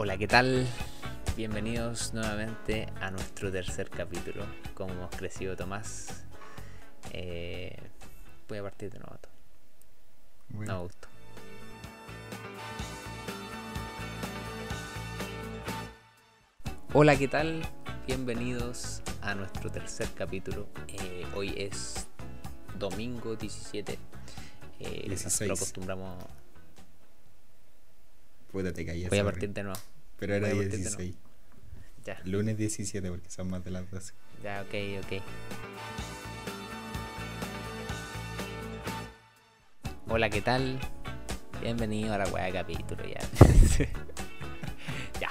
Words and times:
Hola, 0.00 0.16
¿qué 0.16 0.28
tal? 0.28 0.64
Bienvenidos 1.36 2.14
nuevamente 2.14 2.86
a 3.00 3.10
nuestro 3.10 3.50
tercer 3.50 3.90
capítulo. 3.90 4.46
Como 4.74 4.92
hemos 4.92 5.10
crecido, 5.10 5.56
Tomás. 5.56 6.24
Eh, 7.10 7.76
voy 8.48 8.58
a 8.58 8.62
partir 8.62 8.92
de 8.92 9.00
nuevo. 9.00 9.18
Bueno, 10.50 10.72
No 10.72 10.78
me 10.78 10.84
gustó. 10.84 11.08
Hola, 16.92 17.16
¿qué 17.16 17.26
tal? 17.26 17.62
Bienvenidos 18.06 19.02
a 19.20 19.34
nuestro 19.34 19.68
tercer 19.68 20.06
capítulo. 20.14 20.68
Eh, 20.86 21.26
hoy 21.34 21.54
es 21.56 22.06
domingo 22.78 23.34
17. 23.34 23.98
Eh, 24.78 25.08
nosotros 25.08 25.08
16. 25.08 25.50
acostumbramos. 25.50 26.24
Puta, 28.58 28.72
te 28.72 28.84
caí 28.84 29.06
Voy 29.06 29.18
a 29.18 29.24
partir 29.24 29.50
de 29.50 29.62
nuevo. 29.62 29.78
Pero 30.18 30.34
era 30.34 30.48
voy 30.48 30.56
a 30.56 30.62
partir 30.62 30.72
de 30.72 30.78
16. 30.78 31.14
Ya, 32.04 32.20
Lunes 32.24 32.56
17 32.56 33.08
porque 33.08 33.30
son 33.30 33.48
más 33.50 33.64
de 33.64 33.70
las 33.70 33.88
12. 33.88 34.14
ya, 34.42 34.62
ok, 34.62 34.74
ok. 35.04 35.22
Hola, 40.08 40.28
¿qué 40.28 40.40
tal? 40.40 40.80
Bienvenido 41.60 42.14
a 42.14 42.18
la 42.18 42.26
weá 42.28 42.46
de 42.46 42.52
capítulo 42.52 43.04
ya. 43.04 43.20
ya. 45.20 45.30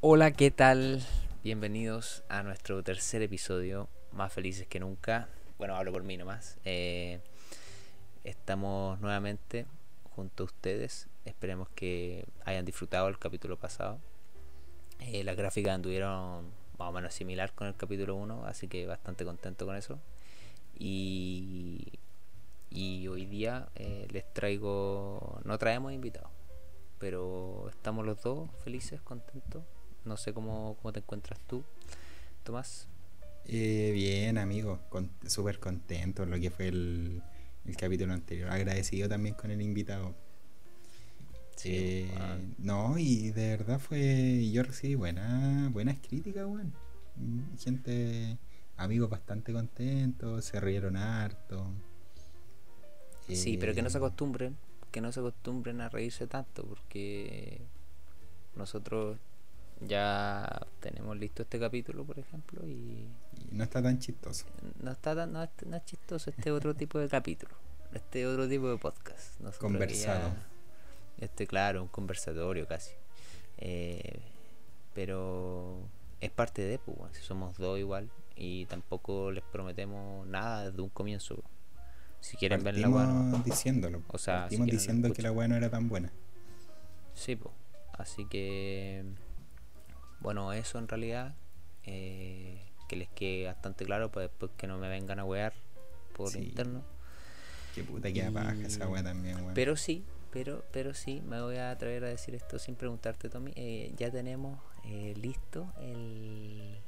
Hola, 0.00 0.30
¿qué 0.30 0.50
tal? 0.50 1.04
Bienvenidos 1.42 2.24
a 2.30 2.42
nuestro 2.42 2.82
tercer 2.82 3.20
episodio, 3.20 3.90
más 4.12 4.32
felices 4.32 4.66
que 4.66 4.80
nunca. 4.80 5.28
Bueno, 5.58 5.76
hablo 5.76 5.92
por 5.92 6.02
mí 6.02 6.16
nomás. 6.16 6.56
Eh, 6.64 7.20
estamos 8.24 9.00
nuevamente 9.00 9.66
junto 10.16 10.42
a 10.44 10.46
ustedes. 10.46 11.08
Esperemos 11.24 11.68
que 11.74 12.26
hayan 12.44 12.64
disfrutado 12.64 13.08
el 13.08 13.18
capítulo 13.18 13.56
pasado. 13.58 13.98
Eh, 15.00 15.24
las 15.24 15.36
gráficas 15.36 15.74
anduvieron 15.74 16.44
más 16.78 16.88
o 16.88 16.92
menos 16.92 17.14
similar 17.14 17.52
con 17.54 17.66
el 17.68 17.74
capítulo 17.76 18.16
1, 18.16 18.44
así 18.46 18.68
que 18.68 18.86
bastante 18.86 19.24
contento 19.24 19.66
con 19.66 19.76
eso. 19.76 19.98
Y, 20.78 21.86
y 22.70 23.06
hoy 23.08 23.26
día 23.26 23.68
eh, 23.76 24.06
les 24.10 24.32
traigo, 24.32 25.40
no 25.44 25.56
traemos 25.58 25.92
invitados, 25.92 26.30
pero 26.98 27.68
estamos 27.70 28.04
los 28.04 28.20
dos 28.22 28.50
felices, 28.64 29.00
contentos. 29.00 29.62
No 30.04 30.16
sé 30.16 30.34
cómo, 30.34 30.76
cómo 30.82 30.92
te 30.92 31.00
encuentras 31.00 31.38
tú, 31.46 31.62
Tomás. 32.42 32.88
Eh, 33.46 33.90
bien, 33.94 34.36
amigo. 34.38 34.80
con- 34.90 35.10
Súper 35.26 35.58
contento 35.60 36.22
con 36.22 36.30
lo 36.30 36.38
que 36.40 36.50
fue 36.50 36.68
el, 36.68 37.22
el 37.66 37.76
capítulo 37.76 38.12
anterior. 38.12 38.50
Agradecido 38.50 39.08
también 39.08 39.34
con 39.34 39.50
el 39.50 39.60
invitado. 39.62 40.14
Eh, 41.64 42.10
ah, 42.18 42.38
no, 42.58 42.98
y 42.98 43.30
de 43.30 43.56
verdad 43.56 43.78
fue. 43.78 44.50
Yo 44.52 44.62
recibí 44.62 44.94
buena, 44.96 45.68
buenas 45.72 45.98
críticas, 46.00 46.44
weón. 46.46 46.74
Mm, 47.16 47.56
Gente, 47.58 48.38
amigos 48.76 49.08
bastante 49.10 49.52
contentos, 49.52 50.44
se 50.44 50.60
rieron 50.60 50.96
harto. 50.96 51.70
Sí, 53.32 53.56
pero 53.58 53.74
que 53.74 53.82
no 53.82 53.90
se 53.90 53.96
Eh, 53.96 53.98
acostumbren, 53.98 54.56
que 54.90 55.00
no 55.00 55.10
se 55.12 55.20
acostumbren 55.20 55.80
a 55.80 55.88
reírse 55.88 56.26
tanto, 56.26 56.64
porque 56.66 57.60
nosotros 58.54 59.18
ya 59.80 60.66
tenemos 60.80 61.16
listo 61.16 61.42
este 61.42 61.58
capítulo, 61.58 62.04
por 62.04 62.18
ejemplo, 62.18 62.66
y 62.66 63.08
y 63.50 63.54
no 63.56 63.64
está 63.64 63.82
tan 63.82 63.98
chistoso. 63.98 64.46
no 64.80 64.90
está 64.92 65.14
tan, 65.14 65.32
no, 65.32 65.42
es- 65.42 65.50
no 65.66 65.76
es 65.76 65.84
chistoso 65.84 66.30
este 66.30 66.50
otro 66.50 66.74
tipo 66.76 66.98
de 66.98 67.08
capítulo, 67.08 67.54
este 67.92 68.26
otro 68.26 68.48
tipo 68.48 68.68
de 68.70 68.78
podcast. 68.78 69.40
Nosotros 69.40 69.58
Conversado. 69.72 70.28
ya- 70.28 71.24
este, 71.24 71.46
claro, 71.46 71.82
un 71.82 71.88
conversatorio 71.88 72.66
casi. 72.66 72.92
Eh, 73.58 74.20
pero 74.94 75.78
es 76.20 76.30
parte 76.30 76.62
de, 76.62 76.78
pues, 76.78 77.16
si 77.16 77.22
somos 77.22 77.56
dos 77.56 77.78
igual, 77.78 78.10
y 78.36 78.66
tampoco 78.66 79.30
les 79.30 79.44
prometemos 79.44 80.26
nada 80.26 80.70
desde 80.70 80.82
un 80.82 80.88
comienzo. 80.88 81.42
Si 82.20 82.36
quieren 82.36 82.64
ver 82.64 82.78
la 82.78 82.88
weá, 82.88 83.06
nomás. 83.06 83.44
diciéndolo. 83.44 84.02
O 84.08 84.18
sea, 84.18 84.42
Partimos 84.42 84.66
diciendo 84.68 85.12
que 85.12 85.20
la 85.22 85.30
weá 85.30 85.46
no 85.46 85.56
era 85.56 85.68
tan 85.70 85.88
buena. 85.88 86.10
Sí, 87.14 87.36
pues. 87.36 87.54
Así 87.92 88.24
que. 88.26 89.04
Bueno, 90.24 90.52
eso 90.52 90.78
en 90.78 90.88
realidad. 90.88 91.36
eh, 91.86 92.58
que 92.88 92.96
les 92.96 93.08
quede 93.10 93.44
bastante 93.46 93.84
claro 93.84 94.10
para 94.10 94.26
después 94.28 94.50
que 94.56 94.66
no 94.66 94.78
me 94.78 94.88
vengan 94.88 95.18
a 95.18 95.24
wear 95.24 95.52
por 96.14 96.30
Sí. 96.30 96.38
interno. 96.38 96.82
Qué 97.74 97.82
puta 97.84 98.10
que 98.12 98.20
esa 98.66 98.88
weá 98.88 99.02
también, 99.02 99.36
weón. 99.36 99.54
Pero 99.54 99.76
sí, 99.76 100.02
pero, 100.30 100.64
pero 100.72 100.94
sí, 100.94 101.20
me 101.22 101.40
voy 101.42 101.56
a 101.56 101.70
atrever 101.70 102.04
a 102.04 102.08
decir 102.08 102.34
esto 102.34 102.58
sin 102.58 102.74
preguntarte, 102.74 103.28
Tommy. 103.28 103.52
eh, 103.56 103.92
ya 103.96 104.10
tenemos 104.10 104.58
eh, 104.84 105.12
listo 105.16 105.72
el, 105.80 106.78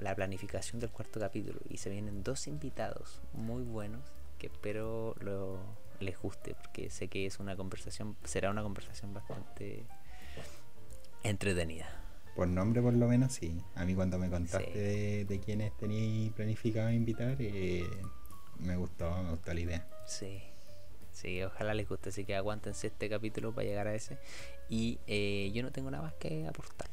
la 0.00 0.14
planificación 0.16 0.80
del 0.80 0.90
cuarto 0.90 1.18
capítulo 1.20 1.58
y 1.68 1.76
se 1.78 1.88
vienen 1.90 2.22
dos 2.24 2.46
invitados 2.48 3.20
muy 3.32 3.62
buenos 3.62 4.02
que 4.38 4.46
espero 4.48 5.14
lo, 5.20 5.58
les 6.00 6.18
guste 6.20 6.54
porque 6.54 6.90
sé 6.90 7.08
que 7.08 7.26
es 7.26 7.38
una 7.40 7.56
conversación, 7.56 8.16
será 8.24 8.50
una 8.50 8.62
conversación 8.62 9.12
bastante 9.14 9.86
entretenida. 11.22 11.86
Por 12.36 12.48
nombre, 12.48 12.82
por 12.82 12.92
lo 12.94 13.08
menos, 13.08 13.32
sí. 13.32 13.56
A 13.74 13.84
mí, 13.86 13.94
cuando 13.94 14.18
me 14.18 14.28
contaste 14.28 14.72
Sí. 14.72 14.78
de, 14.78 15.24
de 15.24 15.40
quiénes 15.40 15.76
teníais 15.78 16.32
planificado 16.32 16.90
invitar, 16.92 17.36
eh, 17.40 17.84
me 18.58 18.76
gustó, 18.76 19.10
me 19.22 19.30
gustó 19.30 19.54
la 19.54 19.60
idea. 19.60 19.88
Sí, 20.06 20.40
sí, 21.12 21.42
ojalá 21.42 21.72
les 21.74 21.88
guste, 21.88 22.10
así 22.10 22.24
que 22.24 22.36
aguántense 22.36 22.88
este 22.88 23.08
capítulo 23.08 23.54
para 23.54 23.66
llegar 23.66 23.86
a 23.86 23.94
ese. 23.94 24.18
Y 24.68 24.98
eh, 25.06 25.50
yo 25.54 25.62
no 25.62 25.72
tengo 25.72 25.90
nada 25.90 26.02
más 26.02 26.12
que 26.14 26.46
aportar. 26.46 26.88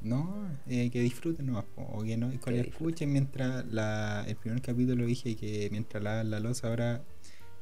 No, 0.00 0.48
eh, 0.68 0.90
que 0.90 1.00
disfruten 1.00 1.46
nomás, 1.46 1.64
o 1.76 2.02
que 2.02 2.16
no, 2.16 2.30
que 2.40 2.60
escuchen 2.60 3.12
mientras 3.12 3.66
la, 3.66 4.24
el 4.28 4.36
primer 4.36 4.62
capítulo 4.62 5.04
dije 5.04 5.34
que 5.34 5.68
mientras 5.72 6.02
lavan 6.02 6.30
la 6.30 6.38
losa, 6.38 6.68
ahora 6.68 7.02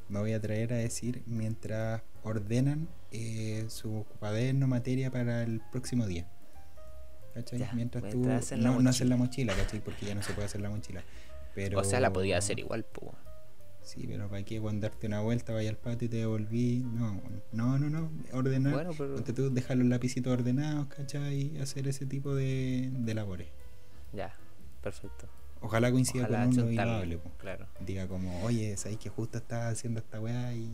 me 0.09 0.19
voy 0.19 0.33
a 0.33 0.39
traer 0.39 0.71
a 0.73 0.77
decir 0.77 1.23
mientras 1.25 2.01
ordenan 2.23 2.87
eh, 3.11 3.65
su 3.69 4.05
cuaderno, 4.19 4.67
materia 4.67 5.09
para 5.11 5.43
el 5.43 5.61
próximo 5.71 6.05
día. 6.05 6.27
¿Cachai? 7.37 7.59
Ya, 7.59 7.71
mientras 7.73 8.03
tú 8.09 8.17
mientras 8.17 8.43
hacen 8.45 8.63
no, 8.63 8.79
no 8.81 8.89
haces 8.89 9.07
la 9.07 9.15
mochila, 9.15 9.53
¿cachai? 9.53 9.79
Porque 9.79 10.07
ya 10.07 10.15
no 10.15 10.23
se 10.23 10.33
puede 10.33 10.45
hacer 10.47 10.61
la 10.61 10.69
mochila. 10.69 11.03
Pero... 11.53 11.79
O 11.79 11.83
sea, 11.83 11.99
la 11.99 12.11
podía 12.11 12.37
hacer 12.37 12.59
igual, 12.59 12.83
pues. 12.83 13.11
Sí, 13.83 14.05
pero 14.07 14.27
¿para 14.27 14.43
qué 14.43 14.59
cuando 14.59 14.87
darte 14.87 15.07
una 15.07 15.21
vuelta, 15.21 15.53
vaya 15.53 15.69
al 15.69 15.77
patio 15.77 16.07
y 16.07 16.09
te 16.09 16.17
devolví? 16.17 16.83
No, 16.83 17.21
no, 17.53 17.77
no, 17.79 17.89
no. 17.89 18.11
Ordenar. 18.33 18.73
Bueno, 18.73 18.91
pero 18.97 19.15
Ponte 19.15 19.31
tú, 19.33 19.49
dejar 19.49 19.77
los 19.77 19.87
lapicitos 19.87 20.33
ordenados, 20.33 20.87
¿cachai? 20.87 21.55
Y 21.55 21.59
hacer 21.59 21.87
ese 21.87 22.05
tipo 22.05 22.35
de, 22.35 22.89
de 22.91 23.13
labores. 23.13 23.47
ya, 24.11 24.35
perfecto. 24.81 25.29
Ojalá 25.61 25.91
coincida 25.91 26.23
Ojalá 26.25 26.45
con 26.49 26.59
uno 26.59 26.81
hable, 26.81 27.17
po. 27.17 27.31
Claro. 27.37 27.67
Diga 27.79 28.07
como, 28.07 28.43
oye, 28.43 28.75
sabéis 28.77 28.99
que 28.99 29.09
justo 29.09 29.37
estaba 29.37 29.69
haciendo 29.69 29.99
esta 29.99 30.19
weá 30.19 30.53
y 30.53 30.69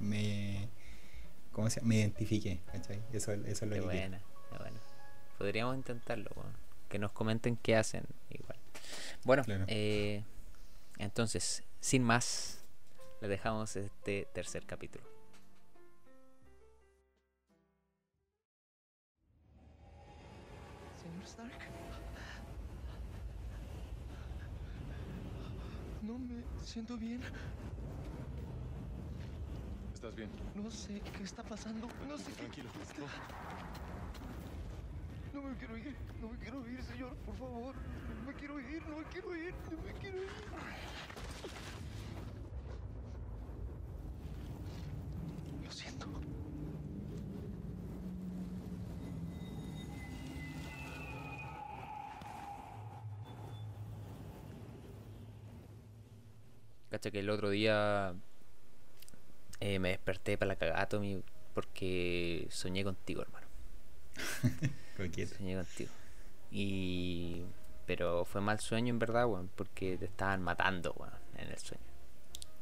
me. 0.00 0.68
¿Cómo 1.52 1.70
se 1.70 1.80
llama? 1.80 1.88
Me 1.90 1.96
identifiqué, 2.00 2.60
¿cachai? 2.66 3.00
Eso, 3.12 3.32
eso 3.32 3.46
es 3.46 3.62
lo 3.62 3.68
Qué 3.70 3.80
que 3.80 3.86
buena, 3.86 4.20
qué 4.50 4.58
buena. 4.58 4.80
Podríamos 5.38 5.76
intentarlo. 5.76 6.30
Que 6.88 6.98
nos 6.98 7.12
comenten 7.12 7.56
qué 7.56 7.76
hacen 7.76 8.04
igual. 8.30 8.56
Bueno, 9.24 9.42
Claro. 9.44 9.64
eh, 9.68 10.22
entonces, 10.98 11.64
sin 11.80 12.02
más, 12.04 12.64
les 13.20 13.30
dejamos 13.30 13.74
este 13.76 14.28
tercer 14.32 14.64
capítulo. 14.64 15.04
Señor 21.02 21.24
Stark. 21.24 21.52
No 26.02 26.18
me 26.18 26.42
siento 26.62 26.96
bien. 26.96 27.20
¿Estás 29.94 30.14
bien? 30.14 30.30
No 30.54 30.70
sé 30.70 31.00
qué 31.16 31.22
está 31.24 31.42
pasando. 31.42 31.88
No 32.08 32.18
sé 32.18 32.30
qué. 32.32 32.36
Tranquilo. 32.36 32.68
No 35.34 35.42
me 35.42 35.56
quiero 35.56 35.76
ir. 35.76 35.96
No 36.20 36.28
me 36.28 36.38
quiero 36.38 36.70
ir, 36.70 36.80
señor. 36.84 37.16
Por 37.26 37.36
favor. 37.36 37.74
No 37.74 38.22
me 38.22 38.34
quiero 38.34 38.60
ir. 38.60 38.86
No 38.86 38.98
me 38.98 39.04
quiero 39.06 39.34
ir. 39.34 39.52
No 39.68 39.82
me 39.82 39.92
quiero 39.94 40.22
ir. 40.22 40.30
Lo 45.64 45.72
siento. 45.72 46.06
Cacha 56.90 57.10
que 57.10 57.18
el 57.18 57.28
otro 57.28 57.50
día 57.50 58.14
eh, 59.58 59.80
me 59.80 59.88
desperté 59.88 60.38
para 60.38 60.50
la 60.50 60.56
cagada, 60.56 60.88
Tommy, 60.88 61.24
porque 61.54 62.46
soñé 62.50 62.84
contigo, 62.84 63.22
hermano. 63.22 63.48
Coqueto. 64.96 65.34
Soñé 65.36 65.56
contigo. 65.56 65.90
Y. 66.50 67.42
Pero 67.86 68.24
fue 68.24 68.40
mal 68.40 68.60
sueño 68.60 68.90
en 68.90 68.98
verdad, 68.98 69.26
weón, 69.26 69.50
porque 69.54 69.98
te 69.98 70.06
estaban 70.06 70.42
matando, 70.42 70.94
weón, 70.98 71.12
en 71.36 71.50
el 71.50 71.58
sueño. 71.58 71.84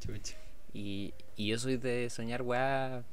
Chucha. 0.00 0.36
Y, 0.72 1.14
y 1.36 1.48
yo 1.48 1.58
soy 1.58 1.76
de 1.76 2.10
soñar 2.10 2.42
weá 2.42 3.04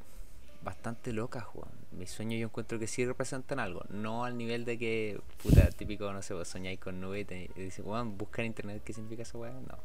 bastante 0.63 1.13
locas, 1.13 1.45
weón. 1.53 1.69
Mis 1.91 2.11
sueños 2.11 2.39
yo 2.39 2.47
encuentro 2.47 2.79
que 2.79 2.87
sí 2.87 3.05
representan 3.05 3.59
algo. 3.59 3.83
No 3.89 4.25
al 4.25 4.37
nivel 4.37 4.65
de 4.65 4.77
que, 4.77 5.21
puta, 5.41 5.69
típico, 5.69 6.11
no 6.11 6.21
sé, 6.21 6.33
vos 6.33 6.47
soñáis 6.47 6.79
con 6.79 6.99
nube 6.99 7.19
y, 7.19 7.25
te, 7.25 7.51
y 7.55 7.61
dices, 7.61 7.85
weón, 7.85 8.17
busca 8.17 8.41
en 8.41 8.47
internet 8.47 8.81
qué 8.83 8.93
significa 8.93 9.23
esa 9.23 9.37
weá. 9.37 9.51
No. 9.51 9.77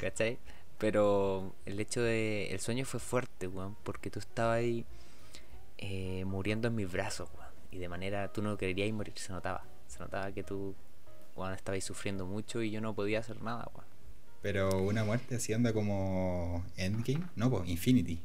¿Cachai? 0.00 0.38
Pero 0.78 1.54
el 1.66 1.80
hecho 1.80 2.02
de. 2.02 2.48
El 2.50 2.60
sueño 2.60 2.84
fue 2.84 3.00
fuerte, 3.00 3.46
weón, 3.46 3.76
porque 3.82 4.10
tú 4.10 4.18
estabas 4.18 4.58
ahí 4.58 4.84
eh, 5.78 6.24
muriendo 6.26 6.68
en 6.68 6.74
mis 6.74 6.90
brazos, 6.90 7.28
weón. 7.34 7.43
Y 7.74 7.78
de 7.78 7.88
manera. 7.88 8.32
Tú 8.32 8.40
no 8.40 8.56
querías 8.56 8.90
morir, 8.92 9.14
se 9.16 9.32
notaba. 9.32 9.64
Se 9.86 9.98
notaba 9.98 10.32
que 10.32 10.42
tú, 10.42 10.74
weón, 11.36 11.52
estabas 11.52 11.84
sufriendo 11.84 12.24
mucho 12.24 12.62
y 12.62 12.70
yo 12.70 12.80
no 12.80 12.94
podía 12.94 13.18
hacer 13.18 13.42
nada, 13.42 13.68
weón. 13.74 13.86
Pero 14.44 14.82
una 14.82 15.04
muerte 15.04 15.36
así 15.36 15.52
anda 15.52 15.72
como 15.72 16.64
Endgame, 16.76 17.24
no, 17.34 17.50
pues 17.50 17.68
Infinity. 17.68 18.20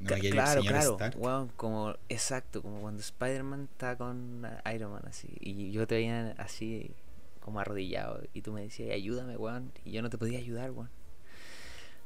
No 0.00 0.14
claro, 0.14 0.62
claro, 0.62 0.96
weón, 1.16 1.48
como, 1.56 1.96
exacto, 2.08 2.62
como 2.62 2.80
cuando 2.80 3.00
Spider-Man 3.00 3.68
está 3.72 3.96
con 3.96 4.46
Iron 4.72 4.92
Man 4.92 5.02
así, 5.08 5.26
y 5.40 5.72
yo 5.72 5.88
te 5.88 5.96
veía 5.96 6.36
así 6.38 6.92
como 7.40 7.58
arrodillado, 7.58 8.22
y 8.32 8.42
tú 8.42 8.52
me 8.52 8.62
decías, 8.62 8.94
ayúdame, 8.94 9.36
weón, 9.36 9.72
y 9.84 9.90
yo 9.90 10.02
no 10.02 10.08
te 10.08 10.16
podía 10.16 10.38
ayudar, 10.38 10.70
weón. 10.70 10.90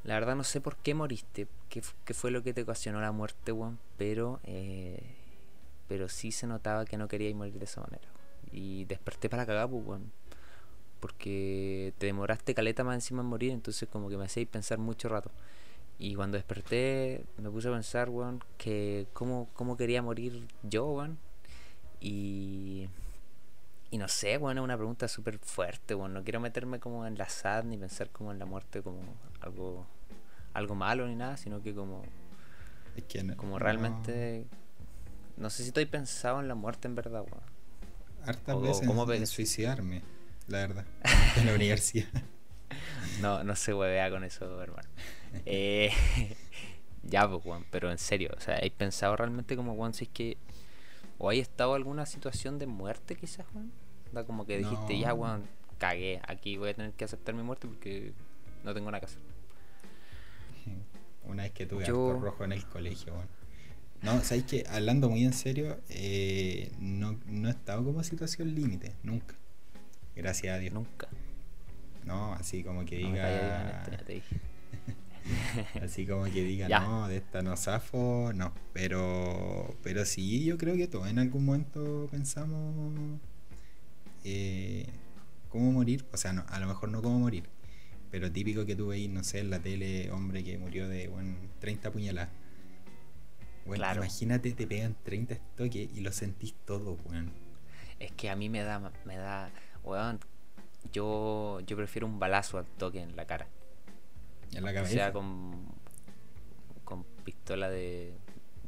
La 0.05 0.15
verdad 0.15 0.35
no 0.35 0.43
sé 0.43 0.63
por 0.63 0.77
qué 0.77 0.95
moriste, 0.95 1.49
qué, 1.69 1.83
qué 2.07 2.15
fue 2.15 2.31
lo 2.31 2.43
que 2.43 2.55
te 2.55 2.63
ocasionó 2.63 2.99
la 3.03 3.13
muerte, 3.13 3.53
weón, 3.53 3.79
pero, 3.99 4.41
eh, 4.45 5.17
pero 5.93 6.09
sí 6.09 6.33
se 6.33 6.47
notaba 6.47 6.87
que 6.87 6.97
no 6.97 7.07
querías 7.07 7.35
morir 7.35 7.59
de 7.59 7.67
esa 7.67 7.83
manera. 7.83 8.09
Y 8.51 8.87
desperté 8.87 9.29
para 9.29 9.45
cagar, 9.45 9.69
pues, 9.69 9.85
weón. 9.85 10.11
Porque 11.01 11.93
te 11.99 12.07
demoraste 12.07 12.55
caleta 12.55 12.83
más 12.83 12.95
encima 12.95 13.21
en 13.21 13.27
morir, 13.29 13.51
entonces 13.53 13.87
como 13.91 14.09
que 14.09 14.17
me 14.17 14.25
hacéis 14.25 14.49
pensar 14.49 14.79
mucho 14.79 15.11
rato. 15.11 15.31
Y 15.99 16.15
cuando 16.15 16.39
desperté 16.39 17.27
me 17.37 17.51
puse 17.51 17.69
a 17.69 17.73
pensar, 17.73 18.09
weón, 18.09 18.43
que 18.57 19.07
cómo, 19.13 19.51
cómo 19.53 19.77
quería 19.77 20.01
morir 20.01 20.49
yo, 20.63 20.87
weón. 20.93 21.19
Y, 22.01 22.89
y 23.91 23.99
no 23.99 24.09
sé, 24.09 24.39
weón, 24.39 24.57
es 24.57 24.65
una 24.65 24.79
pregunta 24.79 25.09
súper 25.09 25.39
fuerte, 25.41 25.95
weón. 25.95 26.15
No 26.15 26.25
quiero 26.25 26.41
meterme 26.41 26.81
como 26.81 27.05
en 27.07 27.19
la 27.19 27.29
sad 27.29 27.65
ni 27.65 27.77
pensar 27.77 28.09
como 28.09 28.33
en 28.33 28.39
la 28.39 28.47
muerte 28.47 28.81
como 28.81 29.01
algo, 29.43 29.85
algo 30.55 30.75
malo 30.75 31.07
ni 31.07 31.17
nada, 31.17 31.37
sino 31.37 31.61
que 31.63 31.75
como, 31.75 32.03
Es 32.97 33.05
que 33.05 33.23
no- 33.23 33.37
como 33.37 33.59
realmente... 33.59 34.47
No 34.51 34.62
sé 35.51 35.63
si 35.63 35.69
estoy 35.69 35.87
pensado 35.87 36.41
en 36.41 36.49
la 36.49 36.55
muerte 36.55 36.89
en 36.89 36.95
verdad, 36.95 37.23
weón. 37.23 37.43
hartas 38.25 38.55
o- 38.55 38.61
veces 38.61 38.87
cómo 38.87 39.11
en, 39.13 39.27
suicidarme, 39.27 40.03
la 40.49 40.59
verdad, 40.59 40.85
en 41.37 41.47
la 41.47 41.55
universidad. 41.55 42.09
No, 43.21 43.43
no 43.45 43.55
se 43.57 43.75
huevea 43.75 44.11
con 44.11 44.25
eso, 44.25 44.61
hermano. 44.63 44.89
Eh, 45.47 45.91
ya, 47.05 47.27
pues, 47.29 47.43
Juan, 47.43 47.65
pero 47.71 47.91
en 47.91 47.97
serio, 47.99 48.31
o 48.37 48.41
sea, 48.41 48.57
¿hay 48.61 48.69
pensado 48.71 49.17
realmente 49.17 49.57
como, 49.57 49.75
Juan, 49.75 49.95
si 49.95 50.05
es 50.05 50.11
que... 50.11 50.37
¿O 51.19 51.31
hay 51.31 51.41
estado 51.41 51.73
alguna 51.75 52.05
situación 52.05 52.59
de 52.59 52.67
muerte 52.67 53.15
quizás, 53.17 53.47
Juan? 53.53 53.73
Da 54.13 54.25
como 54.25 54.45
que 54.45 54.59
dijiste, 54.59 54.99
ya, 54.99 55.09
No. 55.11 55.17
Juan, 55.17 55.45
cagué, 55.79 56.21
aquí 56.29 56.59
voy 56.59 56.69
a 56.71 56.75
tener 56.75 56.93
que 56.93 57.05
aceptar 57.07 57.35
mi 57.35 57.43
muerte 57.43 57.67
porque 57.67 58.13
no 58.65 58.75
tengo 58.75 58.91
que 58.91 58.97
hacer. 58.97 59.21
Una 61.25 61.45
vez 61.45 61.53
que 61.53 61.65
tuve 61.67 61.87
Yo- 61.87 62.19
rojo 62.21 62.45
en 62.45 62.53
el 62.53 62.67
colegio, 62.67 63.15
weón. 63.15 63.29
No, 64.03 64.21
sabéis 64.23 64.45
que 64.47 64.65
hablando 64.69 65.09
muy 65.09 65.25
en 65.25 65.33
serio, 65.33 65.79
eh, 65.89 66.73
no, 66.81 67.19
no 67.27 67.49
he 67.49 67.53
estado 67.53 67.85
como 67.85 68.03
situación 68.03 68.55
límite, 68.55 68.93
nunca. 69.03 69.35
Gracias 70.17 70.55
a 70.57 70.59
Dios. 70.59 70.75
Nunca. 70.75 71.09
No, 72.05 72.33
así 72.35 72.65
como 72.65 72.85
que 72.85 73.01
No 73.01 73.09
diga. 73.13 73.79
esto, 73.83 73.91
ya 73.93 74.05
te 74.05 74.13
dije. 74.15 74.37
Así 75.81 76.05
como 76.05 76.25
que 76.25 76.43
diga, 76.43 76.67
Ya. 76.69 76.81
no, 76.81 77.07
de 77.07 77.19
esta 77.19 77.43
no 77.43 77.57
zafo, 77.57 78.33
no. 78.35 78.53
Pero, 78.73 79.73
pero 79.85 80.05
sí, 80.05 80.45
yo 80.45 80.59
creo 80.59 80.75
que 80.75 80.89
todos 80.89 81.07
en 81.09 81.21
algún 81.21 81.45
momento 81.45 82.09
pensamos 82.11 82.75
eh, 84.25 84.87
cómo 85.49 85.71
morir. 85.71 86.05
O 86.13 86.17
sea, 86.17 86.33
no, 86.33 86.45
a 86.49 86.59
lo 86.59 86.67
mejor 86.67 86.89
no 86.89 87.03
cómo 87.03 87.21
morir. 87.21 87.45
Pero 88.11 88.33
típico 88.33 88.67
que 88.67 88.75
tú 88.75 88.89
veis, 88.89 89.09
no 89.09 89.23
sé, 89.23 89.39
en 89.39 89.51
la 89.51 89.61
tele, 89.61 90.11
hombre 90.11 90.43
que 90.43 90.59
murió 90.59 90.89
de 90.89 91.07
bueno, 91.07 91.37
30 91.61 91.93
puñaladas. 91.93 92.31
Bueno, 93.67 93.83
Claro. 93.83 94.01
imagínate, 94.03 94.53
te 94.53 94.67
pegan 94.67 94.97
30 95.05 95.37
toques 95.57 95.89
y 95.95 96.01
lo 96.01 96.13
sentís 96.13 96.55
todo, 96.65 96.97
weón. 97.05 97.31
Es 98.01 98.11
que 98.13 98.29
a 98.31 98.37
mí 98.37 98.49
me 98.49 98.63
da, 98.63 98.91
me 99.05 99.17
da, 99.17 99.51
weón, 99.85 100.19
yo, 100.93 101.61
yo 101.67 101.77
prefiero 101.77 102.07
un 102.07 102.19
balazo 102.19 102.59
al 102.59 102.67
toque 102.67 103.01
en 103.01 103.15
la 103.17 103.25
cara. 103.27 103.47
En 104.53 104.65
la 104.65 104.71
O 104.71 104.75
cabeza. 104.75 104.93
sea, 104.93 105.13
con, 105.13 105.65
con 106.85 107.05
pistola 107.25 107.71
de, 107.71 108.13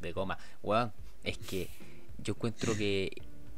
de 0.01 0.11
goma. 0.13 0.37
Weón, 0.63 0.91
es 1.23 1.37
que 1.37 1.69
yo 2.23 2.33
encuentro 2.33 2.75
que 2.77 3.11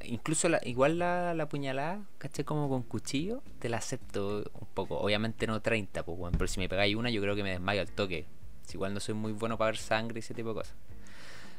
incluso 0.03 0.49
la, 0.49 0.59
igual 0.63 0.97
la, 0.99 1.33
la 1.35 1.47
puñalada, 1.47 2.01
¿cachai? 2.17 2.43
Como 2.45 2.67
con 2.69 2.81
cuchillo, 2.81 3.43
te 3.59 3.69
la 3.69 3.77
acepto 3.77 4.43
un 4.59 4.67
poco. 4.73 4.97
Obviamente 4.99 5.45
no 5.45 5.61
30, 5.61 6.03
pues, 6.03 6.17
weón, 6.19 6.33
pero 6.33 6.47
si 6.47 6.59
me 6.59 6.67
pegáis 6.67 6.95
una, 6.95 7.11
yo 7.11 7.21
creo 7.21 7.35
que 7.35 7.43
me 7.43 7.51
desmayo 7.51 7.81
al 7.81 7.91
toque. 7.91 8.25
Si 8.63 8.73
igual 8.75 8.93
no 8.93 8.99
soy 8.99 9.13
muy 9.13 9.31
bueno 9.33 9.57
para 9.57 9.67
ver 9.71 9.77
sangre 9.77 10.17
y 10.17 10.21
ese 10.21 10.33
tipo 10.33 10.49
de 10.49 10.55
cosas. 10.55 10.75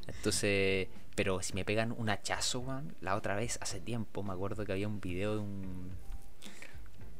Entonces, 0.09 0.89
pero 1.15 1.43
si 1.43 1.53
me 1.55 1.65
pegan 1.65 1.93
un 1.93 2.09
hachazo, 2.11 2.61
weón, 2.61 2.95
la 3.01 3.15
otra 3.17 3.37
vez, 3.37 3.59
hace 3.61 3.81
tiempo, 3.81 4.23
me 4.23 4.33
acuerdo 4.33 4.65
que 4.65 4.73
había 4.73 4.89
un 4.89 5.01
video 5.01 5.35
de 5.35 5.41
un. 5.41 5.91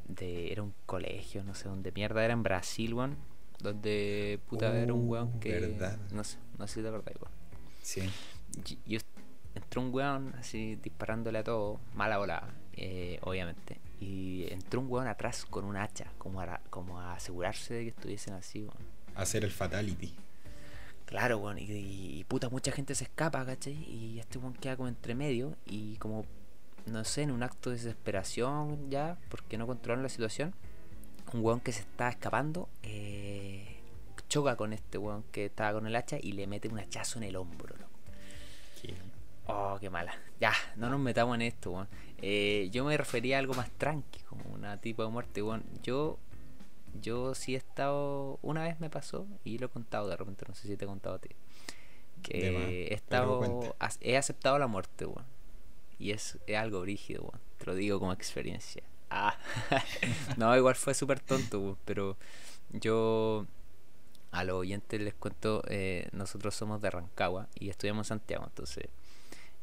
De, 0.09 0.51
era 0.53 0.63
un 0.63 0.73
colegio, 0.87 1.45
no 1.45 1.55
sé 1.55 1.69
dónde 1.69 1.93
mierda, 1.93 2.25
era 2.25 2.33
en 2.33 2.43
Brasil, 2.43 2.95
weón. 2.95 3.17
Donde 3.61 4.41
puta 4.49 4.77
era 4.79 4.93
un 4.95 5.09
weón 5.09 5.39
que. 5.41 5.59
verdad. 5.61 5.99
No 6.13 6.25
sé, 6.25 6.39
no 6.59 6.67
sé 6.67 6.75
si 6.75 6.83
te 6.83 6.89
acordás, 6.89 7.15
weón. 7.21 7.33
Sí. 7.83 8.01
Y- 8.87 8.95
Yo 8.95 9.01
entró 9.55 9.83
un 9.83 9.93
weón 9.93 10.35
así 10.39 10.77
disparándole 10.77 11.39
a 11.41 11.45
todo, 11.45 11.81
mala 11.95 12.19
volada, 12.19 12.55
eh, 12.75 13.19
obviamente. 13.23 13.81
Y 14.01 14.47
entró 14.53 14.81
un 14.81 14.89
weón 14.91 15.09
atrás 15.09 15.45
con 15.45 15.65
un 15.65 15.77
hacha, 15.77 16.13
como 16.19 16.41
a, 16.41 16.61
como 16.71 17.01
a 17.01 17.15
asegurarse 17.15 17.75
de 17.75 17.83
que 17.85 17.89
estuviesen 17.91 18.35
así, 18.35 18.61
weón. 18.61 18.77
Hacer 19.17 19.45
el 19.45 19.51
fatality. 19.51 20.15
Claro, 21.09 21.39
weón, 21.39 21.59
y, 21.59 21.63
y- 21.63 22.19
y 22.21 22.25
puta, 22.25 22.51
mucha 22.51 22.71
gente 22.71 22.95
se 22.95 23.05
escapa, 23.05 23.45
¿cachai? 23.47 23.73
Y 23.75 24.19
este 24.21 24.39
weón 24.39 24.53
queda 24.55 24.77
como 24.77 24.89
entre 24.89 25.15
medio 25.15 25.57
y 25.65 25.97
como, 25.97 26.27
no 26.87 27.03
sé, 27.05 27.23
en 27.23 27.31
un 27.31 27.43
acto 27.43 27.71
de 27.71 27.77
desesperación 27.77 28.91
ya, 28.91 29.17
porque 29.31 29.57
no 29.57 29.67
controlan 29.67 30.03
la 30.03 30.11
situación, 30.11 30.53
un 31.33 31.43
weón 31.43 31.61
que 31.61 31.73
se 31.73 31.81
está 31.81 32.11
escapando 32.11 32.69
eh, 32.83 33.77
choca 34.29 34.57
con 34.57 34.75
este 34.75 34.99
weón 34.99 35.25
que 35.33 35.47
estaba 35.47 35.73
con 35.79 35.87
el 35.87 35.97
hacha 35.97 36.19
y 36.21 36.33
le 36.33 36.47
mete 36.47 36.69
un 36.69 36.79
hachazo 36.79 37.19
en 37.19 37.25
el 37.25 37.37
hombro, 37.37 37.75
loco. 37.77 37.89
Oh, 39.47 39.79
qué 39.81 39.89
mala. 39.89 40.13
Ya, 40.41 40.53
no 40.77 40.91
nos 40.91 41.01
metamos 41.01 41.35
en 41.37 41.43
esto, 41.43 41.71
weón. 41.71 41.89
Eh, 42.21 42.69
yo 42.71 42.85
me 42.85 42.95
refería 42.99 43.37
a 43.37 43.39
algo 43.39 43.55
más 43.55 43.71
tranqui, 43.71 44.21
como 44.29 44.45
una 44.55 44.77
tipo 44.79 45.03
de 45.03 45.09
muerte, 45.11 45.43
weón. 45.43 45.65
Yo, 45.83 46.19
yo 47.01 47.35
sí 47.35 47.55
he 47.55 47.59
estado, 47.59 48.39
una 48.43 48.63
vez 48.65 48.81
me 48.81 48.91
pasó, 48.91 49.27
y 49.45 49.59
lo 49.59 49.67
he 49.67 49.69
contado 49.71 50.09
de 50.09 50.17
repente, 50.17 50.45
no 50.49 50.55
sé 50.55 50.69
si 50.69 50.77
te 50.77 50.85
he 50.85 50.89
contado 50.89 51.17
a 51.17 51.19
ti, 51.19 51.31
que 52.23 52.51
De 52.51 52.87
he 52.89 52.95
estado, 52.95 53.75
he 54.01 54.17
aceptado 54.17 54.59
la 54.59 54.67
muerte, 54.67 55.07
weón. 55.07 55.27
Y 55.99 56.13
es, 56.13 56.39
es 56.47 56.57
algo 56.57 56.81
brígido, 56.81 57.23
weón. 57.23 57.41
Te 57.59 57.67
lo 57.67 57.75
digo 57.75 57.99
como 57.99 58.13
experiencia. 58.13 58.83
Ah, 59.11 59.37
no, 60.37 60.57
igual 60.57 60.75
fue 60.75 60.95
súper 60.95 61.21
tonto, 61.21 61.61
weón, 61.61 61.79
pero 61.85 62.17
yo 62.71 63.47
a 64.31 64.45
los 64.45 64.57
oyentes 64.57 65.01
les 65.01 65.15
cuento, 65.15 65.63
eh, 65.69 66.09
nosotros 66.13 66.55
somos 66.55 66.81
de 66.81 66.91
Rancagua 66.91 67.49
y 67.59 67.71
estudiamos 67.71 68.07
en 68.07 68.19
Santiago, 68.19 68.45
entonces 68.47 68.89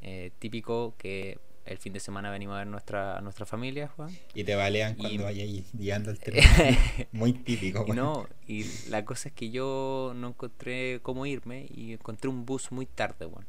eh, 0.02 0.32
típico 0.40 0.96
que 0.98 1.40
el 1.66 1.78
fin 1.80 1.94
de 1.94 2.00
semana 2.00 2.30
venimos 2.32 2.56
a 2.56 2.60
ver 2.60 2.68
nuestra, 2.68 3.18
a 3.18 3.22
nuestra 3.22 3.46
familia, 3.46 3.88
Juan. 3.88 4.16
Y 4.34 4.44
te 4.44 4.56
balean 4.56 4.94
Y- 4.94 5.02
cuando 5.02 5.24
vayas 5.24 5.72
llegando 5.74 6.12
al 6.12 6.20
terminal. 6.20 6.78
Muy 7.12 7.34
típico, 7.34 7.80
Y 7.88 7.92
weón. 7.92 7.96
no, 7.98 8.28
y 8.48 8.66
la 8.90 9.04
cosa 9.06 9.30
es 9.30 9.36
que 9.36 9.50
yo 9.50 10.14
no 10.16 10.28
encontré 10.30 11.00
cómo 11.02 11.26
irme 11.26 11.68
y 11.76 11.94
encontré 11.94 12.30
un 12.30 12.46
bus 12.46 12.72
muy 12.72 12.86
tarde, 12.86 13.26
weón. 13.26 13.46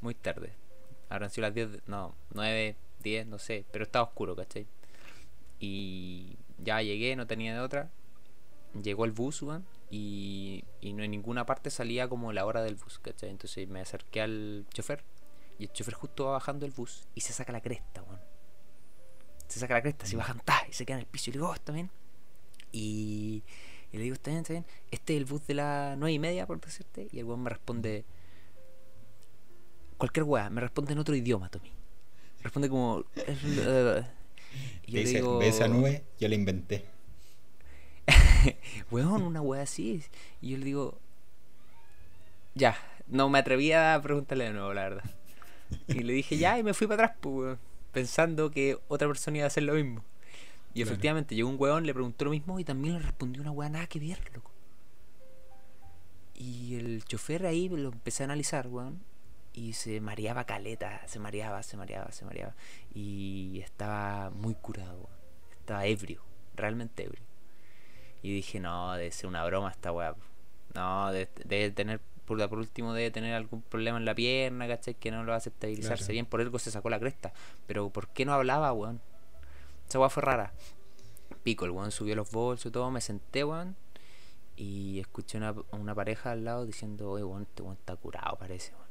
Muy 0.00 0.14
tarde. 0.14 0.52
Habrán 1.08 1.30
sido 1.30 1.46
las 1.46 1.54
10, 1.54 1.72
de- 1.72 1.80
no, 1.86 2.14
9, 2.34 2.74
10, 3.02 3.26
no 3.26 3.38
sé, 3.38 3.64
pero 3.72 3.84
estaba 3.84 4.04
oscuro, 4.04 4.34
¿cachai? 4.34 4.66
Y 5.58 6.36
ya 6.58 6.82
llegué, 6.82 7.16
no 7.16 7.26
tenía 7.26 7.54
de 7.54 7.60
otra. 7.60 7.90
Llegó 8.82 9.04
el 9.04 9.10
bus, 9.10 9.42
weón, 9.42 9.64
y, 9.90 10.64
y 10.80 10.92
no 10.92 11.02
en 11.02 11.10
ninguna 11.10 11.44
parte 11.44 11.70
salía 11.70 12.08
como 12.08 12.32
la 12.32 12.46
hora 12.46 12.62
del 12.62 12.76
bus, 12.76 12.98
¿cachai? 13.00 13.30
Entonces 13.30 13.68
me 13.68 13.80
acerqué 13.80 14.20
al 14.22 14.64
chofer 14.72 15.02
y 15.60 15.64
el 15.64 15.72
chofer 15.74 15.92
justo 15.92 16.24
va 16.24 16.32
bajando 16.32 16.64
el 16.64 16.72
bus 16.72 17.06
y 17.14 17.20
se 17.20 17.34
saca 17.34 17.52
la 17.52 17.60
cresta, 17.60 18.02
weón. 18.02 18.18
Se 19.46 19.60
saca 19.60 19.74
la 19.74 19.82
cresta, 19.82 20.06
se 20.06 20.16
bajan, 20.16 20.40
ta, 20.40 20.62
y 20.66 20.72
se 20.72 20.86
queda 20.86 20.96
en 20.96 21.00
el 21.00 21.06
piso 21.06 21.28
y 21.28 21.34
le 21.34 21.38
digo, 21.38 21.50
oh, 21.50 21.54
está 21.54 21.70
bien. 21.70 21.90
Y, 22.72 23.44
y 23.92 23.96
le 23.98 24.04
digo, 24.04 24.14
está 24.14 24.30
bien, 24.30 24.40
está 24.40 24.54
bien. 24.54 24.64
Este 24.90 25.12
es 25.14 25.18
el 25.18 25.26
bus 25.26 25.46
de 25.46 25.52
las 25.52 25.98
nueve 25.98 26.12
y 26.12 26.18
media, 26.18 26.46
por 26.46 26.58
decirte. 26.58 27.08
Y 27.12 27.18
el 27.18 27.26
weón 27.26 27.42
me 27.42 27.50
responde. 27.50 28.06
Cualquier 29.98 30.24
weá, 30.24 30.48
me 30.48 30.62
responde 30.62 30.94
en 30.94 30.98
otro 30.98 31.14
idioma, 31.14 31.50
Tommy. 31.50 31.72
Responde 32.42 32.70
como. 32.70 33.04
Y 34.86 34.92
yo 34.92 34.98
le 35.02 35.04
digo. 35.04 35.38
"Ve 35.38 35.48
esa 35.48 35.68
nube, 35.68 36.06
yo 36.18 36.26
la 36.26 36.34
inventé. 36.34 36.86
Weón, 38.90 39.22
una 39.22 39.42
weá 39.42 39.62
así. 39.62 40.02
Y 40.40 40.52
yo 40.52 40.56
le 40.58 40.64
digo. 40.64 40.98
Ya, 42.54 42.78
no 43.08 43.28
me 43.28 43.38
atrevía 43.38 43.94
a 43.94 44.00
preguntarle 44.00 44.44
de 44.44 44.52
nuevo, 44.52 44.72
la 44.72 44.82
verdad. 44.88 45.19
Y 45.88 46.00
le 46.00 46.12
dije 46.12 46.36
ya 46.38 46.58
y 46.58 46.62
me 46.62 46.74
fui 46.74 46.86
para 46.86 47.04
atrás, 47.04 47.18
pues, 47.20 47.58
pensando 47.92 48.50
que 48.50 48.78
otra 48.88 49.08
persona 49.08 49.38
iba 49.38 49.44
a 49.44 49.48
hacer 49.48 49.62
lo 49.64 49.74
mismo. 49.74 50.04
Y 50.72 50.82
Claro. 50.82 50.90
efectivamente 50.92 51.34
llegó 51.34 51.48
un 51.48 51.56
weón, 51.58 51.84
le 51.86 51.92
preguntó 51.94 52.24
lo 52.24 52.30
mismo 52.30 52.58
y 52.60 52.64
también 52.64 52.94
le 52.94 53.00
respondió 53.00 53.42
una 53.42 53.50
weá 53.50 53.68
nada 53.68 53.86
que 53.86 53.98
ver, 53.98 54.18
loco. 54.34 54.50
Y 56.34 56.76
el 56.76 57.04
chofer 57.04 57.44
ahí 57.46 57.68
lo 57.68 57.90
empecé 57.90 58.22
a 58.22 58.26
analizar, 58.26 58.66
weón. 58.68 59.00
Y 59.52 59.72
se 59.72 60.00
mareaba 60.00 60.44
caleta, 60.44 61.02
se 61.06 61.18
mareaba, 61.18 61.62
se 61.62 61.76
mareaba, 61.76 62.12
se 62.12 62.24
mareaba. 62.24 62.54
Y 62.94 63.60
estaba 63.62 64.30
muy 64.30 64.54
curado, 64.54 64.94
weón. 64.94 65.18
Estaba 65.58 65.86
ebrio, 65.86 66.22
realmente 66.54 67.04
ebrio. 67.04 67.22
Y 68.22 68.34
dije, 68.34 68.60
no, 68.60 68.92
debe 68.94 69.10
ser 69.10 69.26
una 69.26 69.44
broma 69.44 69.70
esta 69.70 69.92
weá. 69.92 70.14
No, 70.74 71.10
debe, 71.12 71.28
debe 71.44 71.70
tener, 71.72 72.00
por, 72.30 72.48
por 72.48 72.58
último, 72.58 72.94
debe 72.94 73.10
tener 73.10 73.34
algún 73.34 73.60
problema 73.62 73.98
en 73.98 74.04
la 74.04 74.14
pierna, 74.14 74.68
¿cachai? 74.68 74.94
Que 74.94 75.10
no 75.10 75.24
lo 75.24 75.34
hace 75.34 75.48
estabilizarse 75.48 76.04
Claro. 76.04 76.12
bien, 76.12 76.26
por 76.26 76.40
algo 76.40 76.58
se 76.60 76.70
sacó 76.70 76.88
la 76.88 77.00
cresta. 77.00 77.32
Pero 77.66 77.90
¿por 77.90 78.06
qué 78.08 78.24
no 78.24 78.32
hablaba, 78.32 78.72
weón? 78.72 79.00
Esa 79.88 79.98
weá 79.98 80.08
fue 80.10 80.22
rara. 80.22 80.52
Pico, 81.42 81.64
el 81.64 81.72
weón 81.72 81.90
subió 81.90 82.14
los 82.14 82.30
bolsos 82.30 82.70
y 82.70 82.72
todo, 82.72 82.88
me 82.92 83.00
senté, 83.00 83.42
weón. 83.42 83.74
Y 84.56 85.00
escuché 85.00 85.38
una, 85.38 85.54
una 85.72 85.94
pareja 85.94 86.30
al 86.30 86.44
lado 86.44 86.66
diciendo, 86.66 87.10
oye, 87.10 87.24
weón, 87.24 87.42
este 87.42 87.62
weón 87.62 87.76
está 87.76 87.96
curado, 87.96 88.36
parece, 88.38 88.72
weón. 88.74 88.86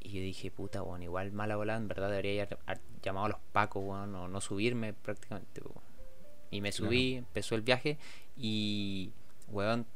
Y 0.00 0.08
yo 0.10 0.20
dije, 0.20 0.50
puta, 0.50 0.82
weón, 0.82 1.02
igual 1.04 1.30
mala 1.32 1.54
volada, 1.56 1.78
en 1.78 1.86
verdad 1.86 2.08
debería 2.10 2.42
haber 2.42 2.58
haber 2.66 2.80
llamado 3.02 3.26
a 3.26 3.28
los 3.28 3.38
pacos, 3.52 3.84
weón, 3.84 4.14
o 4.16 4.26
no 4.26 4.40
subirme 4.40 4.94
prácticamente, 4.94 5.60
weón. 5.60 5.86
Y 6.50 6.60
me 6.60 6.72
subí, 6.72 7.16
empezó 7.16 7.54
el 7.54 7.62
viaje 7.62 7.98
y, 8.36 9.12
weón, 9.48 9.86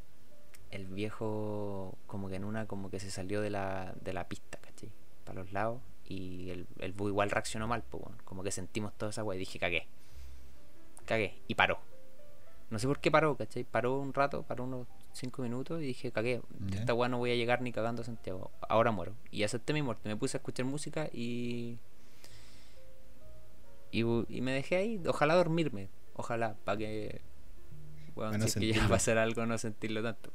el 0.73 0.87
viejo 0.87 1.97
como 2.07 2.29
que 2.29 2.37
en 2.37 2.45
una 2.45 2.67
como 2.67 2.91
que 2.91 2.99
se 2.99 3.11
salió 3.11 3.41
de 3.41 3.51
la, 3.51 3.95
de 4.01 4.13
la 4.13 4.29
pista, 4.29 4.59
¿cachai? 4.59 4.91
Para 5.25 5.41
los 5.41 5.53
lados 5.53 5.81
y 6.13 6.51
el, 6.51 6.67
el 6.79 6.93
bus 6.93 7.11
igual 7.11 7.31
reaccionó 7.31 7.67
mal, 7.69 7.83
pues, 7.89 8.03
weón. 8.03 8.19
Como 8.25 8.43
que 8.43 8.51
sentimos 8.51 8.93
toda 8.95 9.11
esa 9.11 9.25
weá 9.25 9.37
y 9.37 9.41
dije, 9.41 9.59
cagué. 9.59 9.87
Cagué. 11.05 11.41
Y 11.49 11.55
paró. 11.55 11.79
No 12.71 12.79
sé 12.79 12.87
por 12.87 13.01
qué 13.01 13.11
paró, 13.11 13.37
¿cachai? 13.37 13.65
Paró 13.65 13.99
un 13.99 14.15
rato, 14.15 14.43
paró 14.43 14.65
unos 14.65 14.87
5 15.13 15.43
minutos 15.43 15.81
y 15.83 15.87
dije, 15.87 16.11
cagué. 16.13 16.43
Ya. 16.69 16.81
Esta 16.81 16.95
weá 16.95 17.09
no 17.09 17.19
voy 17.19 17.31
a 17.31 17.35
llegar 17.35 17.63
ni 17.63 17.73
cagando 17.73 18.03
a 18.03 18.05
Santiago. 18.05 18.51
Ahora 18.69 18.91
muero. 18.93 19.15
Y 19.31 19.43
acepté 19.43 19.73
mi 19.73 19.83
muerte. 19.83 20.09
Me 20.09 20.17
puse 20.17 20.37
a 20.37 20.39
escuchar 20.39 20.67
música 20.67 21.09
y. 21.13 21.79
Y, 23.91 24.05
me 24.05 24.53
dejé 24.53 24.77
ahí. 24.77 25.03
Ojalá 25.07 25.35
dormirme. 25.35 25.89
Ojalá, 26.15 26.57
para 26.65 26.79
que. 26.79 27.21
Weón, 28.17 28.33
Pa' 28.33 28.39
no 28.39 28.45
si 28.45 28.49
es 28.49 28.55
que 28.55 28.61
llega 28.61 28.71
a 28.71 28.75
sentirlo. 28.75 28.95
pasar 28.95 29.19
algo, 29.19 29.47
no 29.47 29.59
sentirlo 29.59 30.03
tanto. 30.03 30.31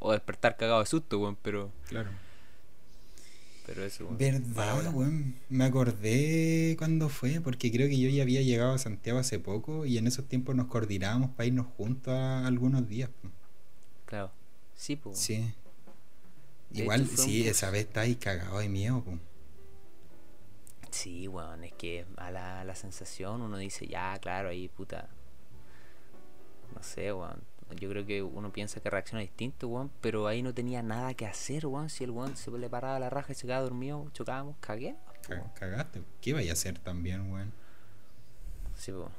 Weón. 0.00 0.10
O 0.10 0.12
despertar 0.12 0.56
cagado 0.56 0.80
de 0.80 0.86
susto, 0.86 1.18
weón, 1.18 1.36
pero. 1.36 1.70
Claro. 1.88 2.10
Pero 3.66 3.84
eso, 3.84 4.04
weón. 4.06 4.18
¿Verdad, 4.18 4.92
weón? 4.94 5.36
Me 5.48 5.64
acordé 5.64 6.74
cuando 6.78 7.08
fue, 7.08 7.40
porque 7.40 7.70
creo 7.70 7.88
que 7.88 7.98
yo 7.98 8.08
ya 8.08 8.22
había 8.22 8.42
llegado 8.42 8.72
a 8.72 8.78
Santiago 8.78 9.18
hace 9.18 9.38
poco 9.38 9.86
y 9.86 9.98
en 9.98 10.06
esos 10.06 10.26
tiempos 10.26 10.54
nos 10.56 10.66
coordinábamos 10.66 11.30
para 11.30 11.46
irnos 11.46 11.66
juntos 11.76 12.12
a 12.14 12.46
algunos 12.46 12.88
días. 12.88 13.10
po. 13.22 13.28
Claro. 14.06 14.32
Sí, 14.74 14.96
pues. 14.96 15.18
Sí. 15.18 15.54
De 16.70 16.82
Igual, 16.82 17.02
hecho, 17.02 17.10
fue 17.12 17.24
un 17.24 17.30
sí, 17.30 17.48
esa 17.48 17.70
vez 17.70 17.82
estáis 17.86 18.16
cagado 18.16 18.58
de 18.58 18.68
miedo, 18.68 19.02
po. 19.04 19.18
Sí, 20.90 21.28
weón, 21.28 21.64
es 21.64 21.72
que 21.74 22.04
a 22.16 22.30
la, 22.30 22.64
la 22.64 22.74
sensación 22.74 23.42
uno 23.42 23.56
dice, 23.58 23.86
ya, 23.86 24.18
claro, 24.20 24.48
ahí 24.48 24.68
puta. 24.68 25.08
No 26.74 26.82
sé, 26.82 27.12
weón. 27.12 27.42
Yo 27.78 27.88
creo 27.88 28.04
que 28.04 28.22
uno 28.22 28.52
piensa 28.52 28.80
que 28.80 28.90
reacciona 28.90 29.20
distinto, 29.20 29.68
weón, 29.68 29.90
pero 30.00 30.26
ahí 30.26 30.42
no 30.42 30.52
tenía 30.52 30.82
nada 30.82 31.14
que 31.14 31.26
hacer, 31.26 31.66
weón. 31.66 31.88
Si 31.90 32.04
el 32.04 32.10
weón 32.10 32.36
se 32.36 32.50
le 32.50 32.68
paraba 32.68 32.98
la 32.98 33.10
raja 33.10 33.32
y 33.32 33.34
se 33.34 33.46
quedaba 33.46 33.62
dormido, 33.62 34.08
chocábamos, 34.12 34.56
cagué. 34.60 34.96
Ca- 35.22 35.52
Cagaste. 35.54 36.02
¿Qué 36.20 36.32
vaya 36.32 36.50
a 36.50 36.54
hacer 36.54 36.78
también, 36.78 37.30
weón? 37.32 37.52
Sí, 38.76 38.90
weón. 38.92 39.10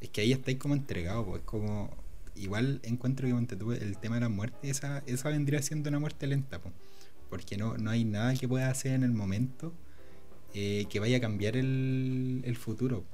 Es 0.00 0.08
que 0.08 0.20
ahí 0.22 0.32
estáis 0.32 0.58
como 0.58 0.74
entregados, 0.74 1.24
pues 1.26 1.42
como. 1.44 1.90
Igual 2.34 2.80
encuentro 2.82 3.28
que 3.46 3.56
tú, 3.56 3.72
el 3.72 3.98
tema 3.98 4.14
de 4.16 4.22
la 4.22 4.28
muerte, 4.30 4.70
esa, 4.70 5.02
esa 5.06 5.28
vendría 5.28 5.60
siendo 5.60 5.90
una 5.90 5.98
muerte 6.00 6.26
lenta, 6.26 6.58
po. 6.60 6.70
porque 7.28 7.58
no, 7.58 7.76
no 7.76 7.90
hay 7.90 8.04
nada 8.06 8.34
que 8.34 8.48
pueda 8.48 8.70
hacer 8.70 8.92
en 8.92 9.02
el 9.02 9.12
momento 9.12 9.72
eh, 10.54 10.86
que 10.88 10.98
vaya 10.98 11.18
a 11.18 11.20
cambiar 11.20 11.56
el, 11.58 12.40
el 12.44 12.56
futuro. 12.56 13.04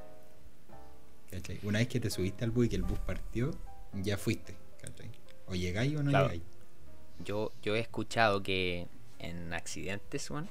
¿cachai? 1.33 1.59
Una 1.65 1.81
vez 1.81 1.89
que 1.89 1.99
te 2.01 2.11
subiste 2.11 2.45
al 2.45 2.53
bus 2.53 2.67
y 2.67 2.69
que 2.69 2.77
el 2.77 2.83
bus 2.83 2.99
partió, 3.01 3.51
ya 3.93 4.17
fuiste. 4.19 4.57
¿cachai? 4.83 5.11
O 5.47 5.55
llegáis 5.55 5.97
o 5.97 6.03
no 6.03 6.11
Claro. 6.11 6.27
llegáis. 6.29 6.43
Yo, 7.25 7.53
yo 7.63 7.75
he 7.75 7.81
escuchado 7.81 8.43
que 8.43 8.87
en 9.19 9.53
accidentes, 9.53 10.31
weón, 10.31 10.49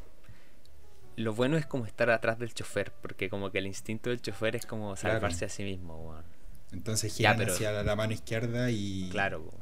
lo 1.16 1.34
bueno 1.34 1.58
es 1.58 1.66
como 1.66 1.86
estar 1.86 2.10
atrás 2.10 2.38
del 2.40 2.54
chofer, 2.54 2.92
porque 3.02 3.30
como 3.30 3.50
que 3.52 3.58
el 3.60 3.68
instinto 3.68 4.10
del 4.10 4.22
chofer 4.22 4.56
es 4.56 4.66
como 4.66 4.94
Claro. 4.96 5.16
salvarse 5.16 5.46
a 5.46 5.50
sí 5.50 5.64
mismo, 5.64 5.98
weón. 6.10 6.26
Entonces 6.74 7.14
Ya, 7.18 7.32
giran 7.32 7.38
pero- 7.38 7.54
hacia 7.54 7.84
la, 7.84 7.96
mano 7.96 8.14
izquierda 8.14 8.70
y. 8.72 9.10
Claro, 9.12 9.44
po. 9.46 9.54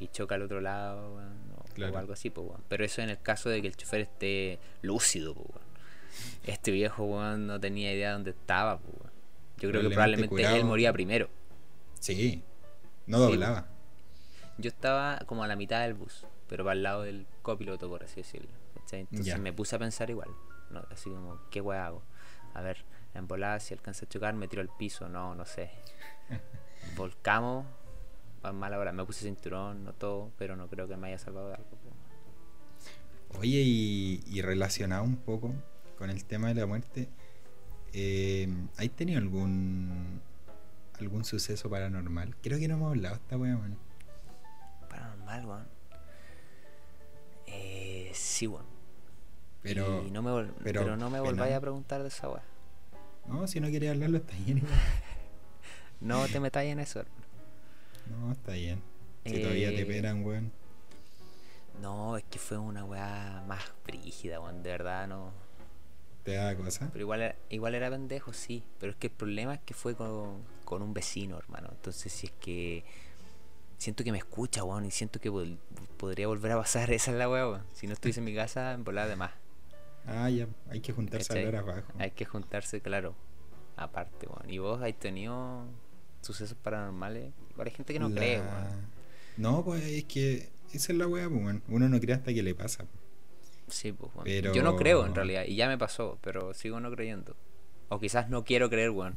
y 0.00 0.08
choca 0.08 0.34
al 0.34 0.42
otro 0.42 0.60
lado, 0.60 1.14
weón, 1.16 1.52
o, 1.56 1.62
Claro. 1.72 1.94
o 1.94 1.98
algo 1.98 2.12
así, 2.12 2.28
po. 2.28 2.58
Pero 2.68 2.84
eso 2.84 3.00
en 3.00 3.08
el 3.10 3.20
caso 3.22 3.48
de 3.48 3.62
que 3.62 3.68
el 3.68 3.76
chofer 3.76 4.02
esté 4.02 4.58
lúcido, 4.82 5.34
po. 5.34 5.46
Este 6.44 6.70
viejo, 6.70 7.22
no 7.36 7.58
tenía 7.58 7.92
idea 7.92 8.08
de 8.08 8.12
dónde 8.14 8.30
estaba. 8.32 8.80
Yo 9.58 9.70
creo 9.70 9.80
que 9.82 9.88
Probablemente 9.88 10.42
él 10.56 10.64
moría 10.64 10.92
primero. 10.92 11.28
Sí. 12.00 12.42
No 13.06 13.18
Sí, 13.18 13.32
doblaba. 13.32 13.66
Yo 14.58 14.68
estaba 14.68 15.18
como 15.26 15.42
a 15.42 15.46
la 15.48 15.56
mitad 15.56 15.82
del 15.82 15.94
bus, 15.94 16.26
pero 16.48 16.64
para 16.64 16.74
el 16.74 16.82
lado 16.82 17.02
del 17.02 17.26
copiloto, 17.42 17.88
por 17.88 18.04
así 18.04 18.16
decirlo. 18.16 18.50
Entonces 18.76 19.38
me 19.38 19.52
puse 19.52 19.76
a 19.76 19.78
pensar 19.78 20.10
igual. 20.10 20.30
¿no? 20.70 20.84
Así 20.90 21.10
como, 21.10 21.38
¿qué 21.50 21.60
weá 21.60 21.86
hago? 21.86 22.02
A 22.54 22.62
ver, 22.62 22.84
en 23.14 23.26
volada, 23.26 23.58
si 23.60 23.74
alcanza 23.74 24.06
a 24.06 24.08
chocar, 24.08 24.34
me 24.34 24.48
tiro 24.48 24.62
al 24.62 24.68
piso. 24.68 25.08
No, 25.08 25.34
no 25.34 25.44
sé. 25.44 25.70
Volcamos. 26.96 27.66
a 28.42 28.52
mala 28.52 28.78
hora. 28.78 28.92
Me 28.92 29.04
puse 29.04 29.24
cinturón, 29.24 29.84
no 29.84 29.92
todo, 29.92 30.30
pero 30.38 30.54
no 30.56 30.68
creo 30.68 30.86
que 30.86 30.96
me 30.96 31.08
haya 31.08 31.18
salvado 31.18 31.48
de 31.48 31.54
algo. 31.54 31.68
Oye, 33.40 33.62
y, 33.64 34.22
y 34.28 34.42
relacionado 34.42 35.02
un 35.02 35.16
poco 35.16 35.52
con 35.98 36.08
el 36.10 36.24
tema 36.24 36.48
de 36.48 36.54
la 36.54 36.66
muerte, 36.66 37.08
eh, 37.92 38.48
¿hay 38.76 38.88
tenido 38.90 39.18
algún 39.18 40.20
algún 41.04 41.24
suceso 41.24 41.68
paranormal? 41.70 42.36
Creo 42.42 42.58
que 42.58 42.68
no 42.68 42.74
hemos 42.74 42.90
hablado 42.90 43.14
esta 43.16 43.36
wea, 43.36 43.56
man. 43.56 43.76
Paranormal, 44.88 45.46
weón. 45.46 45.66
Eh, 47.46 48.10
sí, 48.14 48.46
weón. 48.46 48.66
Pero, 49.62 50.02
no 50.10 50.22
me 50.22 50.30
pero 50.62 50.82
pero, 50.82 50.96
no 50.96 51.08
me 51.10 51.20
volváis 51.20 51.54
a 51.54 51.60
preguntar 51.60 52.02
de 52.02 52.08
esa 52.08 52.28
weá. 52.28 52.42
no, 53.26 53.46
si 53.46 53.60
no 53.60 53.68
quería 53.70 53.92
hablarlo, 53.92 54.18
está 54.18 54.34
bien. 54.44 54.62
No 56.00 56.26
te 56.28 56.38
metáis 56.38 56.70
en 56.70 56.80
eso, 56.80 57.00
hermano. 57.00 57.24
No, 58.10 58.32
está 58.32 58.52
bien. 58.52 58.82
Si 59.24 59.40
todavía 59.40 59.70
te 59.70 59.76
Eh, 59.76 59.80
esperan, 59.82 60.22
weón. 60.22 60.52
No, 61.80 62.18
es 62.18 62.24
que 62.24 62.38
fue 62.38 62.58
una 62.58 62.84
weá 62.84 63.42
más 63.46 63.62
brígida, 63.86 64.38
weón. 64.38 64.62
De 64.62 64.70
verdad, 64.70 65.08
no. 65.08 65.32
¿Te 66.24 66.32
da 66.34 66.56
cosa? 66.56 66.88
Pero 66.92 67.02
igual 67.02 67.20
era, 67.22 67.36
igual 67.50 67.74
era 67.74 67.90
pendejo, 67.90 68.32
sí. 68.32 68.64
Pero 68.80 68.92
es 68.92 68.96
que 68.98 69.06
el 69.08 69.12
problema 69.12 69.54
es 69.54 69.60
que 69.60 69.74
fue 69.74 69.94
con, 69.94 70.42
con 70.64 70.82
un 70.82 70.92
vecino, 70.94 71.38
hermano. 71.38 71.68
Entonces, 71.70 72.12
si 72.12 72.26
es 72.26 72.32
que. 72.40 72.84
Siento 73.76 74.02
que 74.04 74.12
me 74.12 74.18
escucha, 74.18 74.64
weón. 74.64 74.86
Y 74.86 74.90
siento 74.90 75.20
que 75.20 75.30
vol- 75.30 75.58
podría 75.98 76.26
volver 76.26 76.52
a 76.52 76.56
pasar. 76.56 76.90
Esa 76.92 77.10
es 77.12 77.18
la 77.18 77.28
weá, 77.28 77.46
weón. 77.48 77.62
Si 77.74 77.86
no 77.86 77.92
estuviese 77.92 78.20
en 78.20 78.24
mi 78.24 78.34
casa, 78.34 78.72
en 78.72 78.84
volada 78.84 79.08
de 79.08 79.16
más. 79.16 79.32
Ah, 80.06 80.28
ya, 80.30 80.46
hay 80.70 80.80
que 80.80 80.92
juntarse 80.92 81.32
a 81.32 81.36
hablar 81.36 81.56
abajo. 81.56 81.92
Hay 81.98 82.10
que 82.12 82.24
juntarse, 82.24 82.80
claro. 82.80 83.14
Aparte, 83.76 84.26
weón. 84.26 84.48
¿Y 84.50 84.58
vos 84.58 84.80
has 84.82 84.94
tenido 84.98 85.66
sucesos 86.22 86.56
paranormales? 86.62 87.32
Igual 87.50 87.68
hay 87.68 87.74
gente 87.74 87.92
que 87.92 87.98
no 87.98 88.08
La- 88.08 88.14
cree, 88.16 88.40
weón. 88.40 88.94
No, 89.36 89.62
pues 89.64 89.82
es 89.84 90.04
que 90.04 90.48
esa 90.72 90.92
es 90.92 90.98
la 90.98 91.06
wea, 91.06 91.28
pues, 91.28 91.42
weón. 91.42 91.62
Uno 91.68 91.88
no 91.90 92.00
cree 92.00 92.14
hasta 92.14 92.32
que 92.32 92.42
le 92.42 92.54
pasa. 92.54 92.86
Sí, 93.74 93.92
pues, 93.92 94.12
weón. 94.14 94.24
Pero- 94.24 94.54
Yo 94.54 94.62
no 94.62 94.76
creo 94.76 95.04
en 95.04 95.14
realidad. 95.14 95.44
Y 95.46 95.56
ya 95.56 95.68
me 95.68 95.76
pasó, 95.78 96.18
pero 96.22 96.54
sigo 96.54 96.78
no 96.80 96.90
creyendo. 96.90 97.36
O 97.88 97.98
quizás 98.00 98.30
no 98.30 98.44
quiero 98.44 98.70
creer, 98.70 98.90
weón. 98.90 99.14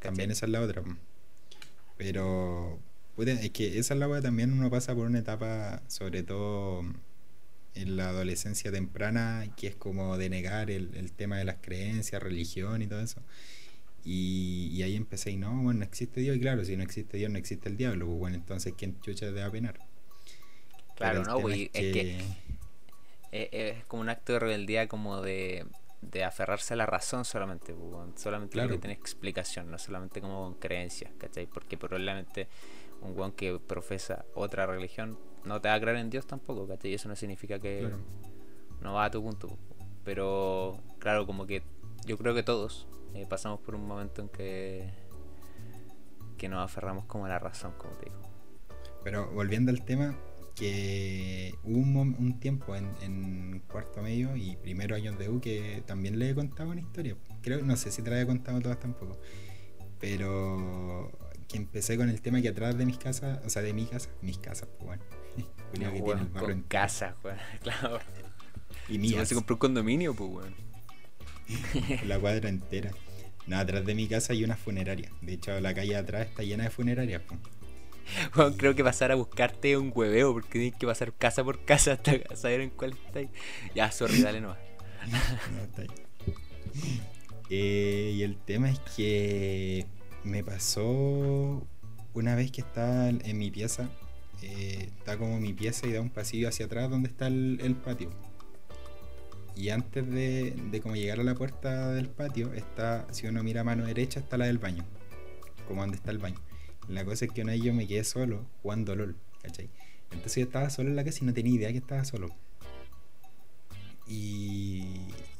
También 0.00 0.28
¿Cachai? 0.28 0.32
esa 0.32 0.46
es 0.46 0.52
la 0.52 0.60
otra. 0.60 0.82
Pero 1.96 2.78
es 3.18 3.50
que 3.50 3.78
esa 3.78 3.94
es 3.94 4.00
la 4.00 4.08
weá 4.08 4.20
también 4.20 4.52
uno 4.52 4.68
pasa 4.70 4.94
por 4.94 5.06
una 5.06 5.20
etapa, 5.20 5.82
sobre 5.86 6.22
todo 6.22 6.82
en 7.74 7.96
la 7.96 8.08
adolescencia 8.08 8.72
temprana, 8.72 9.46
que 9.56 9.68
es 9.68 9.76
como 9.76 10.18
de 10.18 10.28
negar 10.28 10.70
el, 10.70 10.94
el 10.96 11.12
tema 11.12 11.38
de 11.38 11.44
las 11.44 11.56
creencias, 11.60 12.22
religión 12.22 12.82
y 12.82 12.86
todo 12.86 13.00
eso. 13.00 13.22
Y, 14.04 14.70
y 14.72 14.82
ahí 14.82 14.96
empecé 14.96 15.30
y 15.30 15.36
no, 15.36 15.62
bueno, 15.62 15.78
no 15.78 15.84
existe 15.84 16.20
Dios, 16.20 16.36
y 16.36 16.40
claro, 16.40 16.64
si 16.64 16.76
no 16.76 16.82
existe 16.82 17.16
Dios, 17.16 17.30
no 17.30 17.38
existe 17.38 17.68
el 17.68 17.76
diablo, 17.76 18.06
pues 18.06 18.18
bueno, 18.18 18.36
entonces 18.36 18.74
¿quién 18.76 19.00
chucha 19.00 19.26
te 19.26 19.40
va 19.40 19.46
a 19.46 19.50
penar? 19.52 19.78
Claro, 20.96 21.22
no, 21.24 21.38
güey. 21.40 21.70
Es 21.72 21.92
que 21.92 22.18
es, 22.18 22.24
es 23.32 23.84
como 23.86 24.02
un 24.02 24.08
acto 24.08 24.32
de 24.34 24.38
rebeldía 24.38 24.88
como 24.88 25.20
de, 25.22 25.66
de 26.02 26.24
aferrarse 26.24 26.74
a 26.74 26.76
la 26.76 26.86
razón 26.86 27.24
solamente, 27.24 27.72
pues, 27.74 28.20
solamente 28.20 28.56
lo 28.62 28.68
que 28.68 28.78
tiene 28.78 28.94
explicación, 28.94 29.70
no 29.70 29.78
solamente 29.78 30.20
como 30.20 30.42
con 30.44 30.54
creencias, 30.54 31.12
¿cachai? 31.18 31.46
Porque 31.46 31.76
probablemente 31.78 32.48
un 33.00 33.18
weón 33.18 33.32
que 33.32 33.58
profesa 33.58 34.24
otra 34.34 34.66
religión 34.66 35.18
no 35.44 35.60
te 35.60 35.68
va 35.68 35.74
a 35.74 35.80
creer 35.80 35.96
en 35.96 36.10
Dios 36.10 36.26
tampoco, 36.26 36.68
¿cachai? 36.68 36.90
Y 36.92 36.94
eso 36.94 37.08
no 37.08 37.16
significa 37.16 37.58
que 37.58 37.80
Claro. 37.80 37.98
no 38.80 38.94
va 38.94 39.06
a 39.06 39.10
tu 39.10 39.22
punto. 39.22 39.56
Pero 40.04 40.78
claro, 40.98 41.26
como 41.26 41.46
que 41.46 41.62
yo 42.04 42.18
creo 42.18 42.34
que 42.34 42.42
todos 42.42 42.86
eh, 43.14 43.26
pasamos 43.28 43.60
por 43.60 43.74
un 43.74 43.86
momento 43.86 44.20
en 44.22 44.28
que 44.28 44.90
que 46.38 46.48
nos 46.48 46.64
aferramos 46.64 47.04
como 47.06 47.26
a 47.26 47.28
la 47.28 47.38
razón, 47.38 47.72
como 47.78 47.94
te 47.94 48.06
digo. 48.06 48.20
Pero 49.04 49.30
volviendo 49.30 49.70
al 49.70 49.84
tema, 49.84 50.16
que 50.56 51.51
hubo 51.64 51.78
un, 51.78 52.16
un 52.18 52.40
tiempo 52.40 52.74
en, 52.76 52.90
en 53.02 53.60
cuarto 53.70 54.02
medio 54.02 54.36
y 54.36 54.56
primero 54.56 54.96
años 54.96 55.18
de 55.18 55.28
U 55.28 55.40
que 55.40 55.82
también 55.86 56.18
le 56.18 56.30
he 56.30 56.34
contado 56.34 56.70
una 56.70 56.80
historia. 56.80 57.16
Creo, 57.42 57.62
no 57.62 57.76
sé 57.76 57.90
si 57.90 58.02
te 58.02 58.10
la 58.10 58.16
había 58.16 58.26
contado 58.26 58.60
todas 58.60 58.80
tampoco. 58.80 59.18
Pero 60.00 61.10
que 61.48 61.56
empecé 61.58 61.96
con 61.96 62.08
el 62.08 62.20
tema 62.20 62.40
que 62.40 62.48
atrás 62.48 62.76
de 62.76 62.86
mis 62.86 62.98
casas, 62.98 63.40
o 63.44 63.50
sea, 63.50 63.62
de 63.62 63.72
mi 63.72 63.86
casa, 63.86 64.10
mis 64.22 64.38
casas, 64.38 64.68
pues 64.78 64.86
bueno. 64.86 65.02
Culiao 65.70 65.92
que 65.92 66.02
tiene 66.02 66.20
el 66.22 66.28
barro 66.28 66.46
con 66.46 66.50
entero. 66.50 66.68
casa, 66.68 67.16
weón. 67.22 67.38
Claro. 67.62 68.00
Y 68.88 68.98
mías, 68.98 69.28
se 69.28 69.34
compró 69.34 69.56
un 69.56 69.60
condominio, 69.60 70.14
pues 70.14 70.30
weón. 70.30 70.54
la 72.06 72.18
cuadra 72.18 72.48
entera. 72.48 72.90
No, 73.46 73.58
atrás 73.58 73.84
de 73.84 73.94
mi 73.94 74.08
casa 74.08 74.32
hay 74.32 74.44
una 74.44 74.56
funeraria. 74.56 75.10
De 75.20 75.34
hecho, 75.34 75.60
la 75.60 75.74
calle 75.74 75.96
atrás 75.96 76.28
está 76.28 76.42
llena 76.42 76.64
de 76.64 76.70
funerarias. 76.70 77.22
pues. 77.26 77.40
Creo 78.56 78.74
que 78.74 78.84
pasar 78.84 79.12
a 79.12 79.14
buscarte 79.14 79.76
un 79.76 79.92
hueveo 79.94 80.32
porque 80.32 80.58
tienes 80.58 80.74
que 80.78 80.86
pasar 80.86 81.12
casa 81.12 81.44
por 81.44 81.64
casa 81.64 81.92
hasta 81.92 82.12
saber 82.36 82.60
en 82.60 82.70
cuál 82.70 82.92
está. 82.92 83.20
Ya, 83.74 83.90
sorry, 83.90 84.22
dale 84.22 84.40
nomás. 84.40 84.58
No, 85.52 85.62
está 85.62 85.82
ahí. 85.82 85.88
Eh, 87.50 88.12
y 88.14 88.22
el 88.22 88.36
tema 88.36 88.70
es 88.70 88.78
que 88.96 89.84
me 90.24 90.44
pasó 90.44 91.66
una 92.14 92.34
vez 92.34 92.52
que 92.52 92.60
estaba 92.60 93.08
en 93.08 93.38
mi 93.38 93.50
pieza. 93.50 93.90
eh, 94.42 94.90
está 94.98 95.16
como 95.18 95.38
mi 95.40 95.52
pieza 95.52 95.86
y 95.86 95.92
da 95.92 96.00
un 96.00 96.10
pasillo 96.10 96.48
hacia 96.48 96.66
atrás 96.66 96.90
donde 96.90 97.08
está 97.08 97.26
el, 97.26 97.76
patio. 97.84 98.10
Y 99.54 99.68
antes 99.70 100.08
de, 100.10 100.54
de 100.70 100.80
como 100.80 100.96
llegar 100.96 101.20
a 101.20 101.24
la 101.24 101.34
puerta 101.34 101.90
del 101.90 102.08
patio, 102.08 102.52
está, 102.54 103.06
si 103.10 103.26
uno 103.26 103.42
mira 103.42 103.60
a 103.62 103.64
mano 103.64 103.84
derecha, 103.84 104.20
está 104.20 104.38
la 104.38 104.46
del 104.46 104.58
baño. 104.58 104.84
Como 105.68 105.82
donde 105.82 105.96
está 105.96 106.10
el 106.10 106.18
baño. 106.18 106.38
La 106.88 107.04
cosa 107.04 107.24
es 107.24 107.32
que 107.32 107.42
una 107.42 107.52
vez 107.52 107.62
yo 107.62 107.72
me 107.72 107.86
quedé 107.86 108.04
solo 108.04 108.46
jugando 108.62 108.94
LOL, 108.94 109.16
¿cachai? 109.42 109.70
Entonces 110.10 110.36
yo 110.36 110.42
estaba 110.42 110.70
solo 110.70 110.90
en 110.90 110.96
la 110.96 111.04
casa 111.04 111.20
y 111.22 111.26
no 111.26 111.32
tenía 111.32 111.54
idea 111.54 111.72
que 111.72 111.78
estaba 111.78 112.04
solo. 112.04 112.28
Y, 114.06 114.84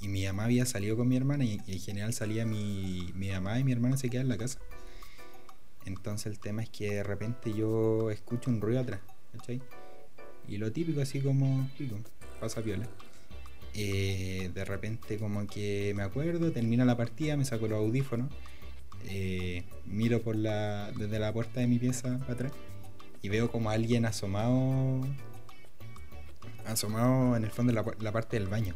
y 0.00 0.08
mi 0.08 0.24
mamá 0.24 0.44
había 0.44 0.64
salido 0.64 0.96
con 0.96 1.08
mi 1.08 1.16
hermana 1.16 1.44
y, 1.44 1.60
y 1.66 1.72
en 1.72 1.80
general 1.80 2.14
salía 2.14 2.46
mi, 2.46 3.12
mi 3.14 3.28
mamá 3.30 3.58
y 3.58 3.64
mi 3.64 3.72
hermana 3.72 3.96
se 3.96 4.08
quedan 4.08 4.26
en 4.26 4.30
la 4.30 4.38
casa. 4.38 4.58
Entonces 5.84 6.26
el 6.26 6.38
tema 6.38 6.62
es 6.62 6.70
que 6.70 6.94
de 6.94 7.02
repente 7.02 7.52
yo 7.52 8.10
escucho 8.10 8.50
un 8.50 8.60
ruido 8.60 8.80
atrás, 8.80 9.00
¿cachai? 9.32 9.60
Y 10.48 10.58
lo 10.58 10.72
típico 10.72 11.00
así 11.00 11.20
como, 11.20 11.68
pico, 11.76 11.96
pasa 12.40 12.62
piola. 12.62 12.88
Eh, 13.74 14.50
de 14.54 14.64
repente 14.64 15.18
como 15.18 15.46
que 15.46 15.92
me 15.96 16.02
acuerdo, 16.02 16.52
termina 16.52 16.84
la 16.84 16.96
partida, 16.96 17.36
me 17.36 17.44
saco 17.44 17.68
los 17.68 17.78
audífonos, 17.78 18.30
eh, 19.08 19.64
miro 19.86 20.22
por 20.22 20.36
la, 20.36 20.90
desde 20.96 21.18
la 21.18 21.32
puerta 21.32 21.60
de 21.60 21.66
mi 21.66 21.78
pieza 21.78 22.18
para 22.20 22.32
atrás 22.34 22.52
y 23.22 23.28
veo 23.28 23.50
como 23.50 23.70
alguien 23.70 24.04
asomado 24.06 25.00
asomado 26.66 27.36
en 27.36 27.44
el 27.44 27.50
fondo 27.50 27.72
de 27.72 27.82
la, 27.82 27.92
la 28.00 28.12
parte 28.12 28.38
del 28.38 28.48
baño. 28.48 28.74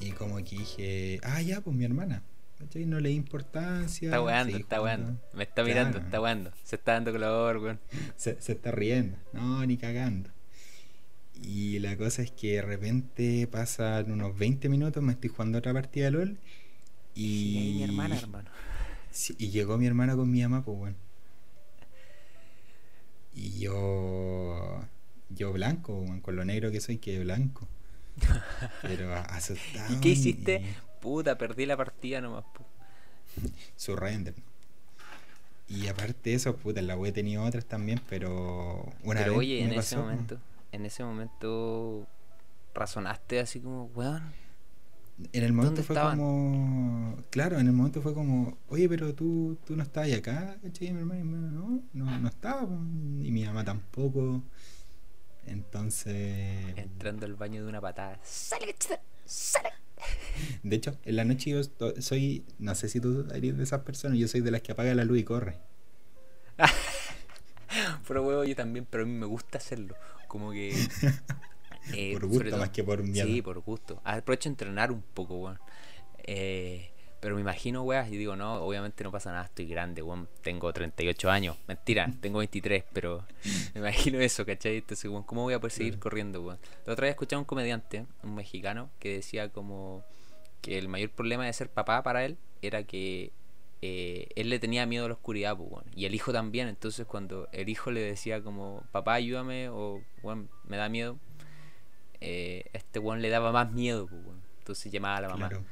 Y 0.00 0.10
como 0.12 0.36
que 0.36 0.56
dije, 0.56 1.20
ah, 1.22 1.40
ya, 1.42 1.60
pues 1.60 1.76
mi 1.76 1.84
hermana. 1.84 2.22
¿Cachai? 2.58 2.86
No 2.86 3.00
le 3.00 3.08
di 3.10 3.16
importancia. 3.16 4.06
Está 4.06 4.22
weando, 4.22 4.56
está 4.56 4.78
jugando. 4.78 5.06
weando. 5.08 5.36
Me 5.36 5.42
está 5.44 5.64
mirando, 5.64 5.92
Claro. 5.92 6.06
está 6.06 6.20
weando. 6.20 6.52
Se 6.64 6.76
está 6.76 6.92
dando 6.92 7.12
color, 7.12 7.58
weón. 7.58 7.80
Se, 8.16 8.40
se 8.40 8.52
está 8.52 8.70
riendo. 8.70 9.16
No, 9.32 9.64
ni 9.66 9.76
cagando. 9.76 10.30
Y 11.34 11.80
la 11.80 11.96
cosa 11.96 12.22
es 12.22 12.30
que 12.30 12.52
de 12.54 12.62
repente 12.62 13.48
pasan 13.48 14.12
unos 14.12 14.38
20 14.38 14.68
minutos, 14.68 15.02
me 15.02 15.12
estoy 15.12 15.28
jugando 15.30 15.58
otra 15.58 15.72
partida 15.72 16.04
de 16.06 16.10
LOL. 16.12 16.38
Y, 17.14 17.24
Y 17.24 17.58
ahí 17.58 17.74
mi 17.74 17.82
hermana, 17.82 18.16
hermano. 18.18 18.48
Sí, 19.12 19.34
y 19.38 19.50
llegó 19.50 19.78
mi 19.78 19.86
hermana 19.86 20.16
con 20.16 20.30
mi 20.30 20.42
mamá, 20.42 20.64
pues 20.64 20.76
bueno. 20.78 20.96
Y 23.34 23.58
yo. 23.60 24.82
Yo 25.30 25.52
blanco, 25.52 25.94
weón, 25.94 26.20
con 26.20 26.36
lo 26.36 26.44
negro 26.44 26.70
que 26.70 26.80
soy, 26.80 26.98
que 26.98 27.18
blanco. 27.20 27.66
Pero 28.82 29.14
asustado. 29.14 29.92
¿Y 29.94 30.00
qué 30.00 30.10
hiciste? 30.10 30.56
y- 30.56 30.76
Puta, 31.00 31.36
perdí 31.38 31.66
la 31.66 31.76
partida 31.76 32.20
nomás. 32.20 32.44
pu. 32.54 32.62
su 33.76 33.96
render. 33.96 34.34
Y 35.68 35.88
aparte 35.88 36.30
de 36.30 36.36
eso, 36.36 36.54
puta, 36.56 36.82
la 36.82 36.96
web 36.96 37.10
he 37.10 37.12
tenido 37.12 37.42
otras 37.44 37.64
también, 37.64 38.00
pero 38.08 38.92
una 39.02 39.20
Pero 39.20 39.32
vez 39.32 39.38
oye, 39.38 39.64
me 39.64 39.72
en 39.72 39.80
ese 39.80 39.96
momento, 39.96 40.38
en 40.70 40.84
ese 40.84 41.02
momento 41.02 42.06
razonaste 42.74 43.40
así 43.40 43.58
como, 43.60 43.84
weón. 43.94 44.22
En 45.32 45.44
el 45.44 45.52
momento 45.52 45.76
¿Dónde 45.76 45.82
fue 45.82 45.94
estaban? 45.94 46.18
como. 46.18 47.16
Claro, 47.30 47.58
en 47.58 47.66
el 47.66 47.72
momento 47.72 48.02
fue 48.02 48.14
como, 48.14 48.58
oye, 48.68 48.88
pero 48.88 49.14
tú, 49.14 49.58
tú 49.64 49.76
no 49.76 49.82
estabas 49.82 50.12
acá, 50.12 50.58
¿cachai? 50.62 50.92
Mi 50.92 51.00
hermano, 51.00 51.24
no, 51.24 51.82
no, 51.92 52.18
no 52.18 52.28
estaba, 52.28 52.66
po". 52.66 52.74
y 52.74 53.30
mi 53.30 53.44
mamá 53.44 53.64
tampoco. 53.64 54.42
Entonces. 55.46 56.76
Entrando 56.76 57.26
al 57.26 57.34
baño 57.34 57.62
de 57.62 57.68
una 57.68 57.80
patada. 57.80 58.18
¡Sale! 58.22 58.74
¡Sale! 59.24 59.70
De 60.62 60.76
hecho, 60.76 60.98
en 61.04 61.16
la 61.16 61.24
noche 61.24 61.50
yo 61.50 61.60
soy. 62.00 62.44
No 62.58 62.74
sé 62.74 62.88
si 62.88 63.00
tú 63.00 63.26
eres 63.32 63.56
de 63.56 63.62
esas 63.62 63.80
personas, 63.80 64.18
yo 64.18 64.28
soy 64.28 64.40
de 64.40 64.50
las 64.50 64.62
que 64.62 64.72
apaga 64.72 64.94
la 64.94 65.04
luz 65.04 65.18
y 65.18 65.24
corre. 65.24 65.58
Pero 68.06 68.22
huevo, 68.22 68.44
yo 68.44 68.54
también, 68.54 68.86
pero 68.88 69.04
a 69.04 69.06
mí 69.06 69.12
me 69.12 69.24
gusta 69.26 69.58
hacerlo. 69.58 69.94
Como 70.28 70.52
que. 70.52 70.74
eh, 71.94 72.12
por 72.12 72.26
gusto 72.26 72.50
todo- 72.50 72.58
más 72.60 72.70
que 72.70 72.84
por 72.84 73.02
miedo. 73.02 73.26
Sí, 73.26 73.42
por 73.42 73.58
gusto. 73.60 74.00
Aprovecho 74.04 74.48
a 74.48 74.52
entrenar 74.52 74.92
un 74.92 75.02
poco, 75.02 75.36
weón. 75.36 75.58
Eh, 76.24 76.88
pero 77.20 77.36
me 77.36 77.40
imagino, 77.40 77.82
weón, 77.82 78.12
y 78.12 78.16
digo, 78.16 78.34
no, 78.34 78.54
obviamente 78.62 79.04
no 79.04 79.12
pasa 79.12 79.30
nada, 79.30 79.44
estoy 79.44 79.66
grande, 79.66 80.02
weón. 80.02 80.28
Tengo 80.42 80.72
38 80.72 81.30
años. 81.30 81.56
Mentira, 81.68 82.10
tengo 82.20 82.38
23, 82.38 82.84
pero 82.92 83.24
me 83.74 83.80
imagino 83.80 84.18
eso, 84.20 84.44
¿cachai? 84.44 84.78
Entonces, 84.78 85.08
weón, 85.10 85.22
¿cómo 85.24 85.42
voy 85.42 85.54
a 85.54 85.60
poder 85.60 85.72
seguir 85.72 85.98
corriendo, 85.98 86.42
weón? 86.42 86.58
La 86.86 86.92
otra 86.94 87.04
vez 87.06 87.10
escuché 87.12 87.36
a 87.36 87.38
un 87.38 87.44
comediante, 87.44 88.06
un 88.22 88.34
mexicano, 88.34 88.90
que 88.98 89.14
decía 89.14 89.48
como 89.50 90.02
que 90.60 90.78
el 90.78 90.88
mayor 90.88 91.10
problema 91.10 91.44
de 91.46 91.52
ser 91.52 91.68
papá 91.70 92.02
para 92.02 92.24
él 92.24 92.38
era 92.60 92.84
que 92.84 93.32
eh, 93.84 94.28
él 94.36 94.48
le 94.48 94.60
tenía 94.60 94.86
miedo 94.86 95.06
a 95.06 95.08
la 95.08 95.14
oscuridad, 95.14 95.56
pues. 95.56 95.84
Y 95.96 96.06
el 96.06 96.14
hijo 96.14 96.32
también, 96.32 96.68
entonces 96.68 97.04
cuando 97.06 97.48
el 97.52 97.68
hijo 97.68 97.90
le 97.90 98.00
decía 98.00 98.40
como, 98.42 98.84
papá, 98.92 99.14
ayúdame, 99.14 99.68
o, 99.70 100.00
weón, 100.22 100.48
me 100.64 100.76
da 100.76 100.88
miedo, 100.88 101.18
eh, 102.22 102.64
este 102.72 102.98
weón 102.98 103.20
le 103.22 103.28
daba 103.30 103.52
más 103.52 103.70
miedo, 103.72 104.06
pues, 104.06 104.24
weón. 104.24 104.40
Entonces 104.58 104.92
llamaba 104.92 105.16
a 105.16 105.20
la 105.22 105.28
mamá. 105.28 105.48
Claro. 105.48 105.64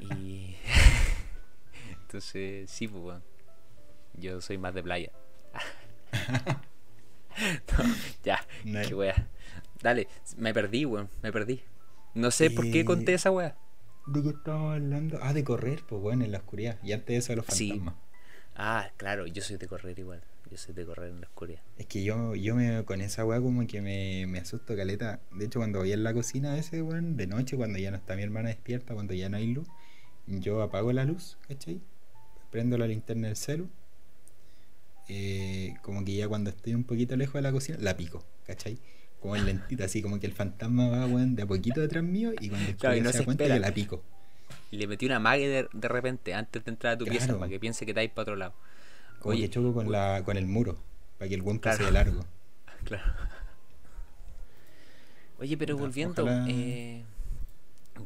Y. 0.00 0.56
Entonces, 2.02 2.70
sí, 2.70 2.88
pues, 2.88 3.02
weón. 3.02 3.22
Yo 4.14 4.40
soy 4.40 4.58
más 4.58 4.74
de 4.74 4.82
playa. 4.82 5.10
No, 7.78 7.84
ya, 8.24 8.40
No 8.64 8.80
qué 8.88 8.94
wea. 8.94 9.28
Dale, 9.82 10.08
me 10.38 10.54
perdí, 10.54 10.86
weón, 10.86 11.10
me 11.22 11.30
perdí. 11.32 11.62
No 12.14 12.30
sé 12.30 12.50
por 12.50 12.64
qué 12.70 12.80
Eh, 12.80 12.84
conté 12.86 13.12
esa 13.12 13.30
wea. 13.30 13.56
¿De 14.06 14.22
qué 14.22 14.30
estamos 14.30 14.72
hablando? 14.74 15.18
Ah, 15.20 15.34
de 15.34 15.44
correr, 15.44 15.82
pues 15.86 16.00
bueno, 16.00 16.24
en 16.24 16.32
la 16.32 16.38
oscuridad. 16.38 16.78
Y 16.82 16.92
antes 16.92 17.08
de 17.08 17.16
eso, 17.16 17.32
de 17.32 17.36
los 17.36 17.46
Sí. 17.48 17.68
fantasmas. 17.68 17.94
Ah, 18.54 18.90
claro, 18.96 19.26
yo 19.26 19.42
soy 19.42 19.58
de 19.58 19.66
correr 19.68 19.98
igual. 19.98 20.22
Yo 20.50 20.56
soy 20.56 20.74
de 20.74 20.86
correr 20.86 21.10
en 21.10 21.20
la 21.20 21.26
oscuridad. 21.26 21.60
Es 21.76 21.86
que 21.86 22.04
yo, 22.04 22.34
yo 22.36 22.54
me 22.54 22.84
con 22.84 23.00
esa 23.00 23.24
weá 23.24 23.40
como 23.40 23.66
que 23.66 23.82
me, 23.82 24.26
me 24.28 24.38
asusto 24.38 24.76
caleta. 24.76 25.20
De 25.32 25.46
hecho, 25.46 25.58
cuando 25.58 25.80
voy 25.80 25.92
en 25.92 26.04
la 26.04 26.14
cocina 26.14 26.52
a 26.52 26.54
veces, 26.56 26.82
weón, 26.82 27.16
de 27.16 27.26
noche, 27.26 27.56
cuando 27.56 27.78
ya 27.78 27.90
no 27.90 27.96
está 27.96 28.14
mi 28.16 28.22
hermana 28.22 28.48
despierta, 28.50 28.94
cuando 28.94 29.12
ya 29.14 29.28
no 29.28 29.36
hay 29.38 29.48
luz, 29.48 29.66
yo 30.26 30.62
apago 30.62 30.92
la 30.92 31.04
luz, 31.04 31.36
¿cachai? 31.48 31.80
Prendo 32.50 32.78
la 32.78 32.86
linterna 32.86 33.26
del 33.28 33.36
celu. 33.36 33.68
eh, 35.08 35.74
como 35.82 36.04
que 36.04 36.14
ya 36.16 36.28
cuando 36.28 36.50
estoy 36.50 36.74
un 36.74 36.84
poquito 36.84 37.16
lejos 37.16 37.34
de 37.34 37.42
la 37.42 37.52
cocina, 37.52 37.78
la 37.80 37.96
pico, 37.96 38.24
¿cachai? 38.46 38.78
Como 39.20 39.36
en 39.36 39.44
lentita, 39.46 39.84
así 39.84 40.02
como 40.02 40.18
que 40.20 40.26
el 40.26 40.32
fantasma 40.32 40.88
va, 40.88 41.06
weón, 41.06 41.36
de 41.36 41.42
a 41.42 41.46
poquito 41.46 41.80
detrás 41.80 42.02
mío 42.04 42.32
y 42.40 42.48
cuando 42.50 42.76
Claro, 42.76 42.96
y 42.96 43.00
no 43.00 43.06
se 43.10 43.12
se 43.14 43.18
da 43.20 43.24
cuenta 43.24 43.44
espera. 43.44 43.54
que 43.56 43.60
la 43.68 43.74
pico. 43.74 44.02
Y 44.70 44.76
le 44.78 44.86
metí 44.86 45.06
una 45.06 45.18
mague 45.20 45.48
de, 45.48 45.68
de 45.72 45.88
repente 45.88 46.34
antes 46.34 46.64
de 46.64 46.70
entrar 46.70 46.94
a 46.94 46.98
tu 46.98 47.04
pieza 47.04 47.26
Claro. 47.26 47.38
para 47.40 47.50
que 47.50 47.60
piense 47.60 47.84
que 47.84 47.92
estáis 47.92 48.10
para 48.10 48.22
otro 48.22 48.36
lado. 48.36 48.54
Como 49.26 49.36
Oye, 49.36 49.42
que 49.48 49.50
choco 49.50 49.74
con, 49.74 49.90
la, 49.90 50.22
con 50.24 50.36
el 50.36 50.46
muro, 50.46 50.76
para 51.18 51.28
que 51.28 51.34
el 51.34 51.42
buen 51.42 51.58
pase 51.58 51.78
Claro. 51.78 51.86
de 51.86 51.92
largo. 51.92 52.24
Claro. 52.84 53.12
Oye, 55.38 55.56
pero 55.56 55.76
volviendo, 55.76 56.22
ojalá- 56.22 56.46
eh, 56.48 57.02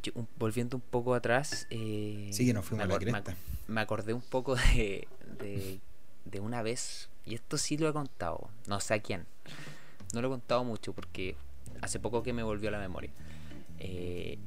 yo- 0.01 0.11
un- 0.15 0.27
volviendo 0.37 0.75
un 0.77 0.81
poco 0.81 1.13
atrás, 1.13 1.67
eh, 1.69 2.29
Sí 2.33 2.45
que 2.45 2.53
nos 2.53 2.65
fuimos 2.65 2.85
a 2.85 2.87
la 2.87 2.95
me, 2.95 2.99
cresta. 2.99 3.35
me 3.67 3.81
acordé 3.81 4.13
un 4.13 4.21
poco 4.21 4.55
de, 4.55 5.07
de, 5.39 5.79
de 6.25 6.39
una 6.39 6.61
vez, 6.61 7.09
y 7.25 7.35
esto 7.35 7.57
sí 7.57 7.77
lo 7.77 7.87
he 7.87 7.93
contado, 7.93 8.49
no 8.67 8.79
sé 8.79 8.95
a 8.95 8.99
quién, 9.01 9.25
no 10.13 10.21
lo 10.21 10.27
he 10.27 10.31
contado 10.31 10.63
mucho 10.63 10.91
porque 10.93 11.35
hace 11.81 11.99
poco 11.99 12.21
que 12.23 12.33
me 12.33 12.43
volvió 12.43 12.69
a 12.69 12.71
la 12.73 12.79
memoria. 12.79 13.11
Eh, 13.79 14.37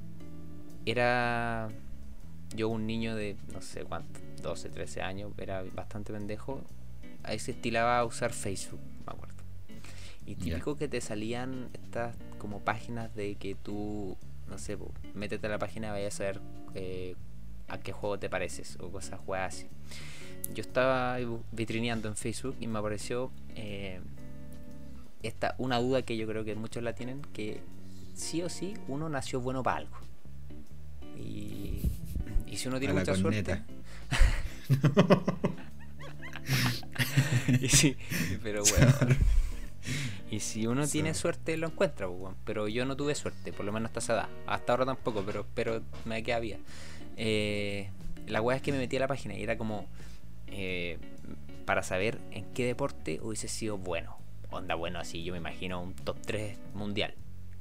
era 0.84 1.70
yo 2.54 2.68
un 2.68 2.86
niño 2.86 3.14
de 3.16 3.36
no 3.52 3.60
sé 3.60 3.84
cuánto, 3.84 4.20
12, 4.42 4.70
13 4.70 5.02
años, 5.02 5.32
era 5.38 5.62
bastante 5.74 6.12
pendejo, 6.12 6.62
ahí 7.22 7.38
se 7.38 7.52
estilaba 7.52 7.98
a 7.98 8.04
usar 8.04 8.32
Facebook, 8.32 8.80
me 9.06 9.12
acuerdo. 9.12 9.34
Y 10.26 10.36
típico 10.36 10.76
que 10.76 10.88
te 10.88 11.00
salían 11.00 11.68
estas 11.74 12.16
como 12.38 12.60
páginas 12.60 13.14
de 13.14 13.34
que 13.34 13.54
tú, 13.54 14.16
no 14.48 14.58
sé, 14.58 14.76
po, 14.76 14.92
métete 15.14 15.46
a 15.46 15.50
la 15.50 15.58
página 15.58 15.88
y 15.88 15.90
vayas 15.90 16.20
a 16.20 16.24
ver 16.24 16.40
eh, 16.74 17.14
a 17.68 17.78
qué 17.78 17.92
juego 17.92 18.18
te 18.18 18.30
pareces 18.30 18.78
o 18.80 18.90
cosas 18.90 19.20
juegas 19.20 19.54
así. 19.54 19.66
Yo 20.54 20.62
estaba 20.62 21.18
vitrineando 21.52 22.08
en 22.08 22.16
Facebook 22.16 22.56
y 22.60 22.66
me 22.66 22.78
apareció 22.78 23.30
eh, 23.54 24.00
esta, 25.22 25.54
una 25.58 25.78
duda 25.78 26.02
que 26.02 26.16
yo 26.16 26.26
creo 26.26 26.44
que 26.44 26.54
muchos 26.54 26.82
la 26.82 26.94
tienen, 26.94 27.22
que 27.32 27.60
sí 28.14 28.42
o 28.42 28.48
sí 28.48 28.74
uno 28.88 29.08
nació 29.08 29.40
bueno 29.40 29.62
para 29.62 29.78
algo. 29.78 29.96
Y, 31.16 31.83
y 32.54 32.56
si 32.56 32.68
uno 32.68 32.78
tiene 32.78 32.94
mucha 32.94 33.14
suerte... 33.14 33.62
Y 37.60 37.68
sí, 37.68 37.96
pero 38.42 38.62
bueno. 38.78 39.16
Y 40.30 40.40
si 40.40 40.66
uno 40.66 40.86
tiene 40.86 41.14
suerte, 41.14 41.56
lo 41.56 41.68
encuentra, 41.68 42.08
pues, 42.08 42.34
pero 42.44 42.68
yo 42.68 42.84
no 42.86 42.96
tuve 42.96 43.14
suerte, 43.14 43.52
por 43.52 43.64
lo 43.64 43.72
menos 43.72 43.88
hasta 43.88 44.00
esa 44.00 44.12
edad. 44.14 44.28
Hasta 44.46 44.72
ahora 44.72 44.86
tampoco, 44.86 45.22
pero 45.24 45.40
espero 45.40 45.82
me 46.04 46.22
queda. 46.22 46.40
Eh, 47.16 47.90
la 48.26 48.40
weá 48.40 48.56
es 48.56 48.62
que 48.62 48.72
me 48.72 48.78
metí 48.78 48.96
a 48.96 49.00
la 49.00 49.08
página 49.08 49.34
y 49.34 49.42
era 49.42 49.58
como 49.58 49.86
eh, 50.48 50.98
para 51.66 51.82
saber 51.82 52.20
en 52.30 52.44
qué 52.54 52.66
deporte 52.66 53.20
hubiese 53.22 53.48
sido 53.48 53.78
bueno. 53.78 54.16
Onda 54.50 54.74
bueno, 54.74 54.98
así 54.98 55.24
yo 55.24 55.32
me 55.32 55.38
imagino 55.38 55.82
un 55.82 55.94
top 55.94 56.16
3 56.24 56.58
mundial. 56.74 57.14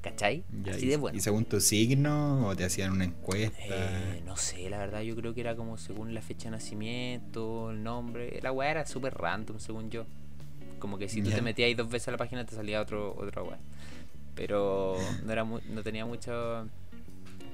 ¿Cachai? 0.04 0.44
Ya, 0.62 0.72
así 0.74 0.86
de 0.86 0.98
bueno. 0.98 1.16
¿Y 1.16 1.20
según 1.22 1.46
tu 1.46 1.62
signo 1.62 2.46
o 2.46 2.54
te 2.54 2.64
hacían 2.66 2.92
una 2.92 3.04
encuesta? 3.04 3.56
Eh, 3.64 4.22
no 4.26 4.36
sé, 4.36 4.68
la 4.68 4.76
verdad 4.76 5.00
yo 5.00 5.16
creo 5.16 5.32
que 5.32 5.40
era 5.40 5.56
como 5.56 5.78
según 5.78 6.12
la 6.12 6.20
fecha 6.20 6.44
de 6.44 6.50
nacimiento, 6.50 7.70
el 7.70 7.82
nombre. 7.82 8.38
La 8.42 8.52
weá 8.52 8.70
era 8.70 8.84
súper 8.86 9.14
random 9.14 9.58
según 9.60 9.88
yo. 9.88 10.04
Como 10.78 10.98
que 10.98 11.08
si 11.08 11.22
tú 11.22 11.30
Ya. 11.30 11.36
te 11.36 11.42
metías 11.42 11.68
ahí 11.68 11.74
dos 11.74 11.88
veces 11.88 12.08
a 12.08 12.10
la 12.10 12.16
página 12.18 12.44
te 12.44 12.54
salía 12.54 12.82
otro, 12.82 13.16
otra 13.18 13.42
weá. 13.42 13.56
Pero 14.34 14.98
no, 15.24 15.32
era 15.32 15.42
mu- 15.44 15.60
no 15.70 15.82
tenía 15.82 16.04
mucha 16.04 16.66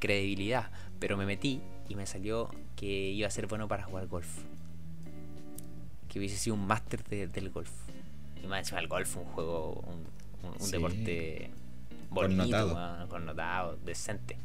credibilidad. 0.00 0.72
Pero 0.98 1.16
me 1.16 1.26
metí 1.26 1.60
y 1.88 1.94
me 1.94 2.04
salió 2.04 2.50
que 2.74 2.86
iba 3.10 3.28
a 3.28 3.30
ser 3.30 3.46
bueno 3.46 3.68
para 3.68 3.84
jugar 3.84 4.08
golf. 4.08 4.26
Que 6.08 6.18
hubiese 6.18 6.36
sido 6.36 6.56
un 6.56 6.66
máster 6.66 7.04
de- 7.04 7.28
del 7.28 7.50
golf. 7.50 7.70
Y 8.42 8.48
más 8.48 8.58
encima 8.60 8.80
el 8.80 8.88
golf, 8.88 9.16
un 9.16 9.24
juego, 9.26 9.84
un, 9.86 10.48
un- 10.48 10.54
un 10.60 10.66
Sí. 10.66 10.72
deporte 10.72 11.50
bonito, 12.11 12.42
Connotado. 12.42 12.75
weón, 12.75 13.09
connotado, 13.09 13.77
decente. 13.85 14.37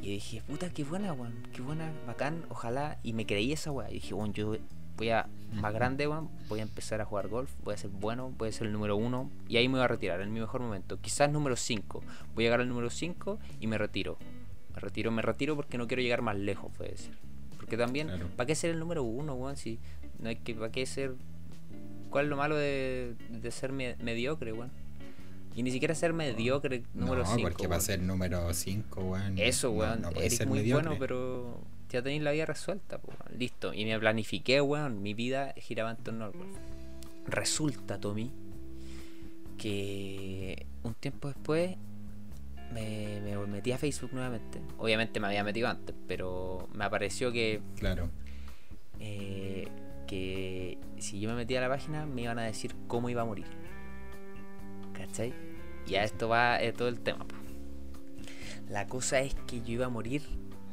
Y 0.00 0.10
dije, 0.10 0.42
puta, 0.46 0.68
qué 0.70 0.84
buena, 0.84 1.12
weón, 1.12 1.34
qué 1.54 1.62
buena, 1.62 1.90
bacán, 2.06 2.44
ojalá. 2.50 2.98
Y 3.02 3.12
me 3.12 3.24
creí 3.26 3.52
esa 3.52 3.70
weá. 3.70 3.90
Y 3.90 3.94
dije, 3.94 4.12
weón, 4.14 4.32
yo 4.34 4.56
voy 4.96 5.10
a, 5.10 5.26
más 5.54 5.72
grande, 5.72 6.06
weón, 6.06 6.28
voy 6.48 6.60
a 6.60 6.62
empezar 6.62 7.00
a 7.00 7.04
jugar 7.04 7.28
golf, 7.28 7.50
voy 7.64 7.74
a 7.74 7.76
ser 7.78 7.90
bueno, 7.90 8.30
voy 8.36 8.48
a 8.48 8.52
ser 8.52 8.66
el 8.66 8.72
número 8.72 8.96
uno. 8.96 9.30
Y 9.48 9.56
ahí 9.56 9.68
me 9.68 9.74
voy 9.74 9.84
a 9.84 9.88
retirar, 9.88 10.20
en 10.20 10.32
mi 10.32 10.40
mejor 10.40 10.60
momento. 10.60 11.00
Quizás 11.00 11.30
número 11.30 11.56
5. 11.56 12.02
Voy 12.34 12.44
a 12.44 12.46
llegar 12.46 12.60
al 12.60 12.68
número 12.68 12.90
5 12.90 13.38
y 13.60 13.66
me 13.66 13.78
retiro. 13.78 14.18
Me 14.74 14.80
retiro, 14.80 15.10
me 15.10 15.22
retiro 15.22 15.54
porque 15.56 15.78
no 15.78 15.86
quiero 15.86 16.02
llegar 16.02 16.20
más 16.22 16.36
lejos, 16.36 16.70
puede 16.76 16.90
decir. 16.90 17.16
Porque 17.56 17.76
también, 17.78 18.08
Claro. 18.08 18.28
¿para 18.36 18.46
qué 18.46 18.54
ser 18.54 18.72
el 18.72 18.78
número 18.80 19.02
uno, 19.04 19.34
weón? 19.34 19.56
Si 19.56 19.78
no 20.18 20.28
hay 20.28 20.36
que, 20.36 20.54
¿para 20.54 20.70
qué 20.70 20.84
ser... 20.84 21.14
¿Cuál 22.10 22.26
es 22.26 22.30
lo 22.30 22.36
malo 22.36 22.56
de, 22.56 23.14
de 23.30 23.50
ser 23.50 23.72
me- 23.72 23.96
mediocre, 24.02 24.52
weón? 24.52 24.70
Y 25.56 25.62
ni 25.62 25.70
siquiera 25.70 25.94
ser 25.94 26.12
mediocre 26.12 26.82
número 26.94 27.22
no, 27.22 27.26
5. 27.34 27.42
porque 27.42 27.68
para 27.68 27.80
ser 27.80 28.00
número 28.02 28.52
5, 28.52 29.00
weón. 29.02 29.38
Eso, 29.38 29.68
no- 29.68 29.74
weón. 29.78 30.02
no 30.02 30.10
eres 30.10 30.46
muy 30.46 30.58
mediocre. 30.58 30.88
bueno, 30.88 30.98
pero 30.98 31.60
ya 31.90 32.02
tenéis 32.02 32.22
la 32.22 32.32
vida 32.32 32.44
resuelta, 32.46 33.00
weón. 33.04 33.38
Listo. 33.38 33.72
Y 33.72 33.84
me 33.84 33.98
planifiqué, 33.98 34.60
weón. 34.60 35.00
Mi 35.02 35.14
vida 35.14 35.54
giraba 35.56 35.92
en 35.92 35.96
torno 35.98 36.24
al 36.24 36.32
golf. 36.32 36.56
Resulta, 37.26 37.98
Tommy, 38.00 38.30
que 39.58 40.66
un 40.82 40.94
tiempo 40.94 41.28
después 41.28 41.76
me, 42.72 43.20
me 43.20 43.36
metí 43.46 43.72
a 43.72 43.78
Facebook 43.78 44.10
nuevamente. 44.12 44.60
Obviamente 44.78 45.20
me 45.20 45.28
había 45.28 45.44
metido 45.44 45.68
antes, 45.68 45.94
pero 46.08 46.68
me 46.74 46.84
apareció 46.84 47.30
que, 47.32 47.60
Claro. 47.78 48.10
eh, 49.00 49.68
que 50.06 50.78
si 50.98 51.20
yo 51.20 51.30
me 51.30 51.36
metía 51.36 51.58
a 51.60 51.62
la 51.62 51.68
página 51.68 52.04
me 52.06 52.22
iban 52.22 52.38
a 52.38 52.42
decir 52.42 52.74
cómo 52.88 53.08
iba 53.08 53.22
a 53.22 53.24
morir. 53.24 53.46
¿Cachai? 54.92 55.32
Y 55.86 55.96
a 55.96 56.04
esto 56.04 56.28
va 56.28 56.60
eh, 56.62 56.72
todo 56.72 56.88
el 56.88 57.00
tema. 57.00 57.24
po. 57.26 57.34
La 58.68 58.86
cosa 58.86 59.20
es 59.20 59.34
que 59.46 59.60
yo 59.60 59.72
iba 59.74 59.86
a 59.86 59.90
morir 59.90 60.22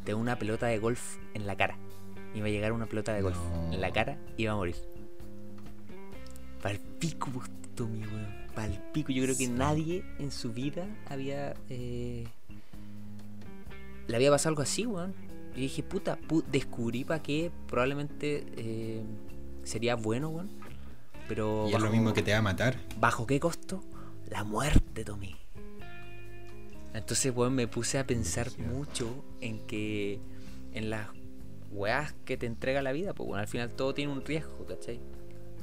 de 0.06 0.14
una 0.14 0.38
pelota 0.38 0.68
de 0.68 0.80
golf 0.80 1.18
en 1.34 1.46
la 1.46 1.56
cara. 1.58 1.78
Iba 2.34 2.48
a 2.48 2.50
llegar 2.50 2.72
una 2.72 2.86
pelota 2.86 3.14
de 3.14 3.22
golf 3.22 3.38
No. 3.38 3.74
en 3.74 3.82
la 3.82 3.92
cara 3.92 4.18
y 4.38 4.44
iba 4.44 4.54
a 4.54 4.56
morir. 4.56 4.76
Pal 6.62 6.80
pico, 7.00 7.30
pues, 7.34 7.50
Tommy, 7.76 8.00
weón. 8.06 8.28
Pal 8.56 8.82
pico. 8.94 9.12
Yo 9.12 9.24
creo 9.24 9.36
que 9.36 9.46
Sí. 9.48 9.52
nadie 9.52 10.06
en 10.20 10.32
su 10.32 10.54
vida 10.54 10.88
había. 11.10 11.54
eh, 11.70 12.26
le 14.08 14.16
había 14.16 14.30
pasado 14.32 14.50
algo 14.50 14.62
así, 14.62 14.86
weón. 14.86 15.14
Yo 15.54 15.60
dije, 15.62 15.84
puta, 15.84 16.18
pu- 16.20 16.44
descubrí 16.46 17.04
para 17.04 17.22
qué 17.22 17.52
probablemente 17.68 18.46
eh, 18.58 19.04
sería 19.64 19.96
bueno, 19.96 20.30
weón. 20.30 20.50
Pero 21.28 21.68
Y 21.70 21.74
es 21.74 21.82
lo 21.82 21.90
mismo 21.90 22.14
que 22.14 22.22
te 22.22 22.32
va 22.32 22.40
a 22.40 22.42
matar. 22.42 22.78
¿Bajo 23.00 23.26
qué 23.26 23.40
costo? 23.40 23.84
La 24.32 24.44
muerte, 24.44 25.04
Tommy. 25.06 25.36
Entonces, 26.94 27.32
weón, 27.36 27.54
me 27.54 27.68
puse 27.68 28.00
a 28.00 28.08
pensar 28.08 28.48
mucho 28.58 29.24
en 29.40 29.60
que 29.68 30.20
en 30.74 30.90
las 30.90 31.08
weas 31.72 32.14
que 32.26 32.36
te 32.38 32.46
entrega 32.48 32.82
la 32.82 32.92
vida, 32.92 33.14
pues 33.14 33.28
bueno, 33.28 33.42
al 33.42 33.48
final 33.48 33.70
todo 33.72 33.94
tiene 33.94 34.12
un 34.12 34.26
riesgo, 34.26 34.66
¿cachai? 34.66 35.00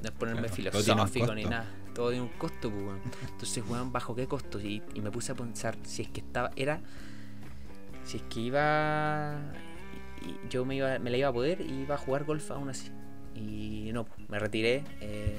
No 0.03 0.09
es 0.09 0.11
ponerme 0.13 0.43
Claro, 0.49 0.55
filosófico 0.55 1.35
ni 1.35 1.45
nada, 1.45 1.67
todo 1.95 2.11
tiene 2.11 2.23
un 2.25 2.31
costo, 2.39 2.71
pues 2.71 2.83
weón. 2.83 3.01
Entonces, 3.31 3.65
weón, 3.69 3.93
¿bajo 3.93 4.15
qué 4.15 4.27
costo? 4.27 4.61
Y, 4.61 4.83
y 4.95 5.01
me 5.01 5.11
puse 5.11 5.33
a 5.33 5.35
pensar 5.35 5.77
si 5.83 6.03
es 6.03 6.09
que 6.09 6.21
estaba, 6.21 6.51
era, 6.57 6.81
si 8.05 8.19
es 8.19 8.23
que 8.31 8.41
iba, 8.41 9.39
y- 10.23 10.49
yo 10.49 10.65
me, 10.65 10.77
iba, 10.77 10.99
me 10.99 11.11
la 11.11 11.17
iba 11.19 11.29
a 11.29 11.33
poder 11.33 11.61
y 11.61 11.83
iba 11.83 11.95
a 11.97 11.99
jugar 11.99 12.25
golf 12.25 12.51
aún 12.51 12.71
así. 12.71 12.91
Y 13.35 13.91
no, 13.93 14.05
pues, 14.05 14.29
me 14.31 14.39
retiré. 14.39 14.85
eh, 15.01 15.39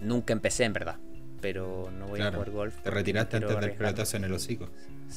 nunca 0.00 0.32
empecé, 0.32 0.64
en 0.64 0.72
verdad. 0.72 0.96
Pero 1.40 1.90
no 1.96 2.06
voy 2.06 2.20
a 2.20 2.24
Claro. 2.24 2.36
jugar 2.38 2.50
golf. 2.50 2.82
Te 2.82 2.90
retiraste 2.90 3.36
antes 3.38 3.60
del 3.60 3.72
pelotazo 3.72 4.16
en 4.16 4.24
el 4.24 4.32
hocico. 4.32 4.68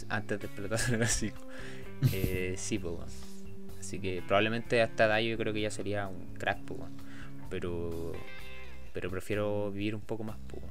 Antes 0.10 0.40
de 0.40 0.48
pelotazo 0.48 0.90
en 0.90 0.96
el 0.96 1.02
hocico. 1.04 1.42
Eh, 2.12 2.56
sí, 2.58 2.80
pues. 2.80 2.98
Así 3.80 4.00
que 4.00 4.22
probablemente 4.26 4.82
a 4.82 4.86
esta 4.86 5.06
edad 5.06 5.20
yo 5.20 5.38
creo 5.38 5.54
que 5.54 5.62
ya 5.62 5.72
sería 5.72 6.08
un 6.08 6.34
crack, 6.36 6.60
pues. 6.66 6.80
Pero, 7.50 8.14
pero 8.94 9.10
prefiero 9.10 9.72
vivir 9.72 9.96
un 9.96 10.02
poco 10.02 10.24
más, 10.24 10.38
pues. 10.48 10.64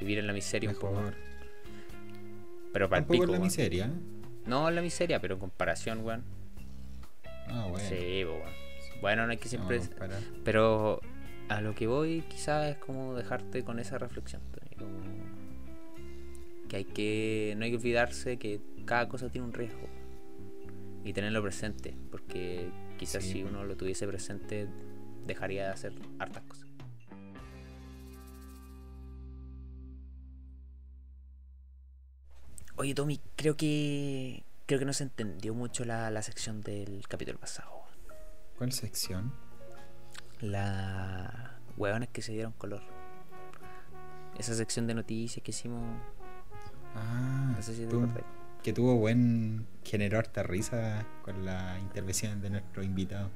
Vivir 0.00 0.18
en 0.18 0.26
la 0.26 0.32
miseria 0.32 0.70
un 0.70 0.76
poco 0.76 0.94
más. 1.00 1.14
Pero 2.72 2.88
para 2.88 3.00
el 3.00 3.06
pico, 3.06 3.24
en 3.24 3.32
la 3.32 3.38
miseria. 3.38 3.90
No 4.46 4.68
en 4.68 4.74
la 4.74 4.82
miseria, 4.82 5.20
pero 5.20 5.34
en 5.34 5.40
comparación, 5.40 6.00
weón. 6.04 6.24
Ah, 7.48 7.66
bueno. 7.70 7.88
Sí, 7.88 8.24
pues. 8.24 9.00
Bueno, 9.00 9.26
no 9.26 9.32
hay 9.32 9.36
que 9.38 9.48
siempre... 9.48 9.78
No, 9.80 9.86
Pero 10.44 11.00
a 11.48 11.60
lo 11.60 11.74
que 11.74 11.86
voy 11.86 12.22
quizás 12.28 12.70
es 12.70 12.76
como 12.78 13.14
dejarte 13.14 13.62
con 13.62 13.78
esa 13.78 13.98
reflexión. 13.98 14.40
Tony, 14.52 14.63
como 14.78 14.98
que 16.68 16.76
hay 16.76 16.84
que... 16.84 17.54
No 17.56 17.64
hay 17.64 17.70
que 17.70 17.76
olvidarse 17.76 18.38
que 18.38 18.60
cada 18.84 19.08
cosa 19.08 19.28
tiene 19.28 19.46
un 19.46 19.52
riesgo. 19.52 19.88
Y 21.04 21.12
tenerlo 21.12 21.42
presente. 21.42 21.96
Porque 22.10 22.70
quizás 22.98 23.24
Sí, 23.24 23.32
si 23.32 23.42
uno 23.42 23.64
lo 23.64 23.76
tuviese 23.76 24.06
presente 24.06 24.68
dejaría 25.26 25.64
de 25.64 25.70
hacer 25.70 25.92
hartas 26.18 26.42
cosas. 26.44 26.68
Oye 32.76 32.94
Tommy, 32.94 33.20
creo 33.36 33.56
que... 33.56 34.44
Creo 34.66 34.78
que 34.78 34.86
no 34.86 34.94
se 34.94 35.04
entendió 35.04 35.54
mucho 35.54 35.84
la, 35.84 36.10
la 36.10 36.22
sección 36.22 36.62
del 36.62 37.06
capítulo 37.06 37.38
pasado. 37.38 37.82
¿Cuál 38.56 38.72
sección? 38.72 39.32
La 40.40 41.58
hueones 41.76 42.08
que 42.08 42.22
se 42.22 42.32
dieron 42.32 42.52
color. 42.52 42.82
Esa 44.38 44.54
sección 44.54 44.86
de 44.86 44.94
noticias 44.94 45.42
que 45.42 45.50
hicimos. 45.50 45.82
Ah, 46.94 47.52
No 47.56 47.62
sé 47.62 47.74
si 47.74 47.82
te 47.82 47.88
tú- 47.88 48.02
acordás. 48.02 48.24
que 48.62 48.72
tuvo 48.72 48.96
buen. 48.96 49.66
generó 49.84 50.18
harta 50.18 50.42
risa 50.42 51.04
con 51.22 51.44
la 51.44 51.78
intervención 51.78 52.40
de 52.40 52.48
nuestro 52.50 52.82
invitado. 52.82 53.28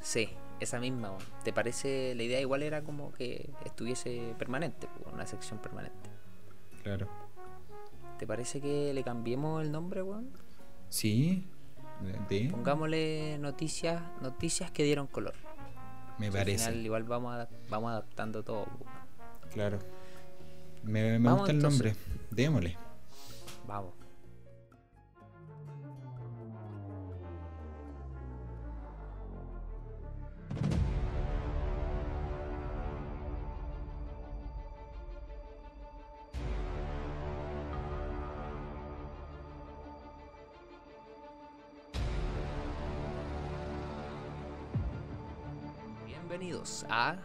Sí, 0.00 0.28
esa 0.58 0.80
misma. 0.80 1.16
¿Te 1.44 1.52
parece? 1.52 2.12
La 2.16 2.22
idea 2.24 2.40
igual 2.40 2.62
era 2.64 2.82
como 2.82 3.12
que 3.12 3.48
estuviese 3.64 4.34
permanente, 4.38 4.88
po, 4.88 5.10
una 5.10 5.26
sección 5.26 5.60
permanente. 5.60 6.10
Claro. 6.82 7.08
¿Te 8.18 8.26
parece 8.26 8.60
que 8.60 8.92
le 8.92 9.04
cambiemos 9.04 9.62
el 9.62 9.70
nombre, 9.70 10.02
weón? 10.02 10.28
Sí, 10.88 11.46
de- 12.28 12.48
Pongámosle 12.50 13.38
noticias, 13.38 14.02
noticias 14.20 14.70
que 14.72 14.82
dieron 14.84 15.06
color. 15.06 15.34
me 16.18 16.30
parece. 16.32 16.64
Al 16.64 16.70
final 16.72 16.84
igual 16.86 17.04
vamos, 17.04 17.34
a- 17.34 17.48
vamos 17.70 17.90
adaptando 17.92 18.42
todo. 18.42 18.66
Claro. 19.52 19.78
Me, 20.82 21.18
gusta 21.18 21.52
el 21.52 21.58
nombre. 21.58 21.94
Démosle. 22.30 22.76
Vamos. 23.66 23.94
Bienvenidos 46.06 46.86
a 46.88 47.16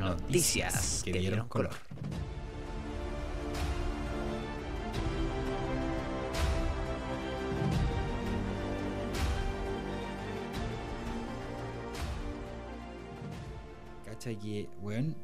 Noticias 0.00 1.02
que 1.04 1.12
dieron 1.12 1.46
color. 1.46 1.74
Cacha 14.06 14.34
que, 14.38 14.70
weón, 14.80 15.14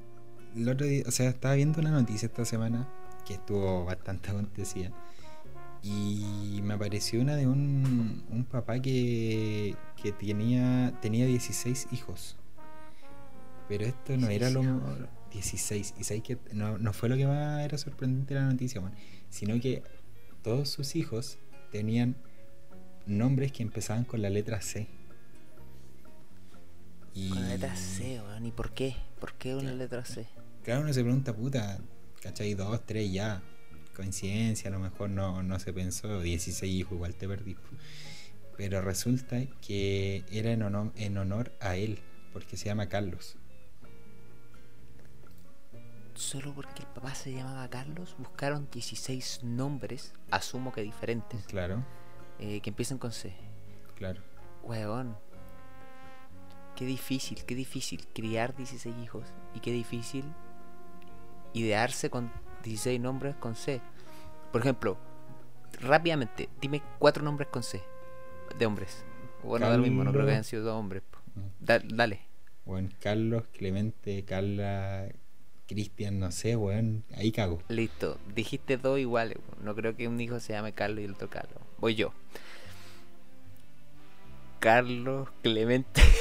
el 0.54 0.68
otro 0.68 0.86
día, 0.86 1.04
o 1.06 1.10
sea, 1.10 1.30
estaba 1.30 1.54
viendo 1.54 1.80
una 1.80 1.90
noticia 1.90 2.26
esta 2.26 2.44
semana 2.44 2.86
que 3.26 3.32
estuvo 3.34 3.86
bastante 3.86 4.30
acontecida. 4.32 4.90
Y 5.82 6.60
me 6.62 6.74
apareció 6.74 7.22
una 7.22 7.34
de 7.36 7.46
un, 7.46 8.24
un 8.28 8.44
papá 8.44 8.78
que, 8.80 9.74
que 10.02 10.12
tenía, 10.12 10.92
tenía 11.00 11.24
16 11.24 11.88
hijos. 11.92 12.36
Pero 13.68 13.84
esto 13.84 14.16
no 14.16 14.28
era 14.28 14.50
lo 14.50 14.62
16. 15.32 15.94
Y 15.98 16.04
sabéis 16.04 16.22
que 16.24 16.38
no, 16.52 16.78
no 16.78 16.92
fue 16.92 17.08
lo 17.08 17.16
que 17.16 17.26
más 17.26 17.64
era 17.64 17.76
sorprendente 17.78 18.34
de 18.34 18.40
la 18.40 18.46
noticia, 18.46 18.80
weón, 18.80 18.94
sino 19.28 19.60
que 19.60 19.82
todos 20.42 20.68
sus 20.68 20.94
hijos 20.96 21.38
tenían 21.72 22.16
nombres 23.06 23.52
que 23.52 23.62
empezaban 23.62 24.04
con 24.04 24.22
la 24.22 24.30
letra 24.30 24.60
C. 24.60 24.88
Y 27.14 27.30
Con 27.30 27.42
la 27.42 27.48
letra 27.48 27.76
C, 27.76 28.20
weón. 28.20 28.46
¿Y 28.46 28.52
por 28.52 28.72
qué? 28.72 28.94
¿Por 29.20 29.34
qué 29.34 29.54
una 29.54 29.62
Claro. 29.62 29.76
letra 29.78 30.04
C? 30.04 30.26
Claro, 30.62 30.82
uno 30.82 30.92
se 30.92 31.02
pregunta, 31.02 31.34
puta, 31.34 31.78
¿cachai? 32.22 32.54
Dos, 32.54 32.84
tres, 32.86 33.10
ya. 33.12 33.42
Coincidencia, 33.94 34.68
a 34.68 34.72
lo 34.72 34.78
mejor 34.78 35.08
no, 35.08 35.42
no 35.42 35.58
se 35.58 35.72
pensó, 35.72 36.20
16 36.20 36.70
hijos, 36.72 36.92
igual 36.92 37.14
te 37.14 37.26
perdí. 37.26 37.56
Pero 38.56 38.82
resulta 38.82 39.38
que 39.66 40.24
era 40.30 40.52
en 40.52 40.62
honor, 40.62 40.92
en 40.96 41.16
honor 41.16 41.52
a 41.60 41.76
él, 41.76 41.98
porque 42.32 42.56
se 42.58 42.66
llama 42.66 42.88
Carlos. 42.88 43.36
Solo 46.16 46.52
porque 46.54 46.82
el 46.82 46.88
papá 46.88 47.14
se 47.14 47.32
llamaba 47.32 47.68
Carlos, 47.68 48.16
buscaron 48.18 48.68
16 48.70 49.40
nombres, 49.44 50.14
asumo 50.30 50.72
que 50.72 50.80
diferentes, 50.82 51.44
Claro, 51.46 51.84
eh, 52.38 52.60
que 52.60 52.70
empiezan 52.70 52.98
con 52.98 53.12
C. 53.12 53.34
claro. 53.94 54.22
Weón. 54.62 55.16
Qué 56.74 56.84
difícil, 56.84 57.44
qué 57.44 57.54
difícil 57.54 58.06
criar 58.12 58.54
16 58.56 58.94
hijos. 59.02 59.24
Y 59.54 59.60
qué 59.60 59.72
difícil 59.72 60.24
idearse 61.54 62.10
con 62.10 62.30
16 62.64 63.00
nombres 63.00 63.34
con 63.36 63.54
C. 63.54 63.80
Por 64.52 64.60
ejemplo, 64.60 64.98
rápidamente, 65.80 66.48
dime 66.60 66.82
cuatro 66.98 67.22
nombres 67.24 67.48
con 67.48 67.62
C 67.62 67.82
de 68.58 68.66
hombres. 68.66 69.04
Bueno, 69.42 69.68
da 69.70 69.76
lo 69.76 69.82
mismo, 69.82 70.04
no 70.04 70.12
creo 70.12 70.24
que 70.26 70.32
hayan 70.32 70.44
sido 70.44 70.64
dos 70.64 70.74
hombres. 70.74 71.02
Mm. 71.34 71.40
Da- 71.64 71.80
dale. 71.84 72.20
Bueno, 72.66 72.88
Carlos, 73.00 73.44
Clemente, 73.52 74.24
Carla, 74.24 75.08
Cristian, 75.66 76.18
no 76.20 76.30
sé, 76.32 76.56
weón, 76.56 77.04
ahí 77.16 77.32
cago. 77.32 77.62
Listo. 77.68 78.18
Dijiste 78.34 78.76
dos 78.76 78.98
iguales. 78.98 79.36
weón. 79.38 79.64
No 79.64 79.74
creo 79.74 79.96
que 79.96 80.08
un 80.08 80.20
hijo 80.20 80.40
se 80.40 80.52
llame 80.52 80.72
Carlos 80.72 81.00
y 81.00 81.04
el 81.04 81.12
otro 81.12 81.28
Carlos. 81.28 81.60
Voy 81.78 81.94
yo. 81.94 82.12
Carlos, 84.60 85.28
Clemente. 85.42 86.02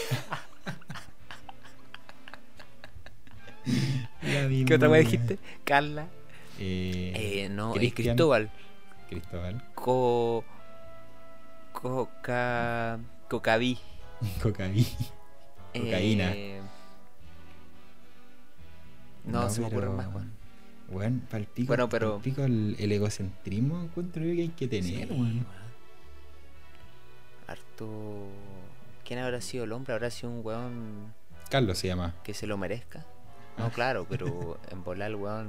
¿Qué 4.65 4.75
otra 4.75 4.87
vez 4.87 5.05
dijiste? 5.05 5.39
Carla. 5.63 6.07
Eh, 6.59 7.43
Eh, 7.45 7.49
no, 7.49 7.71
y 7.75 7.79
Cristian, 7.79 8.15
Cristóbal. 8.15 8.51
Cristóbal, 9.09 9.63
Co. 9.75 10.43
Coca. 11.71 12.99
Cocaví. 13.29 13.77
Cocaví. 14.41 14.87
Cocaína. 15.73 16.31
Eh, 16.33 16.61
no, 19.27 19.49
se 19.49 19.61
me 19.61 19.67
ocurre 19.67 19.89
más, 19.89 20.07
weón. 20.07 20.31
Weón, 20.89 21.19
palpico, 21.29 21.67
Bueno, 21.67 21.89
pero- 21.89 22.21
el, 22.37 22.75
el 22.79 22.91
egocentrismo 22.91 23.81
encuentro 23.81 24.23
yo 24.23 24.35
que 24.35 24.41
hay 24.41 24.49
que 24.49 24.67
tener, 24.67 25.07
Sí, 25.07 25.13
weón. 25.13 25.19
weón. 25.21 25.45
Harto. 27.47 28.27
¿Quién 29.05 29.19
habrá 29.19 29.41
sido 29.41 29.63
el 29.65 29.71
hombre? 29.71 29.93
¿Habrá 29.93 30.09
sido 30.09 30.31
un 30.31 30.45
weón 30.45 31.13
Carlos 31.49 31.77
se 31.77 31.87
llama. 31.87 32.15
que 32.23 32.33
se 32.33 32.47
lo 32.47 32.57
merezca? 32.57 33.05
No, 33.57 33.65
Ah. 33.65 33.71
claro, 33.73 34.05
pero 34.09 34.59
en 34.71 34.83
volar 34.83 35.09
el 35.11 35.15
weón 35.15 35.47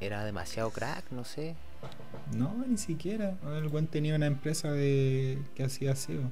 era 0.00 0.24
demasiado 0.24 0.70
crack, 0.70 1.10
no 1.12 1.24
sé. 1.24 1.54
No, 2.36 2.54
ni 2.66 2.76
siquiera. 2.78 3.36
El 3.56 3.68
weón 3.68 3.86
tenía 3.86 4.14
una 4.16 4.26
empresa 4.26 4.70
de 4.72 5.38
que 5.54 5.64
hacía 5.64 5.94
SEO. 5.96 6.22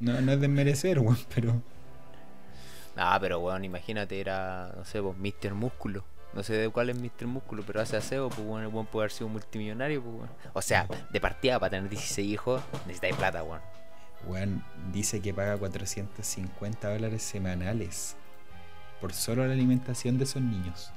No, 0.00 0.18
no 0.22 0.32
es 0.32 0.40
desmerecer, 0.40 0.98
weón, 1.00 1.18
pero. 1.34 1.60
Ah, 3.02 3.16
pero 3.18 3.38
weón, 3.38 3.64
imagínate, 3.64 4.20
era, 4.20 4.74
no 4.76 4.84
sé, 4.84 5.00
pues 5.00 5.16
Mr. 5.16 5.54
Músculo. 5.54 6.04
No 6.34 6.42
sé 6.42 6.52
de 6.52 6.68
cuál 6.68 6.90
es 6.90 6.98
Mr. 6.98 7.26
Músculo, 7.26 7.62
pero 7.66 7.80
hace 7.80 7.96
aseo, 7.96 8.28
pues 8.28 8.46
weón, 8.46 8.60
el 8.60 8.68
weón 8.68 8.84
puede 8.84 9.04
haber 9.04 9.12
sido 9.12 9.28
multimillonario, 9.30 10.02
pues 10.02 10.16
weón. 10.16 10.30
O 10.52 10.60
sea, 10.60 10.86
de 11.10 11.18
partida 11.18 11.58
para 11.58 11.70
tener 11.70 11.88
16 11.88 12.28
hijos, 12.30 12.62
necesitáis 12.86 13.16
plata, 13.16 13.42
weón. 13.42 13.62
Weón, 14.26 14.62
dice 14.92 15.22
que 15.22 15.32
paga 15.32 15.56
450 15.56 16.92
dólares 16.92 17.22
semanales 17.22 18.16
por 19.00 19.14
solo 19.14 19.46
la 19.46 19.54
alimentación 19.54 20.18
de 20.18 20.24
esos 20.24 20.42
niños. 20.42 20.92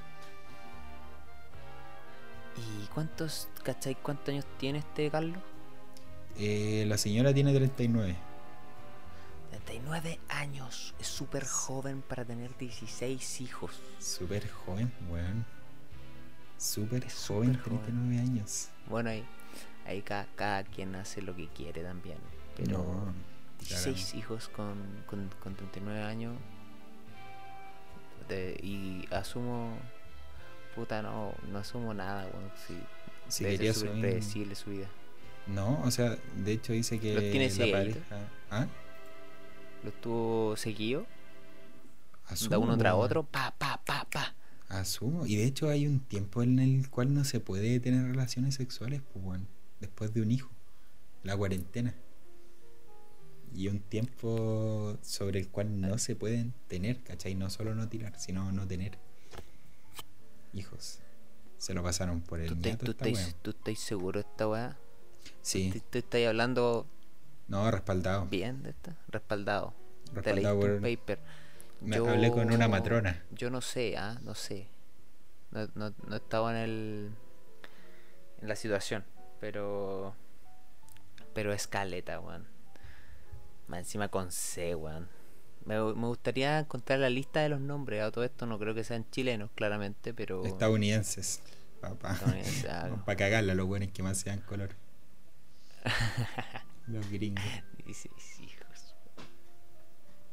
¿Y 2.58 2.88
cuántos, 2.88 3.48
cachai, 3.64 3.96
cuántos 3.96 4.28
años 4.28 4.46
tiene 4.60 4.80
este 4.80 5.10
Carlos? 5.10 5.40
Eh, 6.38 6.84
la 6.86 6.98
señora 6.98 7.34
tiene 7.34 7.54
39. 7.54 8.33
39 9.60 10.20
años. 10.30 10.96
Es 11.00 11.08
súper 11.08 11.46
joven 11.46 12.02
para 12.02 12.26
tener 12.26 12.58
16 12.58 13.42
hijos. 13.42 13.80
Súper 14.00 14.50
joven, 14.50 14.92
weón. 15.10 15.46
Súper 16.58 17.02
joven, 17.02 17.54
súper 17.54 17.60
joven. 17.62 17.82
39 17.84 18.20
años. 18.20 18.70
Bueno, 18.88 19.10
ahí, 19.12 19.26
ahí 19.86 20.02
cada, 20.02 20.26
cada 20.36 20.64
quien 20.64 20.96
hace 20.96 21.22
lo 21.22 21.36
que 21.36 21.48
quiere 21.50 21.84
también. 21.84 22.18
Pero 22.58 22.78
No, 22.80 23.14
16 23.60 24.16
hijos 24.16 24.50
con, 24.50 24.76
con, 25.08 25.30
con 25.42 25.56
39 25.56 26.02
años. 26.04 26.36
de- 28.30 28.58
y 28.64 29.06
asumo. 29.14 29.78
Puta, 30.76 31.02
no, 31.04 31.34
no 31.52 31.60
asumo 31.60 31.94
nada, 31.94 32.26
weón. 32.34 32.52
Sí, 32.68 32.80
Si 33.28 33.44
debe 33.44 33.58
quería 33.58 33.74
subir- 33.74 34.02
predecible 34.02 34.56
su 34.56 34.72
vida. 34.72 34.88
No, 35.46 35.82
o 35.84 35.92
sea, 35.92 36.18
de 36.38 36.52
hecho 36.54 36.72
dice 36.74 37.00
que 37.00 37.14
¿Los 37.16 37.24
tiene 37.26 37.50
la 37.50 37.78
pareja. 37.78 38.18
¿Ah? 38.50 38.66
Lo 39.84 39.90
estuvo 39.90 40.56
seguido, 40.58 41.06
Asumo, 42.28 42.50
da 42.52 42.58
uno 42.58 42.78
tras 42.78 42.94
otro, 42.94 43.24
pa, 43.24 43.54
pa, 43.58 43.82
pa, 43.86 44.08
pa. 44.10 44.36
Asumo. 44.70 45.26
Y 45.26 45.36
de 45.36 45.46
hecho 45.46 45.70
hay 45.70 45.86
un 45.88 46.00
tiempo 46.00 46.42
en 46.42 46.60
el 46.60 46.90
cual 46.90 47.14
no 47.14 47.24
se 47.26 47.40
puede 47.40 47.80
tener 47.80 48.06
relaciones 48.06 48.56
sexuales, 48.56 49.02
pues 49.12 49.24
bueno, 49.24 49.46
después 49.80 50.14
de 50.14 50.22
un 50.22 50.32
hijo. 50.32 50.50
La 51.24 51.36
cuarentena. 51.38 51.94
Y 53.56 53.68
un 53.68 53.80
tiempo 53.82 54.98
sobre 55.04 55.40
el 55.40 55.50
cual 55.50 55.80
no 55.80 55.98
se 56.00 56.16
pueden 56.16 56.54
tener, 56.68 57.04
¿cachai? 57.04 57.36
No 57.36 57.50
solo 57.50 57.76
no 57.76 57.88
tirar, 57.88 58.18
sino 58.20 58.52
no 58.52 58.68
tener 58.68 58.98
hijos. 60.54 61.00
Se 61.58 61.74
lo 61.74 61.84
pasaron 61.84 62.22
por 62.22 62.40
el 62.40 62.48
¿Tú, 62.50 62.56
te- 62.56 62.76
tú, 62.78 62.94
wea. 63.04 63.34
tú 63.42 63.52
estás 63.52 63.80
seguro 63.80 64.22
de 64.22 64.28
esta 64.28 64.48
weá? 64.48 64.78
Sí, 65.42 65.70
¿Tú, 65.72 65.80
tú 65.90 65.98
estás 66.00 66.26
hablando 66.26 66.88
no, 67.48 67.70
respaldado. 67.72 68.26
bien 68.26 68.64
de 68.64 68.72
esta? 68.72 68.96
Respaldado. 69.08 69.74
Respaldado 70.14 70.60
por... 70.60 70.82
paper. 70.82 71.20
Me 71.82 71.98
hablé 71.98 72.32
con 72.32 72.52
una 72.52 72.68
matrona. 72.68 73.24
Yo 73.32 73.50
no 73.50 73.62
sé, 73.62 73.98
ah, 73.98 74.18
no 74.24 74.36
sé. 74.36 74.68
No, 75.52 75.68
no, 75.76 75.94
no 76.08 76.16
estaba 76.16 76.52
en 76.52 76.58
el. 76.58 77.12
en 78.42 78.48
la 78.48 78.56
situación. 78.56 79.04
Pero. 79.40 80.16
Pero 81.34 81.52
es 81.52 81.68
caleta, 81.68 82.20
weón. 82.20 82.48
Más 83.68 83.80
encima 83.80 84.08
con 84.08 84.32
C, 84.32 84.76
weón. 84.76 85.10
Me, 85.66 85.76
me 85.76 86.08
gustaría 86.08 86.60
encontrar 86.60 87.00
la 87.00 87.10
lista 87.10 87.42
de 87.42 87.50
los 87.50 87.60
nombres. 87.60 88.02
A 88.02 88.12
todo 88.12 88.24
esto 88.24 88.46
no 88.46 88.60
creo 88.60 88.74
que 88.74 88.84
sean 88.84 89.06
chilenos, 89.12 89.50
claramente, 89.54 90.14
pero. 90.14 90.46
Estadounidenses. 90.46 91.42
Papá. 91.82 92.14
estadounidenses, 92.14 92.66
ah, 92.70 93.02
Para 93.06 93.18
cagarla, 93.18 93.56
los 93.56 93.68
buenos 93.68 93.90
que 93.92 94.04
más 94.04 94.18
sean 94.18 94.40
color. 94.42 94.70
los 96.88 97.10
gringos. 97.10 97.44
16 97.86 98.40
hijos. 98.42 98.96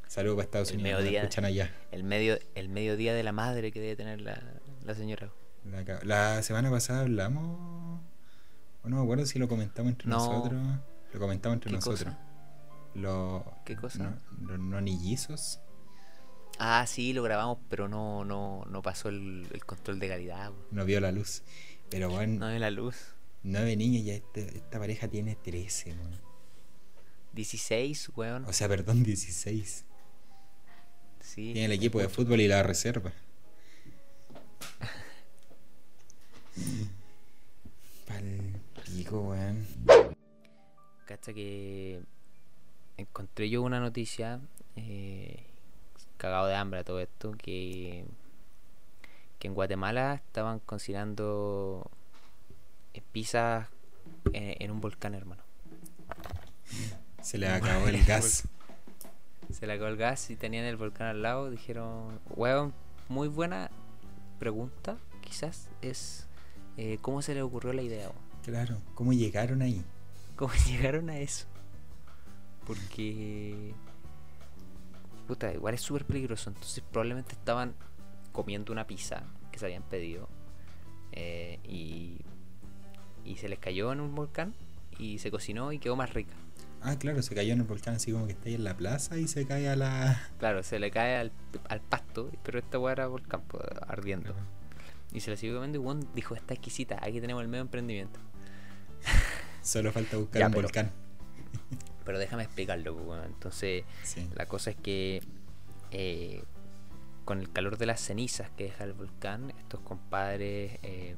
Saludos 0.07 0.35
para 0.37 0.45
Estados 0.45 0.71
El 0.71 0.79
Unidos. 0.79 0.99
mediodía. 0.99 1.21
escuchan 1.21 1.45
allá. 1.45 1.73
El 1.91 2.03
medio, 2.03 2.37
el 2.55 2.69
mediodía 2.69 3.13
de 3.13 3.23
la 3.23 3.31
madre 3.31 3.71
que 3.71 3.79
debe 3.79 3.95
tener 3.95 4.19
la, 4.21 4.41
la 4.83 4.95
señora. 4.95 5.31
La, 6.03 6.41
semana 6.43 6.69
pasada 6.71 7.01
hablamos. 7.01 8.01
o 8.83 8.89
no 8.89 8.97
me 8.97 9.01
acuerdo 9.03 9.25
si 9.25 9.39
lo 9.39 9.47
comentamos 9.47 9.91
entre 9.91 10.07
No. 10.09 10.17
nosotros. 10.17 10.61
Lo 11.13 11.19
comentamos 11.19 11.55
entre 11.57 11.69
¿Qué 11.69 11.75
nosotros. 11.75 12.03
cosa? 12.03 12.19
Los, 12.95 13.43
¿Qué 13.65 13.75
cosa? 13.75 13.99
No, 14.39 14.47
los 14.47 14.59
nonillizos. 14.59 15.61
Ah, 16.59 16.85
sí, 16.87 17.13
lo 17.13 17.23
grabamos, 17.23 17.59
pero 17.69 17.87
no, 17.87 18.25
no, 18.25 18.65
no 18.69 18.81
pasó 18.81 19.09
el, 19.09 19.47
el 19.53 19.65
control 19.65 19.99
de 19.99 20.09
calidad. 20.09 20.51
No 20.71 20.83
vio 20.85 20.99
la 20.99 21.11
luz. 21.11 21.43
Pero 21.89 22.09
bueno, 22.09 22.39
No 22.39 22.45
hay 22.47 22.59
la 22.59 22.69
luz. 22.71 23.15
nueve 23.43 23.75
niños 23.77 24.03
ya 24.03 24.13
este- 24.15 24.57
esta 24.57 24.77
pareja 24.79 25.07
tiene 25.07 25.35
13, 25.35 25.93
weón. 25.95 26.30
16, 27.33 28.11
weón. 28.15 28.45
O 28.45 28.53
sea, 28.53 28.67
perdón, 28.67 29.03
16. 29.05 29.85
Sí. 31.19 31.53
Tiene 31.53 31.65
el 31.65 31.71
equipo 31.71 31.99
de 31.99 32.09
fútbol 32.09 32.41
y 32.41 32.47
la 32.47 32.63
reserva. 32.63 33.13
Pal 38.07 38.61
pico, 38.85 39.21
weón. 39.21 39.65
Cacha 41.05 41.33
que 41.33 42.01
encontré 42.97 43.49
yo 43.49 43.61
una 43.61 43.79
noticia, 43.79 44.41
eh, 44.75 45.45
cagado 46.17 46.47
de 46.47 46.55
hambre 46.55 46.81
a 46.81 46.83
todo 46.83 46.99
esto, 46.99 47.31
que, 47.33 48.05
que 49.39 49.47
en 49.47 49.53
Guatemala 49.53 50.15
estaban 50.15 50.59
cocinando 50.59 51.89
eh, 52.93 53.01
pizzas 53.11 53.67
en, 54.33 54.55
en 54.61 54.71
un 54.71 54.81
volcán, 54.81 55.15
hermano. 55.15 55.43
Se 57.21 57.37
le 57.37 57.47
acabó 57.47 57.87
el 57.87 58.03
gas. 58.03 58.43
Se 59.51 59.67
le 59.67 59.73
acabó 59.73 59.89
el 59.89 59.97
gas 59.97 60.29
y 60.29 60.35
tenían 60.35 60.65
el 60.65 60.77
volcán 60.77 61.07
al 61.07 61.21
lado. 61.21 61.49
Dijeron, 61.49 62.19
weón, 62.29 62.73
muy 63.09 63.27
buena 63.27 63.69
pregunta, 64.39 64.97
quizás, 65.21 65.69
es 65.81 66.25
eh, 66.77 66.97
cómo 67.01 67.21
se 67.21 67.35
le 67.35 67.41
ocurrió 67.41 67.73
la 67.73 67.81
idea? 67.81 68.09
Claro, 68.43 68.77
¿cómo 68.95 69.13
llegaron 69.13 69.61
ahí? 69.61 69.83
¿Cómo 70.35 70.53
llegaron 70.65 71.09
a 71.09 71.19
eso? 71.19 71.45
Porque. 72.65 73.73
Puta, 75.27 75.53
igual 75.53 75.73
es 75.73 75.81
súper 75.81 76.05
peligroso. 76.05 76.49
Entonces, 76.49 76.83
probablemente 76.91 77.33
estaban 77.33 77.75
comiendo 78.31 78.71
una 78.71 78.87
pizza 78.87 79.23
que 79.51 79.59
se 79.59 79.65
habían 79.65 79.83
pedido. 79.83 80.29
eh, 81.11 81.59
y. 81.63 82.17
Y 83.23 83.35
se 83.35 83.47
les 83.47 83.59
cayó 83.59 83.91
en 83.91 83.99
un 83.99 84.15
volcán. 84.15 84.55
Y 84.97 85.19
se 85.19 85.29
cocinó 85.31 85.71
y 85.71 85.79
quedó 85.79 85.95
más 85.95 86.13
rica. 86.13 86.33
Ah, 86.83 86.97
claro, 86.97 87.21
se 87.21 87.35
cayó 87.35 87.53
en 87.53 87.59
el 87.59 87.65
volcán 87.67 87.95
así 87.95 88.11
como 88.11 88.25
que 88.25 88.33
está 88.33 88.49
ahí 88.49 88.55
en 88.55 88.63
la 88.63 88.75
plaza 88.75 89.17
y 89.17 89.27
se 89.27 89.45
cae 89.45 89.69
a 89.69 89.75
la... 89.75 90.19
Claro, 90.39 90.63
se 90.63 90.79
le 90.79 90.89
cae 90.91 91.17
al, 91.17 91.31
al 91.69 91.79
pasto. 91.81 92.31
Pero 92.43 92.57
esta 92.59 92.79
weá 92.79 92.93
era 92.93 93.07
volcán 93.07 93.41
pues, 93.47 93.63
ardiendo. 93.87 94.33
Y 95.13 95.19
se 95.19 95.29
la 95.31 95.37
siguió 95.37 95.55
comiendo. 95.55 95.77
Y 95.79 95.83
Juan 95.83 96.07
dijo: 96.15 96.33
Está 96.35 96.53
exquisita. 96.55 96.97
Aquí 97.01 97.21
tenemos 97.21 97.41
el 97.43 97.49
medio 97.49 97.61
emprendimiento. 97.61 98.19
Solo 99.61 99.91
falta 99.91 100.17
buscar 100.17 100.39
Ya, 100.39 100.47
un 100.47 100.53
pero- 100.53 100.63
volcán. 100.63 100.91
Pero 102.05 102.17
déjame 102.17 102.43
explicarlo, 102.43 102.95
pues, 102.95 103.05
weón. 103.07 103.25
Entonces. 103.25 103.83
Sí. 104.03 104.27
La 104.35 104.47
cosa 104.47 104.71
es 104.71 104.75
que 104.77 105.21
eh, 105.91 106.43
con 107.25 107.39
el 107.39 107.51
calor 107.51 107.77
de 107.77 107.85
las 107.85 108.01
cenizas 108.01 108.49
que 108.57 108.63
deja 108.65 108.85
el 108.85 108.93
volcán, 108.93 109.51
estos 109.59 109.81
compadres 109.81 110.79
eh, 110.81 111.15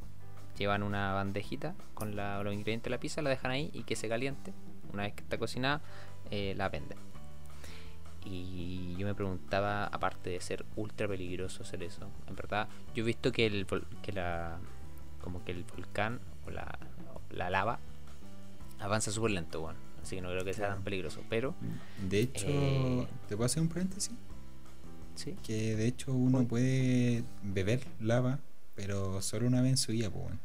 llevan 0.58 0.84
una 0.84 1.14
bandejita 1.14 1.74
con 1.94 2.16
la- 2.18 2.44
los 2.44 2.54
ingredientes 2.54 2.86
de 2.86 2.90
la 2.90 3.00
pizza, 3.00 3.22
la 3.22 3.30
dejan 3.30 3.52
ahí 3.52 3.70
y 3.74 3.84
que 3.84 3.96
se 3.96 4.10
caliente. 4.10 4.54
Una 4.94 5.04
vez 5.04 5.14
que 5.14 5.24
está 5.24 5.38
cocinada, 5.38 5.82
eh, 6.32 6.54
la 6.56 6.70
venden. 6.70 6.98
Y 8.26 8.96
yo 8.98 9.06
me 9.06 9.16
preguntaba, 9.16 9.86
aparte 9.88 10.30
de 10.30 10.40
ser 10.40 10.64
ultra 10.78 11.08
peligroso 11.08 11.64
hacer 11.64 11.84
eso, 11.84 12.08
en 12.28 12.36
verdad, 12.36 12.70
yo 12.96 13.04
he 13.04 13.06
visto 13.08 13.32
que 13.34 13.46
el 13.46 13.68
que 14.02 14.14
la 14.14 14.60
como 15.22 15.44
que 15.44 15.52
el 15.52 15.64
volcán 15.64 16.20
o 16.48 16.52
la, 16.52 16.78
la 17.32 17.50
lava 17.50 17.80
avanza 18.80 19.12
súper 19.12 19.32
lento, 19.32 19.62
weón. 19.62 19.76
Así 20.02 20.16
que 20.18 20.22
no 20.22 20.30
creo 20.30 20.44
que 20.44 20.54
sea 20.54 20.70
tan 20.70 20.84
peligroso. 20.84 21.22
Pero, 21.30 21.56
De 22.10 22.20
hecho, 22.20 22.46
Eh. 22.48 23.08
¿te 23.28 23.36
puedo 23.36 23.46
hacer 23.46 23.62
un 23.62 23.70
paréntesis? 23.70 24.12
sí, 25.16 25.36
Que 25.44 25.76
de 25.76 25.88
hecho 25.88 26.12
uno 26.14 26.46
puede 26.48 27.24
beber 27.42 27.82
lava, 28.02 28.40
pero 28.76 29.22
solo 29.22 29.48
una 29.48 29.62
vez 29.62 29.72
en 29.72 29.78
su 29.78 29.92
vida, 29.92 30.10
pues 30.10 30.24
bueno. 30.24 30.40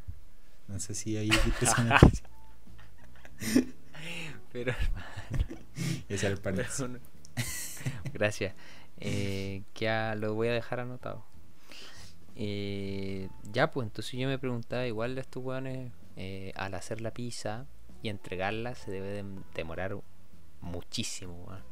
No 0.69 0.79
sé 0.81 0.95
si 0.95 1.17
noticia. 2.01 2.29
pero 4.53 4.73
el 6.09 6.39
paréntesis. 6.39 6.77
Pero 6.79 6.89
no- 6.89 6.99
Gracias. 8.13 8.55
Eh, 9.01 9.63
que 9.75 9.85
ya 9.85 10.15
lo 10.17 10.35
voy 10.35 10.49
a 10.49 10.53
dejar 10.53 10.81
anotado. 10.81 11.25
Eh, 12.37 13.29
ya, 13.53 13.71
pues 13.71 13.87
entonces 13.87 14.13
yo 14.19 14.29
me 14.29 14.39
preguntaba, 14.39 14.87
igual 14.87 15.17
a 15.19 15.21
estos 15.21 15.43
weones, 15.43 15.93
eh, 16.17 16.53
al 16.57 16.75
hacer 16.75 17.01
la 17.01 17.13
pizza 17.13 17.67
y 18.03 18.09
entregarla, 18.09 18.75
se 18.75 18.91
debe 18.91 19.09
de 19.09 19.25
demorar 19.55 19.97
muchísimo, 20.61 21.35
weón. 21.47 21.63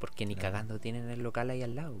Porque 0.00 0.26
ni 0.26 0.34
Claro. 0.34 0.52
cagando 0.52 0.78
tienen 0.80 1.08
el 1.10 1.22
local 1.22 1.50
ahí 1.50 1.62
al 1.62 1.74
lado. 1.74 1.96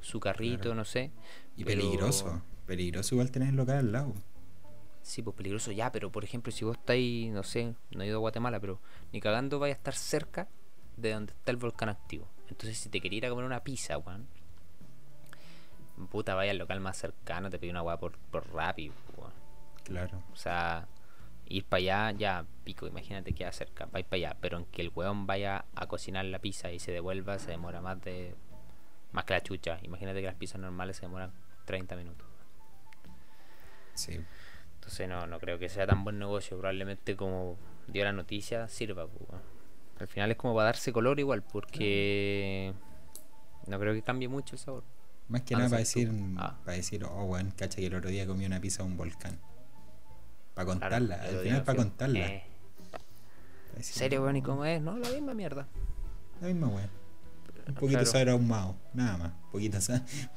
Su 0.00 0.18
carrito, 0.20 0.62
Claro. 0.62 0.74
no 0.76 0.84
sé. 0.84 1.10
Y 1.56 1.64
pero- 1.64 1.80
peligroso. 1.82 2.42
Peligroso 2.66 3.14
igual 3.16 3.30
tener 3.30 3.48
el 3.50 3.56
local 3.56 3.78
al 3.78 3.92
lado. 3.92 4.14
Sí, 5.02 5.20
pues 5.22 5.36
peligroso 5.36 5.72
ya, 5.72 5.90
pero 5.90 6.10
por 6.10 6.24
ejemplo, 6.24 6.52
si 6.52 6.64
vos 6.64 6.76
estáis, 6.76 7.30
no 7.30 7.42
sé, 7.42 7.74
no 7.90 8.02
he 8.02 8.06
ido 8.06 8.16
a 8.16 8.20
Guatemala, 8.20 8.60
pero 8.60 8.78
ni 9.12 9.20
cagando 9.20 9.58
vaya 9.58 9.74
a 9.74 9.76
estar 9.76 9.94
cerca 9.94 10.48
de 10.96 11.12
donde 11.12 11.32
está 11.32 11.50
el 11.50 11.56
volcán 11.56 11.88
activo. 11.88 12.28
Entonces, 12.48 12.78
si 12.78 12.88
te 12.88 13.00
quería 13.00 13.18
ir 13.18 13.26
a 13.26 13.30
comer 13.30 13.44
una 13.44 13.64
pizza, 13.64 13.98
weón, 13.98 14.26
puta, 16.10 16.34
vaya 16.34 16.52
al 16.52 16.58
local 16.58 16.80
más 16.80 16.96
cercano, 16.96 17.50
te 17.50 17.58
pide 17.58 17.70
una 17.70 17.82
weá 17.82 17.98
por, 17.98 18.16
por 18.30 18.52
Rappi, 18.52 18.92
weón. 19.16 19.32
Claro. 19.84 20.22
O 20.32 20.36
sea, 20.36 20.86
ir 21.46 21.64
para 21.64 21.78
allá, 21.78 22.10
ya, 22.12 22.46
pico, 22.64 22.86
imagínate 22.86 23.32
que 23.32 23.50
cerca, 23.52 23.86
vais 23.86 24.06
para 24.06 24.16
allá, 24.16 24.36
pero 24.40 24.58
en 24.58 24.66
que 24.66 24.82
el 24.82 24.92
weón 24.94 25.26
vaya 25.26 25.64
a 25.74 25.86
cocinar 25.86 26.24
la 26.26 26.38
pizza 26.38 26.70
y 26.70 26.78
se 26.78 26.92
devuelva, 26.92 27.38
se 27.38 27.50
demora 27.50 27.80
más 27.80 28.00
de. 28.02 28.34
más 29.12 29.24
que 29.24 29.34
la 29.34 29.42
chucha. 29.42 29.78
Imagínate 29.82 30.20
que 30.20 30.26
las 30.26 30.36
pizzas 30.36 30.60
normales 30.60 30.96
se 30.96 31.02
demoran 31.02 31.32
30 31.64 31.96
minutos. 31.96 32.26
Sí. 33.94 34.20
Entonces 34.82 35.08
no, 35.08 35.26
no 35.28 35.38
creo 35.38 35.60
que 35.60 35.68
sea 35.68 35.86
tan 35.86 36.02
buen 36.02 36.18
negocio. 36.18 36.58
Probablemente 36.58 37.14
como 37.16 37.56
dio 37.86 38.02
la 38.02 38.12
noticia, 38.12 38.66
sirva. 38.66 39.06
pues. 39.06 39.40
Al 40.00 40.08
final 40.08 40.32
es 40.32 40.36
como 40.36 40.54
para 40.54 40.66
darse 40.66 40.92
color 40.92 41.20
igual, 41.20 41.42
porque 41.42 42.74
no 43.68 43.78
creo 43.78 43.94
que 43.94 44.02
cambie 44.02 44.26
mucho 44.26 44.56
el 44.56 44.58
sabor. 44.58 44.82
Más 45.28 45.42
que 45.42 45.54
Ah, 45.54 45.58
nada 45.58 45.70
para 45.70 45.78
decir, 45.78 46.10
Ah. 46.36 46.56
para 46.64 46.76
decir, 46.76 47.04
oh, 47.04 47.24
weón, 47.24 47.52
cacha 47.52 47.76
que 47.76 47.86
el 47.86 47.94
otro 47.94 48.10
día 48.10 48.26
comí 48.26 48.44
una 48.44 48.60
pizza 48.60 48.82
a 48.82 48.86
un 48.86 48.96
volcán. 48.96 49.38
Para 50.54 50.66
contarla, 50.66 51.14
al 51.14 51.28
final 51.28 51.44
digo, 51.44 51.64
para 51.64 51.76
contarla. 51.78 52.18
Eh, 52.18 52.42
decir, 53.76 53.94
¿Serio, 53.94 54.22
weón? 54.22 54.36
¿Y 54.36 54.40
no, 54.40 54.46
cómo 54.48 54.64
es? 54.64 54.82
No, 54.82 54.98
la 54.98 55.08
misma 55.10 55.32
mierda. 55.34 55.68
La 56.40 56.48
misma 56.48 56.66
weón. 56.66 56.90
Un 57.68 57.74
poquito 57.74 57.90
Claro. 58.00 58.06
sabor 58.06 58.28
ahumado, 58.30 58.76
nada 58.92 59.16
más. 59.16 59.32
Un 59.44 59.50
poquito, 59.52 59.78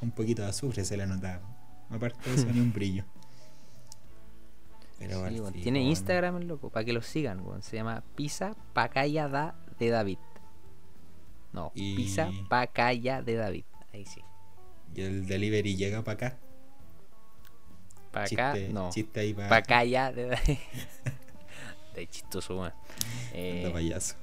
un 0.02 0.12
poquito 0.12 0.44
de 0.44 0.50
azufre 0.50 0.86
se 0.86 0.96
le 0.96 1.08
notaba. 1.08 1.42
Aparte 1.90 2.30
de 2.30 2.36
eso, 2.36 2.46
ni 2.46 2.60
un 2.60 2.72
brillo. 2.72 3.04
Pero 4.98 5.28
Sí, 5.30 5.62
Tiene. 5.62 5.82
Instagram 5.82 6.38
el 6.38 6.48
loco, 6.48 6.70
para 6.70 6.86
que 6.86 6.94
lo 6.94 7.02
sigan, 7.02 7.42
weón. 7.46 7.62
Se 7.62 7.76
llama 7.76 8.04
Pizza 8.16 8.56
Pacaya 8.74 9.28
da 9.28 9.56
de 9.78 9.90
David. 9.90 10.20
No, 11.52 11.72
Y- 11.76 11.96
Pizza 11.96 12.30
Pacaya 12.50 13.22
de 13.22 13.36
David. 13.36 13.66
Ahí 13.94 14.06
sí. 14.06 14.22
Y 14.94 15.02
el 15.02 15.28
delivery 15.28 15.76
llega 15.76 16.04
para 16.04 16.28
acá. 16.28 16.38
Para 18.12 18.26
acá, 18.26 18.56
no. 18.72 18.90
chiste 18.92 19.20
ahí 19.20 19.34
para 19.34 19.50
Pacaya 19.50 20.12
de 20.12 20.28
David. 20.28 20.58
Chistoso, 22.10 22.58
weón. 22.60 22.74
Eh, 23.34 23.70
payaso. 23.72 24.16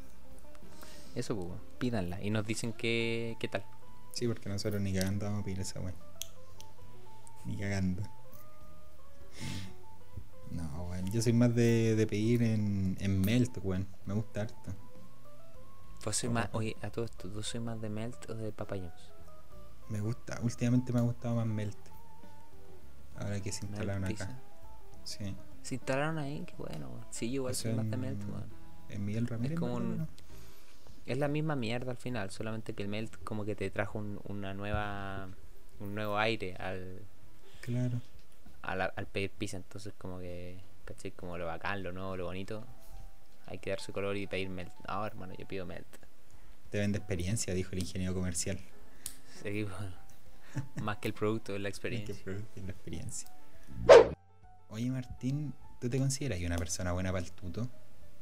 Eso, 1.15 1.37
pues, 1.37 1.61
pídanla 1.79 2.23
y 2.23 2.31
nos 2.31 2.47
dicen 2.47 2.73
qué, 2.73 3.37
qué 3.39 3.49
tal. 3.49 3.65
Sí, 4.13 4.27
porque 4.29 4.49
nosotros 4.49 4.81
ni 4.81 4.93
cagando 4.95 5.27
vamos 5.27 5.41
a 5.41 5.45
pedir 5.45 5.61
esa 5.61 5.81
weón. 5.81 5.95
Ni 7.45 7.57
cagando. 7.59 8.03
No, 10.55 10.85
weón. 10.91 11.11
Yo 11.11 11.23
soy 11.23 11.33
más 11.33 11.55
de, 11.55 11.95
de 11.97 12.07
pedir 12.07 12.43
en, 12.43 12.97
en 13.01 13.21
Melt, 13.21 13.59
weón. 13.63 13.87
Me 14.07 14.15
gusta 14.15 14.43
harto. 14.43 14.73
Pues 16.05 16.17
soy 16.17 16.29
Oh, 16.29 16.33
más, 16.33 16.47
papá. 16.47 16.59
oye, 16.59 16.77
a 16.83 16.91
todo 16.91 17.05
esto, 17.05 17.29
¿tú 17.29 17.43
soy 17.43 17.61
más 17.61 17.81
de 17.81 17.89
Melt 17.89 18.29
o 18.31 18.35
de 18.35 18.53
Papa 18.53 18.77
John's? 18.77 19.13
Me 19.89 20.01
gusta. 20.01 20.39
Últimamente 20.43 20.93
me 20.93 20.99
ha 21.01 21.03
gustado 21.03 21.37
más 21.37 21.47
Melt. 21.47 21.77
Ahora 23.17 23.41
que 23.41 23.53
se 23.53 23.63
Melt 23.63 23.73
instalaron 23.75 24.09
Pizza. 24.09 24.25
acá. 24.25 24.41
Sí. 25.05 25.37
Se 25.63 25.75
instalaron 25.77 26.19
ahí, 26.19 26.45
qué 26.47 26.55
bueno, 26.57 26.89
weón. 26.89 27.07
Sí, 27.11 27.29
yo 27.29 27.35
igual 27.37 27.53
O 27.53 27.55
soy 27.55 27.73
más 27.75 27.91
de 27.91 27.97
Melt, 27.97 28.23
weón. 28.29 28.47
En 28.89 29.05
Miguel 29.05 29.27
Ramírez. 29.27 29.59
como 29.59 29.79
¿no? 29.79 29.87
un- 29.87 29.99
¿no? 29.99 30.09
Es 31.07 31.19
la 31.19 31.27
misma 31.29 31.57
mierda 31.57 31.91
al 31.91 31.97
final, 31.97 32.31
solamente 32.31 32.75
que 32.75 32.83
el 32.85 32.89
Melt 32.89 33.17
como 33.25 33.45
que 33.45 33.55
te 33.57 33.69
trajo 33.71 33.99
un- 33.99 34.21
una 34.29 34.55
nueva, 34.55 35.29
un 35.81 35.95
nuevo 35.95 36.17
aire 36.19 36.55
al, 36.57 37.01
Claro. 37.61 38.01
Al, 38.63 38.81
al 38.95 39.07
pedir 39.07 39.31
pizza, 39.31 39.57
entonces 39.57 39.93
como 39.99 40.19
que, 40.19 40.59
¿cachai? 40.85 41.11
Como 41.13 41.37
lo 41.39 41.47
bacán, 41.47 41.83
lo 41.83 41.93
nuevo, 41.93 42.17
lo 42.17 42.25
bonito. 42.27 42.65
Hay 43.47 43.59
que 43.59 43.71
darse 43.71 43.93
color 43.93 44.17
y 44.17 44.27
pedir 44.27 44.49
Melt. 44.49 44.73
No, 44.89 45.05
hermano, 45.05 45.35
yo 45.37 45.47
pido 45.47 45.67
Melt. 45.67 45.87
Te 46.71 46.79
vende 46.79 46.99
experiencia, 46.99 47.53
dijo 47.55 47.73
el 47.73 47.81
ingeniero 47.81 48.15
comercial. 48.15 48.59
Sí, 49.43 49.65
weón. 49.65 49.95
Más 50.83 50.99
que 50.99 51.09
el 51.09 51.15
producto, 51.15 51.55
es 51.55 51.61
la 51.61 51.69
Hay 51.69 51.73
que 51.73 51.77
experiencia. 51.77 52.25
probar 52.25 52.43
la 52.57 52.71
experiencia. 52.73 53.29
Oye, 54.69 54.91
Martín, 54.91 55.53
¿tú 55.81 55.89
te 55.91 55.99
consideras 55.99 56.41
una 56.41 56.57
persona 56.57 56.93
buena 56.93 57.13
para 57.13 57.25
el 57.25 57.33
tuto? 57.33 57.69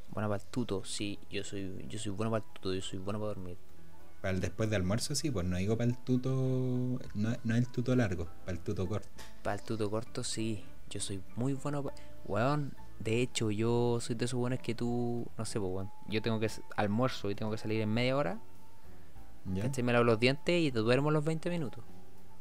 Bueno, 0.09 0.28
para 0.28 0.43
el 0.43 0.49
tuto, 0.49 0.84
sí, 0.84 1.18
yo 1.30 1.45
soy, 1.45 1.84
yo 1.88 1.99
soy 1.99 2.12
bueno 2.12 2.30
para 2.30 2.45
el 2.45 2.53
tuto, 2.55 2.74
yo 2.74 2.82
soy 2.82 2.99
bueno 2.99 3.18
para 3.20 3.28
dormir. 3.28 3.57
Para 4.21 4.33
el 4.35 4.41
después 4.41 4.68
de 4.68 4.77
almuerzo, 4.77 5.14
sí, 5.14 5.31
pues 5.31 5.47
no 5.47 5.57
digo 5.57 5.77
para 5.79 5.89
el 5.91 5.97
tuto. 5.97 6.31
No, 7.14 7.33
no 7.45 7.55
el 7.57 7.68
tuto 7.68 7.97
largo, 7.97 8.27
para 8.45 8.53
el 8.53 8.61
tuto 8.61 8.87
corto. 8.87 9.09
Para 9.43 9.55
el 9.57 9.62
tuto 9.62 9.91
corto, 9.91 10.23
sí. 10.25 10.62
Yo 10.91 11.01
soy 11.01 11.23
muy 11.37 11.55
bueno. 11.55 11.83
pa- 11.85 11.95
Weón, 12.27 12.75
De 12.99 13.23
hecho, 13.23 13.51
yo 13.51 13.99
soy 14.01 14.14
de 14.16 14.27
esos 14.27 14.39
buenos 14.39 14.59
que 14.59 14.75
tú, 14.75 15.27
no 15.39 15.45
sé, 15.47 15.59
pues, 15.59 15.73
weón, 15.73 15.91
yo 16.09 16.21
tengo 16.21 16.39
que 16.39 16.51
almuerzo 16.77 17.31
y 17.31 17.35
tengo 17.35 17.51
que 17.51 17.57
salir 17.57 17.81
en 17.81 17.89
media 17.89 18.14
hora, 18.14 18.39
¿Ya? 19.47 19.62
¿cachai? 19.62 19.83
Me 19.83 19.93
lavo 19.95 20.05
los 20.05 20.21
dientes 20.21 20.61
y 20.61 20.71
te 20.71 20.81
duermo 20.81 21.11
los 21.11 21.25
20 21.25 21.49
minutos. 21.49 21.83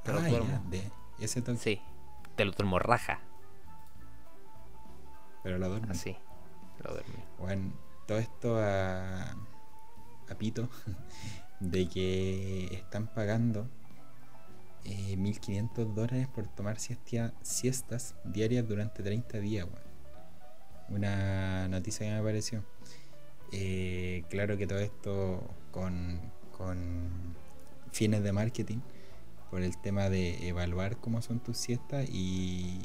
Te 0.04 0.12
Ah, 0.12 0.16
ya, 0.24 0.28
duermo. 0.30 0.62
de 0.70 0.92
ese 1.22 1.42
toque, 1.42 1.58
Sí, 1.60 1.82
te 2.36 2.44
lo 2.44 2.52
duermo 2.52 2.78
raja, 2.78 3.22
pero 5.44 5.58
lo 5.58 5.70
duermo. 5.70 5.88
así. 5.92 6.18
Lo 6.84 6.92
duermo. 6.92 7.14
Bueno, 7.40 7.72
todo 8.06 8.18
esto 8.18 8.58
a, 8.58 9.22
a 9.32 10.36
Pito 10.38 10.68
de 11.60 11.88
que 11.88 12.66
están 12.74 13.08
pagando 13.08 13.68
eh, 14.86 15.16
1.500 15.18 15.94
dólares 15.94 16.28
por 16.28 16.48
tomar 16.48 16.78
siestas 16.80 18.16
diarias 18.24 18.68
durante 18.68 19.04
30 19.04 19.40
días. 19.40 19.68
Una 20.90 21.68
noticia 21.68 22.06
que 22.08 22.14
me 22.14 22.20
apareció. 22.20 22.64
Eh, 23.52 24.24
claro 24.30 24.58
que 24.58 24.68
todo 24.68 24.80
esto 24.80 25.44
con, 25.72 26.20
con 26.58 27.36
fines 27.92 28.24
de 28.24 28.32
marketing 28.32 28.80
por 29.50 29.62
el 29.62 29.76
tema 29.82 30.10
de 30.10 30.48
evaluar 30.48 30.98
cómo 30.98 31.22
son 31.22 31.40
tus 31.40 31.58
siestas 31.58 32.08
y, 32.10 32.80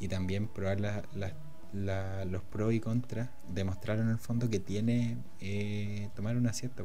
y 0.00 0.08
también 0.08 0.46
probar 0.48 0.80
la- 0.80 1.02
las- 1.14 1.34
la- 1.72 2.24
los 2.24 2.42
pros 2.44 2.72
y 2.74 2.80
contras, 2.80 3.30
demostrar 3.48 3.98
en 3.98 4.08
el 4.08 4.18
fondo 4.18 4.48
que 4.50 4.60
tiene 4.60 5.16
eh, 5.40 6.08
tomar 6.14 6.36
una 6.36 6.52
siesta. 6.52 6.84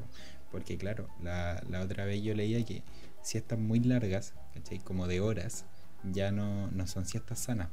Po. 0.57 0.63
Porque 0.63 0.77
claro, 0.77 1.07
la, 1.21 1.61
la 1.69 1.81
otra 1.81 2.05
vez 2.05 2.23
yo 2.23 2.33
leía 2.33 2.63
que 2.65 2.83
siestas 3.21 3.59
muy 3.59 3.79
largas, 3.79 4.33
¿cachai? 4.53 4.79
como 4.79 5.07
de 5.07 5.19
horas, 5.19 5.65
ya 6.03 6.31
no, 6.31 6.71
no 6.71 6.87
son 6.87 7.05
siestas 7.05 7.39
sanas. 7.39 7.69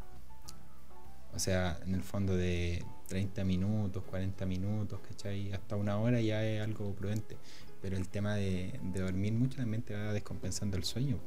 O 1.35 1.39
sea, 1.39 1.79
en 1.85 1.95
el 1.95 2.03
fondo 2.03 2.37
de 2.37 2.85
30 3.09 3.45
minutos, 3.45 4.05
40 4.05 4.47
minutos, 4.47 5.01
¿cachai? 5.01 5.53
Hasta 5.53 5.75
una 5.77 5.99
hora 5.99 6.21
ya 6.21 6.45
es 6.45 6.63
algo 6.63 6.95
prudente. 6.95 7.37
Pero 7.83 7.97
el 7.97 8.09
tema 8.09 8.37
de, 8.37 8.79
de 8.83 9.01
dormir 9.01 9.33
mucho 9.33 9.59
también 9.59 9.83
te 9.83 9.95
va 9.95 10.13
descompensando 10.13 10.77
el 10.77 10.85
sueño. 10.85 11.19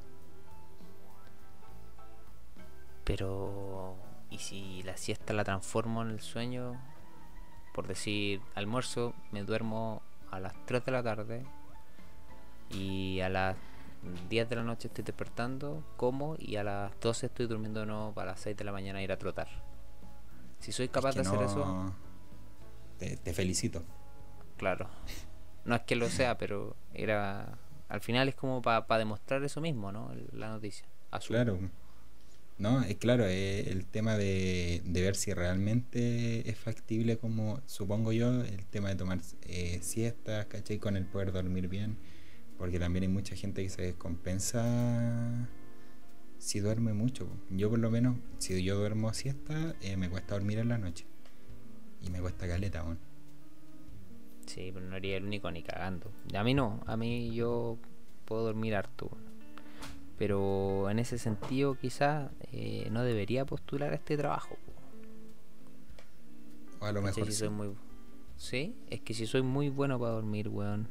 Pero, 3.03 3.95
¿y 4.29 4.39
si 4.39 4.83
la 4.83 4.97
siesta 4.97 5.33
la 5.33 5.43
transformo 5.43 6.01
en 6.01 6.09
el 6.09 6.21
sueño? 6.21 6.79
Por 7.73 7.87
decir, 7.87 8.41
almuerzo, 8.55 9.13
me 9.31 9.43
duermo 9.43 10.01
a 10.31 10.39
las 10.39 10.53
3 10.65 10.83
de 10.85 10.91
la 10.91 11.03
tarde 11.03 11.43
y 12.69 13.19
a 13.21 13.29
las 13.29 13.55
10 14.29 14.49
de 14.49 14.55
la 14.55 14.63
noche 14.63 14.87
estoy 14.87 15.03
despertando, 15.03 15.83
como 15.97 16.35
y 16.37 16.55
a 16.57 16.63
las 16.63 16.99
12 16.99 17.27
estoy 17.27 17.47
durmiendo 17.47 17.85
no 17.85 18.11
para 18.13 18.31
las 18.31 18.39
6 18.41 18.55
de 18.57 18.63
la 18.63 18.71
mañana 18.71 19.01
ir 19.01 19.11
a 19.11 19.17
trotar. 19.17 19.47
Si 20.59 20.71
soy 20.71 20.87
capaz 20.89 21.09
Es 21.09 21.15
que 21.15 21.21
de 21.21 21.27
hacer 21.27 21.39
no- 21.39 21.45
eso, 21.45 21.93
Te, 22.99 23.17
te 23.17 23.33
felicito. 23.33 23.83
claro. 24.57 24.87
No 25.65 25.75
es 25.75 25.81
que 25.81 25.95
lo 25.97 26.07
sea, 26.07 26.37
pero 26.37 26.75
era. 26.93 27.57
Al 27.89 27.99
final 28.01 28.29
es 28.29 28.35
como 28.35 28.61
para 28.61 28.85
demostrar 28.97 29.43
eso 29.43 29.59
mismo, 29.61 29.91
¿no? 29.91 30.11
La 30.31 30.47
noticia. 30.49 30.87
Asumo. 31.11 31.35
Claro. 31.37 31.59
No, 32.59 32.81
es 32.81 32.95
claro, 32.97 33.25
es 33.25 33.67
el 33.67 33.85
tema 33.85 34.17
de, 34.17 34.81
de 34.83 35.01
ver 35.01 35.15
si 35.15 35.31
realmente 35.31 36.49
es 36.49 36.57
factible, 36.57 37.17
como 37.17 37.61
supongo 37.67 38.11
yo, 38.11 38.43
el 38.43 38.65
tema 38.65 38.89
de 38.89 38.95
tomar 38.95 39.19
eh, 39.43 39.77
siestas, 39.81 40.47
¿cachai? 40.47 40.79
Con 40.79 40.97
el 40.97 41.05
poder 41.05 41.31
dormir 41.31 41.67
bien, 41.67 41.97
porque 42.57 42.79
también 42.79 43.03
hay 43.03 43.09
mucha 43.09 43.35
gente 43.35 43.61
que 43.61 43.69
se 43.69 43.83
descompensa 43.83 45.47
si 46.39 46.59
duerme 46.59 46.93
mucho. 46.93 47.27
Yo 47.51 47.69
por 47.69 47.79
lo 47.79 47.91
menos, 47.91 48.17
si 48.39 48.63
yo 48.63 48.77
duermo 48.77 49.13
siesta, 49.13 49.75
eh, 49.81 49.97
me 49.97 50.09
cuesta 50.09 50.35
dormir 50.35 50.59
en 50.59 50.69
la 50.69 50.77
noche. 50.77 51.05
Y 52.01 52.09
me 52.09 52.21
cuesta 52.21 52.47
caleta 52.47 52.79
aún. 52.79 52.97
Sí, 54.45 54.71
pero 54.73 54.85
no 54.85 54.95
haría 54.95 55.17
el 55.17 55.25
único 55.25 55.51
ni 55.51 55.61
cagando. 55.61 56.11
A 56.33 56.43
mí 56.43 56.53
no, 56.53 56.81
a 56.85 56.95
mí 56.95 57.33
yo 57.35 57.77
puedo 58.25 58.45
dormir 58.45 58.75
harto. 58.75 59.11
Pero 60.17 60.89
en 60.89 60.99
ese 60.99 61.17
sentido 61.19 61.75
quizás 61.75 62.31
eh, 62.51 62.89
no 62.91 63.03
debería 63.03 63.45
postular 63.45 63.93
a 63.93 63.95
este 63.95 64.17
trabajo. 64.17 64.57
O 66.79 66.85
a 66.85 66.91
lo 66.91 67.01
mejor 67.01 67.25
Si 67.25 67.31
sí. 67.31 67.37
soy 67.39 67.49
muy... 67.49 67.75
Sí, 68.35 68.75
es 68.89 69.01
que 69.01 69.13
si 69.13 69.25
soy 69.25 69.41
muy 69.41 69.69
bueno 69.69 69.99
para 69.99 70.11
dormir, 70.13 70.47
weón. 70.49 70.87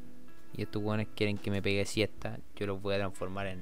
Y 0.52 0.62
estos 0.62 0.82
weones 0.82 1.08
quieren 1.14 1.38
que 1.38 1.50
me 1.50 1.62
pegue 1.62 1.84
siesta, 1.86 2.40
yo 2.56 2.66
los 2.66 2.80
voy 2.80 2.94
a 2.94 2.98
transformar 2.98 3.46
en, 3.48 3.60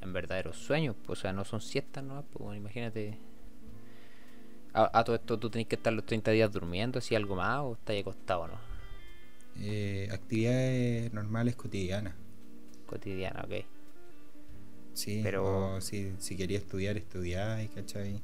en 0.00 0.12
verdaderos 0.12 0.56
sueños. 0.58 0.96
o 1.08 1.16
sea, 1.16 1.32
no 1.32 1.44
son 1.44 1.60
siestas, 1.60 2.04
¿no? 2.04 2.22
Pues, 2.24 2.42
bueno, 2.44 2.56
imagínate. 2.56 3.18
A, 4.72 4.90
a 5.00 5.04
todo 5.04 5.16
esto 5.16 5.38
tú 5.38 5.50
tenés 5.50 5.66
que 5.66 5.74
estar 5.76 5.92
los 5.92 6.04
30 6.06 6.30
días 6.30 6.52
durmiendo, 6.52 6.98
así 6.98 7.14
algo 7.14 7.34
más, 7.36 7.60
o 7.60 7.74
estás 7.74 7.98
acostado, 7.98 8.46
¿no? 8.48 8.60
Eh, 9.56 10.08
actividades 10.12 11.12
normales 11.12 11.56
cotidianas. 11.56 12.14
Cotidiana, 12.86 13.42
ok. 13.44 13.54
Sí, 14.96 15.20
Pero- 15.22 15.74
o 15.76 15.80
si, 15.82 16.14
si 16.18 16.36
quería 16.38 16.56
estudiar, 16.56 16.96
estudiáis, 16.96 17.70
¿cachai? 17.70 18.22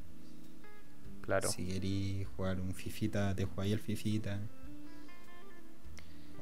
Claro. 1.20 1.48
Si 1.50 1.66
queréis 1.66 2.26
jugar 2.28 2.58
un 2.60 2.72
fifita, 2.74 3.34
te 3.34 3.44
jugáis 3.44 3.74
el 3.74 3.78
fifita. 3.78 4.40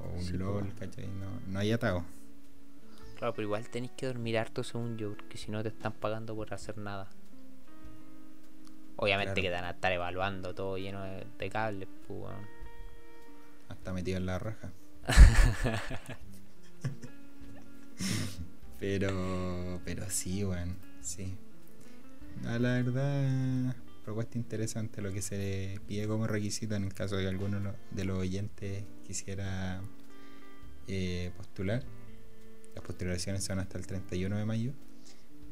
O 0.01 0.09
un 0.17 0.23
Sí, 0.23 0.33
po. 0.35 0.39
LOL, 0.39 0.73
¿cachai? 0.75 1.09
No, 1.09 1.41
no 1.49 1.59
hay 1.59 1.73
atado. 1.73 2.05
Claro, 3.19 3.35
pero 3.35 3.47
igual 3.47 3.69
tenéis 3.69 3.93
que 3.97 4.07
dormir 4.07 4.39
harto 4.39 4.63
según 4.63 4.97
yo, 4.97 5.15
porque 5.17 5.37
si 5.37 5.51
no 5.51 5.63
te 5.65 5.69
están 5.71 5.93
pagando 5.95 6.35
por 6.37 6.55
hacer 6.55 6.79
nada. 6.79 7.11
Obviamente 8.97 9.33
Claro. 9.35 9.43
que 9.43 9.49
te 9.49 9.55
van 9.55 9.65
a 9.65 9.71
estar 9.71 9.91
evaluando 9.93 10.55
todo 10.55 10.79
lleno 10.79 11.03
de, 11.03 11.27
de 11.39 11.51
cables, 11.51 11.89
pues. 12.07 12.33
Hasta 13.69 13.93
metido 13.93 14.17
en 14.19 14.27
la 14.27 14.39
raja. 14.39 14.73
pero, 18.81 19.81
pero 19.85 20.09
sí, 20.11 20.45
weón. 20.45 20.77
Sí. 21.03 21.37
La 22.43 22.59
verdad, 22.59 23.77
propuesta 24.05 24.39
interesante 24.39 25.03
lo 25.03 25.13
que 25.13 25.21
se 25.23 25.37
le 25.39 25.81
pide 25.87 26.07
como 26.09 26.27
requisito 26.27 26.75
en 26.75 26.85
el 26.85 26.95
caso 26.95 27.17
de 27.17 27.23
que 27.25 27.29
alguno 27.29 27.75
de 27.91 28.05
los 28.05 28.19
oyentes 28.19 28.85
quisiera 29.07 29.83
eh, 30.89 31.31
postular. 31.37 31.85
Las 32.75 32.85
postulaciones 32.85 33.45
son 33.45 33.59
hasta 33.59 33.79
el 33.79 33.87
31 33.87 34.37
de 34.39 34.45
mayo. 34.47 34.73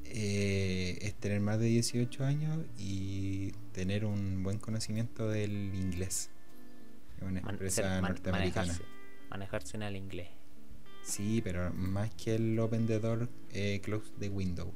Eh, 0.05 0.99
es 1.03 1.15
tener 1.17 1.41
más 1.41 1.59
de 1.59 1.67
18 1.67 2.25
años 2.25 2.59
y 2.79 3.53
tener 3.73 4.07
un 4.07 4.43
buen 4.43 4.59
conocimiento 4.59 5.29
del 5.29 5.53
inglés. 5.75 6.31
Es 7.19 7.23
una 7.25 7.41
empresa 7.41 8.01
man- 8.01 8.13
norteamericana. 8.13 8.69
manejarse, 8.69 8.85
manejarse 9.29 9.77
en 9.77 9.83
el 9.83 9.97
inglés. 9.97 10.29
Sí, 11.03 11.41
pero 11.43 11.73
más 11.73 12.15
que 12.15 12.35
el 12.35 12.59
open 12.59 12.87
the 12.87 12.99
door, 13.01 13.29
eh, 13.53 13.81
close 13.83 14.11
the 14.19 14.29
window. 14.29 14.73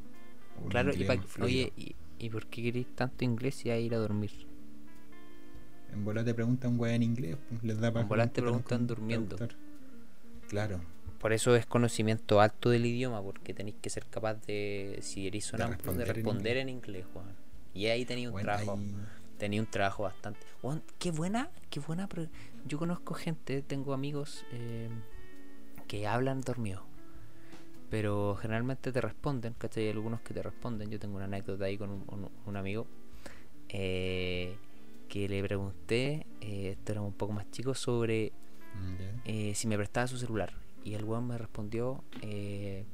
Claro, 0.71 0.93
y 0.95 1.07
oye, 1.41 1.73
¿y, 1.77 1.95
¿y 2.19 2.31
por 2.31 2.47
qué 2.47 2.63
queréis 2.63 2.87
tanto 2.95 3.25
inglés 3.25 3.65
y 3.67 3.71
a 3.71 3.79
ir 3.79 3.95
a 3.95 3.99
dormir? 3.99 4.31
En 5.93 6.05
bola 6.05 6.25
te 6.25 6.33
preguntan 6.33 6.81
weá 6.81 6.95
en 6.95 7.03
inglés, 7.03 7.37
pues 7.49 7.63
les 7.63 7.79
da 7.79 7.93
para 7.93 8.03
En 8.03 8.09
bola 8.09 8.27
te 8.27 8.41
preguntan 8.41 8.87
durmiendo. 8.87 9.37
Claro, 10.49 10.81
Por 11.21 11.33
eso 11.33 11.55
es 11.55 11.67
conocimiento 11.67 12.41
alto 12.41 12.71
del 12.71 12.87
idioma, 12.87 13.23
porque 13.23 13.55
tenéis 13.55 13.77
que 13.81 13.91
ser 13.91 14.07
capaz 14.07 14.35
de, 14.47 14.99
si 15.03 15.27
eres 15.27 15.45
sonámbulo, 15.45 15.95
de 15.95 16.05
responder 16.05 16.09
en 16.09 16.15
responder 16.15 16.57
en 16.57 16.69
inglés, 16.69 17.07
Juan. 17.13 17.27
Y 17.75 17.87
ahí 17.87 18.05
tenéis 18.05 18.27
un 18.29 18.33
bueno, 18.33 18.47
trabajo. 18.47 18.73
hay- 18.73 18.95
Tenía 19.39 19.61
un 19.61 19.67
trabajo 19.67 20.05
bastante. 20.05 20.41
Qué 20.99 21.11
buena, 21.11 21.51
qué 21.69 21.81
buena. 21.81 22.09
Yo 22.67 22.79
conozco 22.79 23.15
gente, 23.15 23.63
tengo 23.63 23.93
amigos 23.93 24.45
eh, 24.53 24.89
que 25.93 26.07
hablan 26.07 26.41
dormido. 26.41 26.85
Pero 27.91 28.35
generalmente 28.41 28.93
te 28.93 29.01
responden, 29.03 29.53
¿cachai? 29.59 29.85
Hay 29.85 29.91
algunos 29.91 30.23
que 30.23 30.33
te 30.33 30.43
responden. 30.43 30.89
Yo 30.91 30.99
tengo 30.99 31.17
una 31.17 31.27
anécdota 31.27 31.67
ahí 31.67 31.77
con 31.77 31.91
un, 31.91 32.05
un- 32.09 32.31
un 32.47 32.57
amigo 32.57 32.87
eh, 33.69 34.57
que 35.11 35.29
le 35.29 35.43
pregunté, 35.43 36.27
eh, 36.41 36.71
esto 36.79 36.93
era 36.93 37.03
un 37.03 37.13
poco 37.13 37.35
más 37.35 37.51
chico, 37.51 37.75
sobre 37.75 38.33
eh, 39.27 39.53
si 39.55 39.67
me 39.69 39.77
prestaba 39.77 40.07
su 40.07 40.17
celular. 40.17 40.55
Y 40.83 40.95
el 40.95 41.05
weón 41.05 41.27
me 41.27 41.37
respondió, 41.37 42.03
eh, 42.23 42.87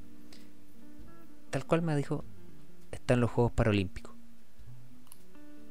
tal 1.51 1.65
cual 1.67 1.83
me 1.83 1.95
dijo, 1.95 2.25
está 2.91 3.15
en 3.15 3.21
los 3.21 3.31
Juegos 3.31 3.53
Paralímpicos. 3.53 4.13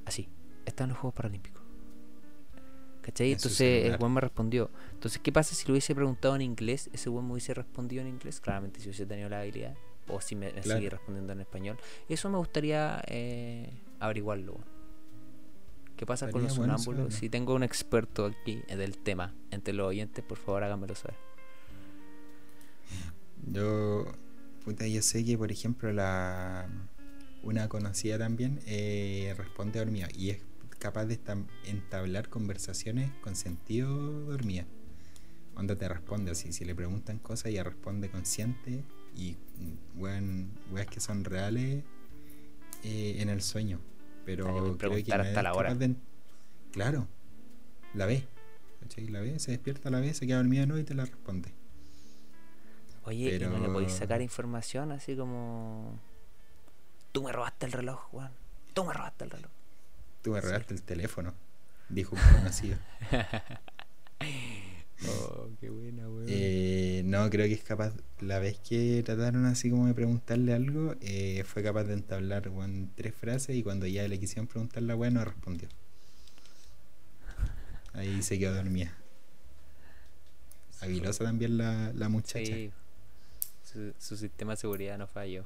Así, 0.06 0.30
está 0.66 0.86
en 0.86 0.92
los 0.92 0.98
Juegos 1.00 1.16
Paralímpicos. 1.16 1.57
¿Cachai? 3.08 3.28
En 3.28 3.34
Entonces 3.38 3.86
el 3.86 3.96
weón 4.02 4.14
me 4.16 4.20
respondió. 4.20 4.70
Entonces, 4.92 5.22
¿qué 5.24 5.32
pasa 5.32 5.56
si 5.56 5.66
lo 5.66 5.72
hubiese 5.72 5.96
preguntado 5.96 6.36
en 6.36 6.42
inglés? 6.42 6.90
Ese 6.92 7.10
weón 7.10 7.26
me 7.26 7.32
hubiese 7.32 7.54
respondido 7.54 8.02
en 8.02 8.10
inglés. 8.10 8.42
Claramente, 8.42 8.82
si 8.82 8.88
hubiese 8.90 9.06
tenido 9.06 9.30
la 9.30 9.40
habilidad. 9.40 9.78
O 10.10 10.20
si 10.20 10.36
me, 10.36 10.52
Claro. 10.52 10.78
sigue 10.78 10.90
respondiendo 10.90 11.32
en 11.32 11.40
español. 11.40 11.78
Eso 12.10 12.30
me 12.30 12.38
gustaría 12.38 13.02
eh, 13.08 13.72
averiguarlo. 14.02 14.58
¿Qué 15.96 16.06
pasa 16.06 16.30
con 16.30 16.44
los 16.44 16.54
sonámbulos? 16.54 17.14
Si 17.14 17.30
tengo 17.30 17.56
un 17.56 17.64
experto 17.64 18.26
aquí 18.26 18.62
del 18.68 18.98
tema 18.98 19.34
entre 19.52 19.74
los 19.74 19.88
oyentes, 19.88 20.22
por 20.26 20.38
favor 20.38 20.66
háganmelo 20.66 20.94
saber. 20.94 21.16
Yo, 23.50 24.06
puta, 24.66 24.86
yo 24.86 25.02
sé 25.02 25.24
que, 25.24 25.38
por 25.38 25.50
ejemplo, 25.50 25.94
la 25.94 26.68
una 27.42 27.70
conocida 27.70 28.18
también 28.18 28.60
eh, 28.66 29.34
responde 29.38 29.80
dormida. 29.80 30.10
Y 30.14 30.32
es 30.32 30.42
capaz 30.80 31.06
de 31.06 31.20
entablar 31.66 32.30
conversaciones 32.30 33.12
con 33.22 33.36
sentido 33.36 33.90
dormida. 34.26 34.66
Onda 35.56 35.76
te 35.76 35.88
responde 35.90 36.32
así, 36.32 36.54
si 36.54 36.66
le 36.66 36.76
preguntan 36.76 37.18
cosas 37.20 37.48
ella 37.48 37.64
responde 37.64 38.10
consciente 38.10 38.84
y 39.16 39.36
mm, 39.58 40.00
weón, 40.00 40.52
weas 40.72 40.86
que 40.88 41.00
son 41.00 41.24
reales 41.24 41.84
eh, 42.84 43.16
en 43.20 43.30
el 43.30 43.42
sueño. 43.42 43.80
Pero 44.26 44.78
creo 44.78 44.92
que 45.04 45.14
hasta 45.14 45.42
la 45.42 45.54
hora. 45.54 45.74
de- 45.74 45.96
Claro, 46.72 47.08
la 47.94 48.06
ve. 48.06 48.28
La 49.10 49.20
ve, 49.20 49.40
se 49.40 49.52
despierta, 49.52 49.90
la 49.90 50.00
ve, 50.00 50.14
se 50.14 50.26
queda 50.28 50.38
dormida 50.38 50.66
nuevo 50.66 50.80
y 50.82 50.86
te 50.86 50.94
la 50.94 51.06
responde. 51.06 51.52
Oye, 53.04 53.36
¿y 53.36 53.40
no 53.40 53.50
le 53.56 53.60
Pero- 53.62 53.74
podéis 53.74 53.94
sacar 53.94 54.22
información 54.22 54.92
así 54.92 55.16
como... 55.16 56.00
Tú 57.12 57.24
me 57.24 57.32
robaste 57.32 57.66
el 57.66 57.72
reloj, 57.72 58.14
weón. 58.14 58.32
Tú 58.74 58.84
me 58.86 58.94
robaste 58.94 59.24
el 59.26 59.32
reloj. 59.32 59.52
Tú 60.22 60.32
me 60.32 60.42
Sí. 60.42 60.48
robaste 60.48 60.74
el 60.74 60.82
teléfono, 60.84 61.34
dijo 61.90 62.16
un 62.16 62.22
conocido. 62.40 62.78
Oh, 65.08 65.48
qué 65.62 65.70
buena, 65.70 66.10
weón. 66.10 66.26
Eh, 66.28 67.04
no, 67.06 67.30
creo 67.30 67.46
que 67.46 67.54
es 67.54 67.64
capaz. 67.64 67.94
La 68.20 68.40
vez 68.40 68.58
que 68.68 69.04
trataron 69.06 69.46
así 69.46 69.70
como 69.70 69.86
de 69.86 69.94
preguntarle 69.94 70.54
algo, 70.54 70.96
eh, 71.02 71.44
fue 71.46 71.62
capaz 71.62 71.84
de 71.84 71.94
entablar 71.94 72.50
weón, 72.50 72.90
tres 72.96 73.14
frases 73.14 73.56
y 73.56 73.62
cuando 73.62 73.86
ya 73.86 74.08
le 74.08 74.20
quisieron 74.20 74.48
preguntar 74.48 74.82
la 74.82 74.96
weá 74.96 75.12
no 75.12 75.24
respondió. 75.24 75.70
Ahí 77.94 78.24
se 78.24 78.40
quedó 78.40 78.56
dormida. 78.56 78.92
Aguilosa 80.82 81.24
también 81.26 81.60
la, 81.60 81.92
la 81.94 82.10
muchacha. 82.10 82.46
Sí. 82.46 82.72
Su, 83.64 83.94
su 84.00 84.18
sistema 84.18 84.54
de 84.54 84.58
seguridad 84.58 84.98
no 84.98 85.06
falló. 85.06 85.46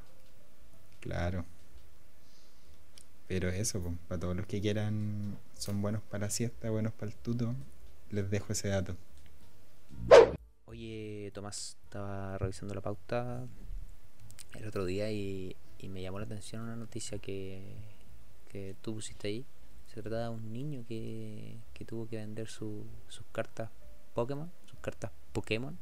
Claro. 1.01 1.45
Pero 3.31 3.47
eso, 3.47 3.81
po, 3.81 3.93
para 4.09 4.19
todos 4.19 4.35
los 4.35 4.45
que 4.45 4.59
quieran, 4.59 5.37
son 5.57 5.81
buenos 5.81 6.01
para 6.01 6.25
la 6.25 6.29
siesta, 6.29 6.69
buenos 6.69 6.91
para 6.91 7.13
el 7.13 7.17
tuto, 7.17 7.55
les 8.09 8.29
dejo 8.29 8.51
ese 8.51 8.67
dato. 8.67 8.97
Oye, 10.65 11.31
Tomás, 11.33 11.77
estaba 11.85 12.37
revisando 12.37 12.73
la 12.73 12.81
pauta 12.81 13.47
el 14.55 14.67
otro 14.67 14.83
día 14.83 15.09
y, 15.13 15.55
me 15.83 16.01
llamó 16.01 16.19
la 16.19 16.25
atención 16.25 16.63
una 16.63 16.75
noticia 16.75 17.19
que, 17.19 17.61
que 18.49 18.75
tú 18.81 18.95
pusiste 18.95 19.29
ahí. 19.29 19.45
Se 19.87 20.01
trataba 20.01 20.23
de 20.23 20.29
un 20.31 20.51
niño 20.51 20.83
que, 20.89 21.55
que 21.73 21.85
tuvo 21.85 22.09
que 22.09 22.17
vender 22.17 22.49
su- 22.49 22.83
sus 23.07 23.25
cartas 23.31 23.69
Pokémon, 24.13 24.51
sus 24.65 24.77
cartas 24.79 25.09
Pokémon, 25.31 25.77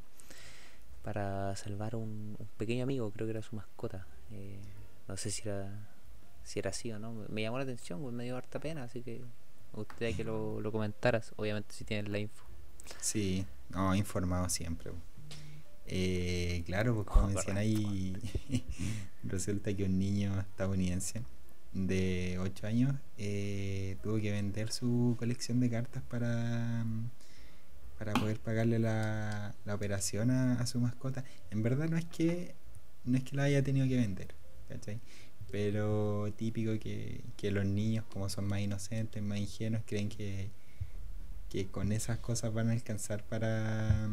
para 1.02 1.56
salvar 1.56 1.96
un, 1.96 2.36
un 2.38 2.48
pequeño 2.60 2.84
amigo, 2.84 3.10
creo 3.10 3.26
que 3.26 3.32
era 3.32 3.42
su 3.42 3.56
mascota. 3.56 4.06
Eh, 4.34 4.60
no 5.08 5.18
sé 5.18 5.32
si 5.32 5.50
era, 5.50 5.89
si 6.50 6.60
era 6.60 6.72
así 6.72 6.92
o 6.92 7.00
no. 7.00 7.14
Me- 7.30 7.42
llamó 7.44 7.58
la 7.58 7.64
atención, 7.66 8.02
pues, 8.02 8.14
me 8.14 8.24
dio 8.26 8.38
harta 8.38 8.60
pena, 8.60 8.84
así 8.86 9.04
que 9.04 9.20
me 9.74 9.78
gustaría 9.78 10.16
que 10.16 10.24
lo, 10.24 10.62
lo 10.62 10.72
comentaras, 10.72 11.34
obviamente 11.38 11.76
si 11.76 11.86
tienes 11.86 12.12
la 12.12 12.20
info. 12.20 12.46
Sí, 13.00 13.46
no, 13.70 13.96
informado 13.96 14.50
siempre. 14.50 14.92
po. 14.92 14.98
Eh, 15.88 16.64
claro, 16.66 16.96
pues 16.96 17.08
como 17.08 17.26
Oh, 17.26 17.30
mencioné 17.30 17.62
ahí, 17.62 18.22
resulta 19.24 19.76
que 19.76 19.86
un 19.86 20.00
niño 20.00 20.40
estadounidense 20.42 21.24
de 21.74 22.38
8 22.40 22.68
años 22.68 22.96
eh, 23.18 23.98
tuvo 24.04 24.20
que 24.20 24.32
vender 24.32 24.72
su 24.72 25.16
colección 25.20 25.60
de 25.60 25.70
cartas 25.70 26.04
para, 26.04 26.86
para 27.98 28.18
poder 28.18 28.40
pagarle 28.40 28.80
la, 28.80 29.56
la 29.66 29.76
operación 29.76 30.32
a, 30.32 30.54
a 30.60 30.66
su 30.68 30.80
mascota. 30.80 31.24
En 31.52 31.64
verdad 31.64 31.90
no 31.90 31.98
es 31.98 32.06
que 32.06 32.56
no 33.06 33.18
es 33.18 33.24
que 33.24 33.36
la 33.36 33.44
haya 33.44 33.64
tenido 33.64 33.88
que 33.88 33.98
vender, 33.98 34.36
¿cachai? 34.68 35.02
Pero 35.52 36.32
típico 36.38 36.72
que, 36.80 37.22
que 37.38 37.52
los 37.52 37.66
niños, 37.66 38.06
como 38.12 38.30
son 38.30 38.48
más 38.48 38.60
inocentes, 38.60 39.22
más 39.24 39.40
ingenuos, 39.40 39.84
creen 39.86 40.10
que, 40.10 40.50
que 41.50 41.68
con 41.68 41.92
esas 41.92 42.20
cosas 42.20 42.54
van 42.54 42.70
a 42.70 42.74
alcanzar 42.74 43.24
para, 43.24 44.08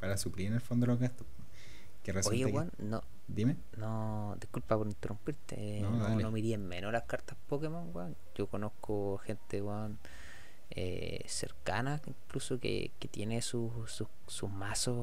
para 0.00 0.16
suplir 0.16 0.48
en 0.48 0.54
el 0.54 0.60
fondo 0.60 0.86
los 0.86 0.98
gastos. 1.00 1.26
Que 2.02 2.12
Oye, 2.12 2.44
que- 2.44 2.52
Juan, 2.52 2.70
no, 2.78 3.02
Dime. 3.26 3.56
No, 3.78 4.36
disculpa 4.38 4.76
por 4.76 4.86
interrumpirte. 4.86 5.80
No, 5.80 5.90
No, 5.90 6.20
no, 6.20 6.30
menos 6.30 6.92
las 6.92 7.04
cartas 7.04 7.36
Pokémon, 7.48 7.90
weón. 7.94 8.16
Yo 8.34 8.46
conozco 8.48 9.18
gente, 9.18 9.62
weón, 9.62 9.98
eh, 10.70 11.24
cercana, 11.26 12.00
incluso 12.06 12.58
que, 12.58 12.90
que 12.98 13.08
tiene 13.08 13.42
sus 13.42 13.70
sus 13.90 14.08
sus 14.26 14.50
mazos. 14.50 14.94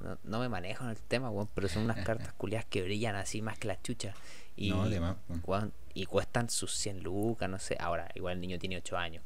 No, 0.00 0.18
no 0.24 0.38
me 0.40 0.48
manejo 0.48 0.84
en 0.84 0.90
el 0.90 1.00
tema, 1.00 1.30
weón, 1.30 1.48
pero 1.54 1.68
son 1.68 1.84
unas 1.84 1.98
cartas 2.06 2.32
culiadas 2.34 2.66
que 2.66 2.82
brillan 2.82 3.16
así 3.16 3.42
más 3.42 3.58
que 3.58 3.68
las 3.68 3.82
chuchas. 3.82 4.14
Y, 4.56 4.70
No, 4.70 4.82
además, 4.82 5.16
weón, 5.46 5.72
y 5.94 6.06
cuestan 6.06 6.50
sus 6.50 6.74
100 6.74 7.02
lucas, 7.02 7.48
no 7.48 7.58
sé. 7.58 7.76
Ahora, 7.80 8.08
igual 8.14 8.34
el 8.34 8.40
niño 8.40 8.58
tiene 8.58 8.76
8 8.76 8.96
años, 8.96 9.24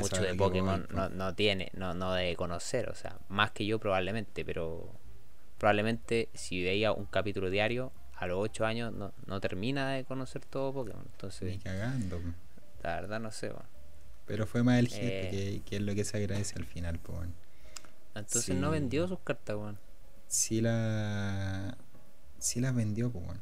Mucho 0.00 0.20
de 0.20 0.28
voy, 0.28 0.36
Pokémon 0.36 0.82
pues. 0.82 0.92
no, 0.94 1.08
no 1.08 1.34
tiene, 1.34 1.70
no, 1.72 1.94
no 1.94 2.12
debe 2.12 2.36
conocer, 2.36 2.90
o 2.90 2.94
sea, 2.94 3.16
más 3.28 3.52
que 3.52 3.64
yo 3.64 3.78
probablemente, 3.78 4.44
pero 4.44 4.92
probablemente 5.56 6.28
si 6.34 6.62
veía 6.62 6.92
un 6.92 7.06
capítulo 7.06 7.48
diario, 7.48 7.92
a 8.16 8.26
los 8.26 8.38
8 8.38 8.66
años 8.66 8.92
no, 8.92 9.12
no 9.26 9.40
termina 9.40 9.90
de 9.92 10.04
conocer 10.04 10.44
todo 10.44 10.72
Pokémon. 10.72 11.02
Ni 11.02 11.10
Entonces, 11.12 11.62
cagando. 11.62 12.18
pues. 12.18 12.34
la 12.82 12.96
verdad 12.96 13.20
no 13.20 13.30
sé, 13.30 13.48
weón. 13.48 13.77
Pero 14.28 14.46
fue 14.46 14.62
más 14.62 14.78
el 14.78 14.88
gesto 14.88 15.06
Eh. 15.06 15.28
que, 15.30 15.62
que 15.68 15.76
es 15.76 15.82
lo 15.82 15.94
que 15.94 16.04
se 16.04 16.16
agradece 16.18 16.54
al 16.56 16.66
final, 16.66 16.98
pues. 17.00 17.18
bueno. 17.18 17.32
Entonces 18.14 18.54
no 18.56 18.68
Sí. 18.68 18.72
vendió 18.72 19.08
sus 19.08 19.18
cartas, 19.20 19.56
weón. 19.56 19.78
Sí 20.28 20.60
la 20.60 21.76
sí 22.38 22.60
las 22.60 22.74
vendió, 22.74 23.10
pues. 23.10 23.24
bueno. 23.24 23.40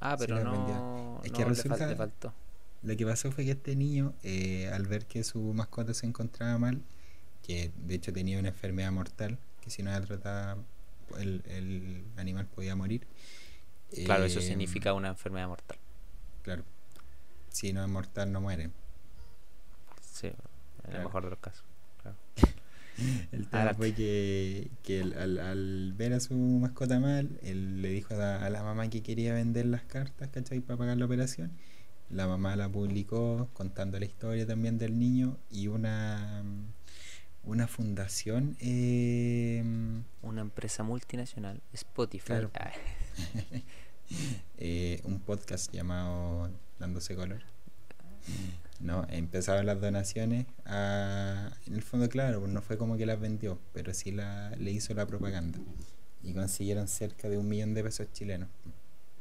Ah, 0.00 0.16
Sí 0.18 0.24
pero 0.26 0.36
las 0.36 0.44
no. 0.44 1.20
Es 1.22 1.30
no, 1.30 1.38
que 1.38 1.44
resulta- 1.44 1.86
le 1.86 1.94
faltó. 1.96 2.32
Lo 2.82 2.96
que 2.96 3.06
pasó 3.06 3.30
fue 3.30 3.44
que 3.44 3.52
este 3.52 3.76
niño, 3.76 4.12
eh, 4.24 4.68
al 4.72 4.86
ver 4.86 5.06
que 5.06 5.22
su 5.22 5.38
mascota 5.52 5.94
se 5.94 6.04
encontraba 6.06 6.58
mal, 6.58 6.82
que 7.46 7.70
de 7.76 7.94
hecho 7.94 8.12
tenía 8.12 8.38
una 8.40 8.48
enfermedad 8.48 8.90
mortal, 8.90 9.38
que 9.60 9.70
si 9.70 9.84
no 9.84 9.90
era 9.90 10.00
tratada, 10.04 10.56
el, 11.18 11.42
el 11.46 12.04
animal 12.16 12.46
podía 12.46 12.74
morir. 12.74 13.06
Claro, 14.04 14.24
eso 14.24 14.40
eh, 14.40 14.42
significa 14.42 14.94
una 14.94 15.08
enfermedad 15.08 15.46
mortal. 15.46 15.78
Claro. 16.42 16.64
Si 17.50 17.72
no 17.72 17.84
es 17.84 17.88
mortal, 17.90 18.32
no 18.32 18.40
muere. 18.40 18.70
Sí, 20.12 20.28
en 20.88 20.92
el 20.96 21.02
mejor 21.04 21.24
de 21.24 21.30
los 21.30 21.38
casos. 21.38 21.64
Claro. 22.02 22.16
El 23.32 23.48
tema 23.48 23.72
fue 23.74 23.94
que, 23.94 24.70
que 24.82 25.00
al, 25.00 25.38
al 25.38 25.94
ver 25.96 26.12
a 26.12 26.20
su 26.20 26.34
mascota 26.34 27.00
mal, 27.00 27.38
él 27.42 27.80
le 27.80 27.88
dijo 27.88 28.12
a 28.14 28.18
la, 28.18 28.44
a 28.46 28.50
la 28.50 28.62
mamá 28.62 28.88
que 28.90 29.02
quería 29.02 29.32
vender 29.32 29.64
las 29.66 29.82
cartas, 29.82 30.28
¿cachai? 30.28 30.60
Para 30.60 30.76
pagar 30.76 30.98
la 30.98 31.06
operación. 31.06 31.50
La 32.10 32.26
mamá 32.28 32.54
la 32.54 32.68
publicó 32.68 33.48
contando 33.54 33.98
la 33.98 34.04
historia 34.04 34.46
también 34.46 34.76
del 34.76 34.98
niño 34.98 35.38
y 35.50 35.68
una, 35.68 36.42
una 37.44 37.66
fundación. 37.66 38.56
eh, 38.60 39.64
Una 40.20 40.42
empresa 40.42 40.82
multinacional, 40.82 41.62
Spotify. 41.72 42.26
Claro. 42.26 42.50
Ah, 42.54 42.72
eh, 44.58 45.00
un 45.04 45.18
podcast 45.20 45.72
llamado 45.72 46.50
Dándose 46.78 47.16
Color. 47.16 47.42
No, 48.80 49.06
empezaron 49.08 49.66
las 49.66 49.80
donaciones 49.80 50.46
a... 50.64 51.52
En 51.66 51.74
el 51.74 51.82
fondo, 51.82 52.08
claro, 52.08 52.46
no 52.48 52.62
fue 52.62 52.76
como 52.78 52.96
que 52.96 53.06
las 53.06 53.20
vendió, 53.20 53.60
pero 53.72 53.94
sí 53.94 54.10
la, 54.10 54.50
le 54.56 54.72
hizo 54.72 54.92
la 54.94 55.06
propaganda. 55.06 55.60
Y 56.22 56.34
consiguieron 56.34 56.88
cerca 56.88 57.28
de 57.28 57.38
un 57.38 57.48
millón 57.48 57.74
de 57.74 57.84
pesos 57.84 58.12
chilenos 58.12 58.48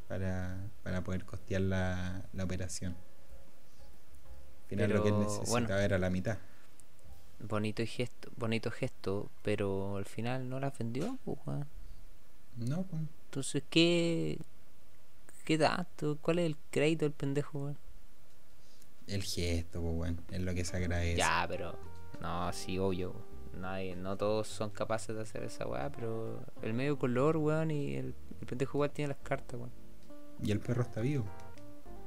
para, 0.07 0.71
para 0.83 1.03
poder 1.03 1.25
costear 1.25 1.61
la, 1.61 2.29
la 2.33 2.43
operación. 2.45 2.97
Al 4.63 4.69
final 4.69 4.91
lo 4.93 5.01
que 5.03 5.09
él 5.09 5.15
Pero, 5.15 5.19
necesitaba 5.19 5.77
bueno. 5.77 5.79
era 5.81 5.99
la 5.99 6.09
mitad. 6.09 6.39
bonito 7.39 7.83
gesto, 7.85 8.31
bonito 8.37 8.71
gesto, 8.71 9.29
pero 9.41 9.97
al 9.97 10.05
final 10.05 10.47
no 10.47 10.59
las 10.61 10.77
vendió, 10.77 11.17
pues. 11.25 11.39
No, 12.57 12.83
pues, 12.83 13.01
Entonces, 13.25 13.63
¿qué, 13.69 14.37
¿qué 15.45 15.57
tanto? 15.57 16.17
¿Cuál 16.21 16.39
es 16.39 16.45
el 16.47 16.57
crédito 16.71 17.05
del 17.05 17.13
pendejo? 17.13 17.75
El 19.11 19.23
gesto, 19.23 19.81
pues 19.81 19.95
bueno, 19.95 20.17
es 20.31 20.41
lo 20.41 20.53
que 20.53 20.63
se 20.65 20.77
agradece. 20.77 21.17
Ya, 21.17 21.45
pero. 21.47 21.75
No, 22.21 22.51
sí, 22.53 22.77
obvio. 22.77 23.13
Nadie, 23.59 23.95
no 23.95 24.15
todos 24.15 24.47
son 24.47 24.69
capaces 24.69 25.15
de 25.15 25.21
hacer 25.21 25.43
esa 25.43 25.67
weá, 25.67 25.91
pero 25.91 26.39
el 26.61 26.73
medio 26.73 26.97
color, 26.97 27.37
weón, 27.37 27.69
y 27.69 27.95
el, 27.95 28.15
el 28.39 28.47
pendejo 28.47 28.77
igual 28.77 28.91
tiene 28.91 29.09
las 29.09 29.17
cartas, 29.17 29.59
weón. 29.59 29.71
Y 30.41 30.51
el 30.51 30.59
perro 30.59 30.83
está 30.83 31.01
vivo. 31.01 31.25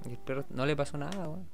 Y 0.06 0.12
el 0.12 0.18
perro 0.18 0.44
no 0.50 0.66
le 0.66 0.74
pasó 0.74 0.96
nada, 0.96 1.28
weón. 1.28 1.48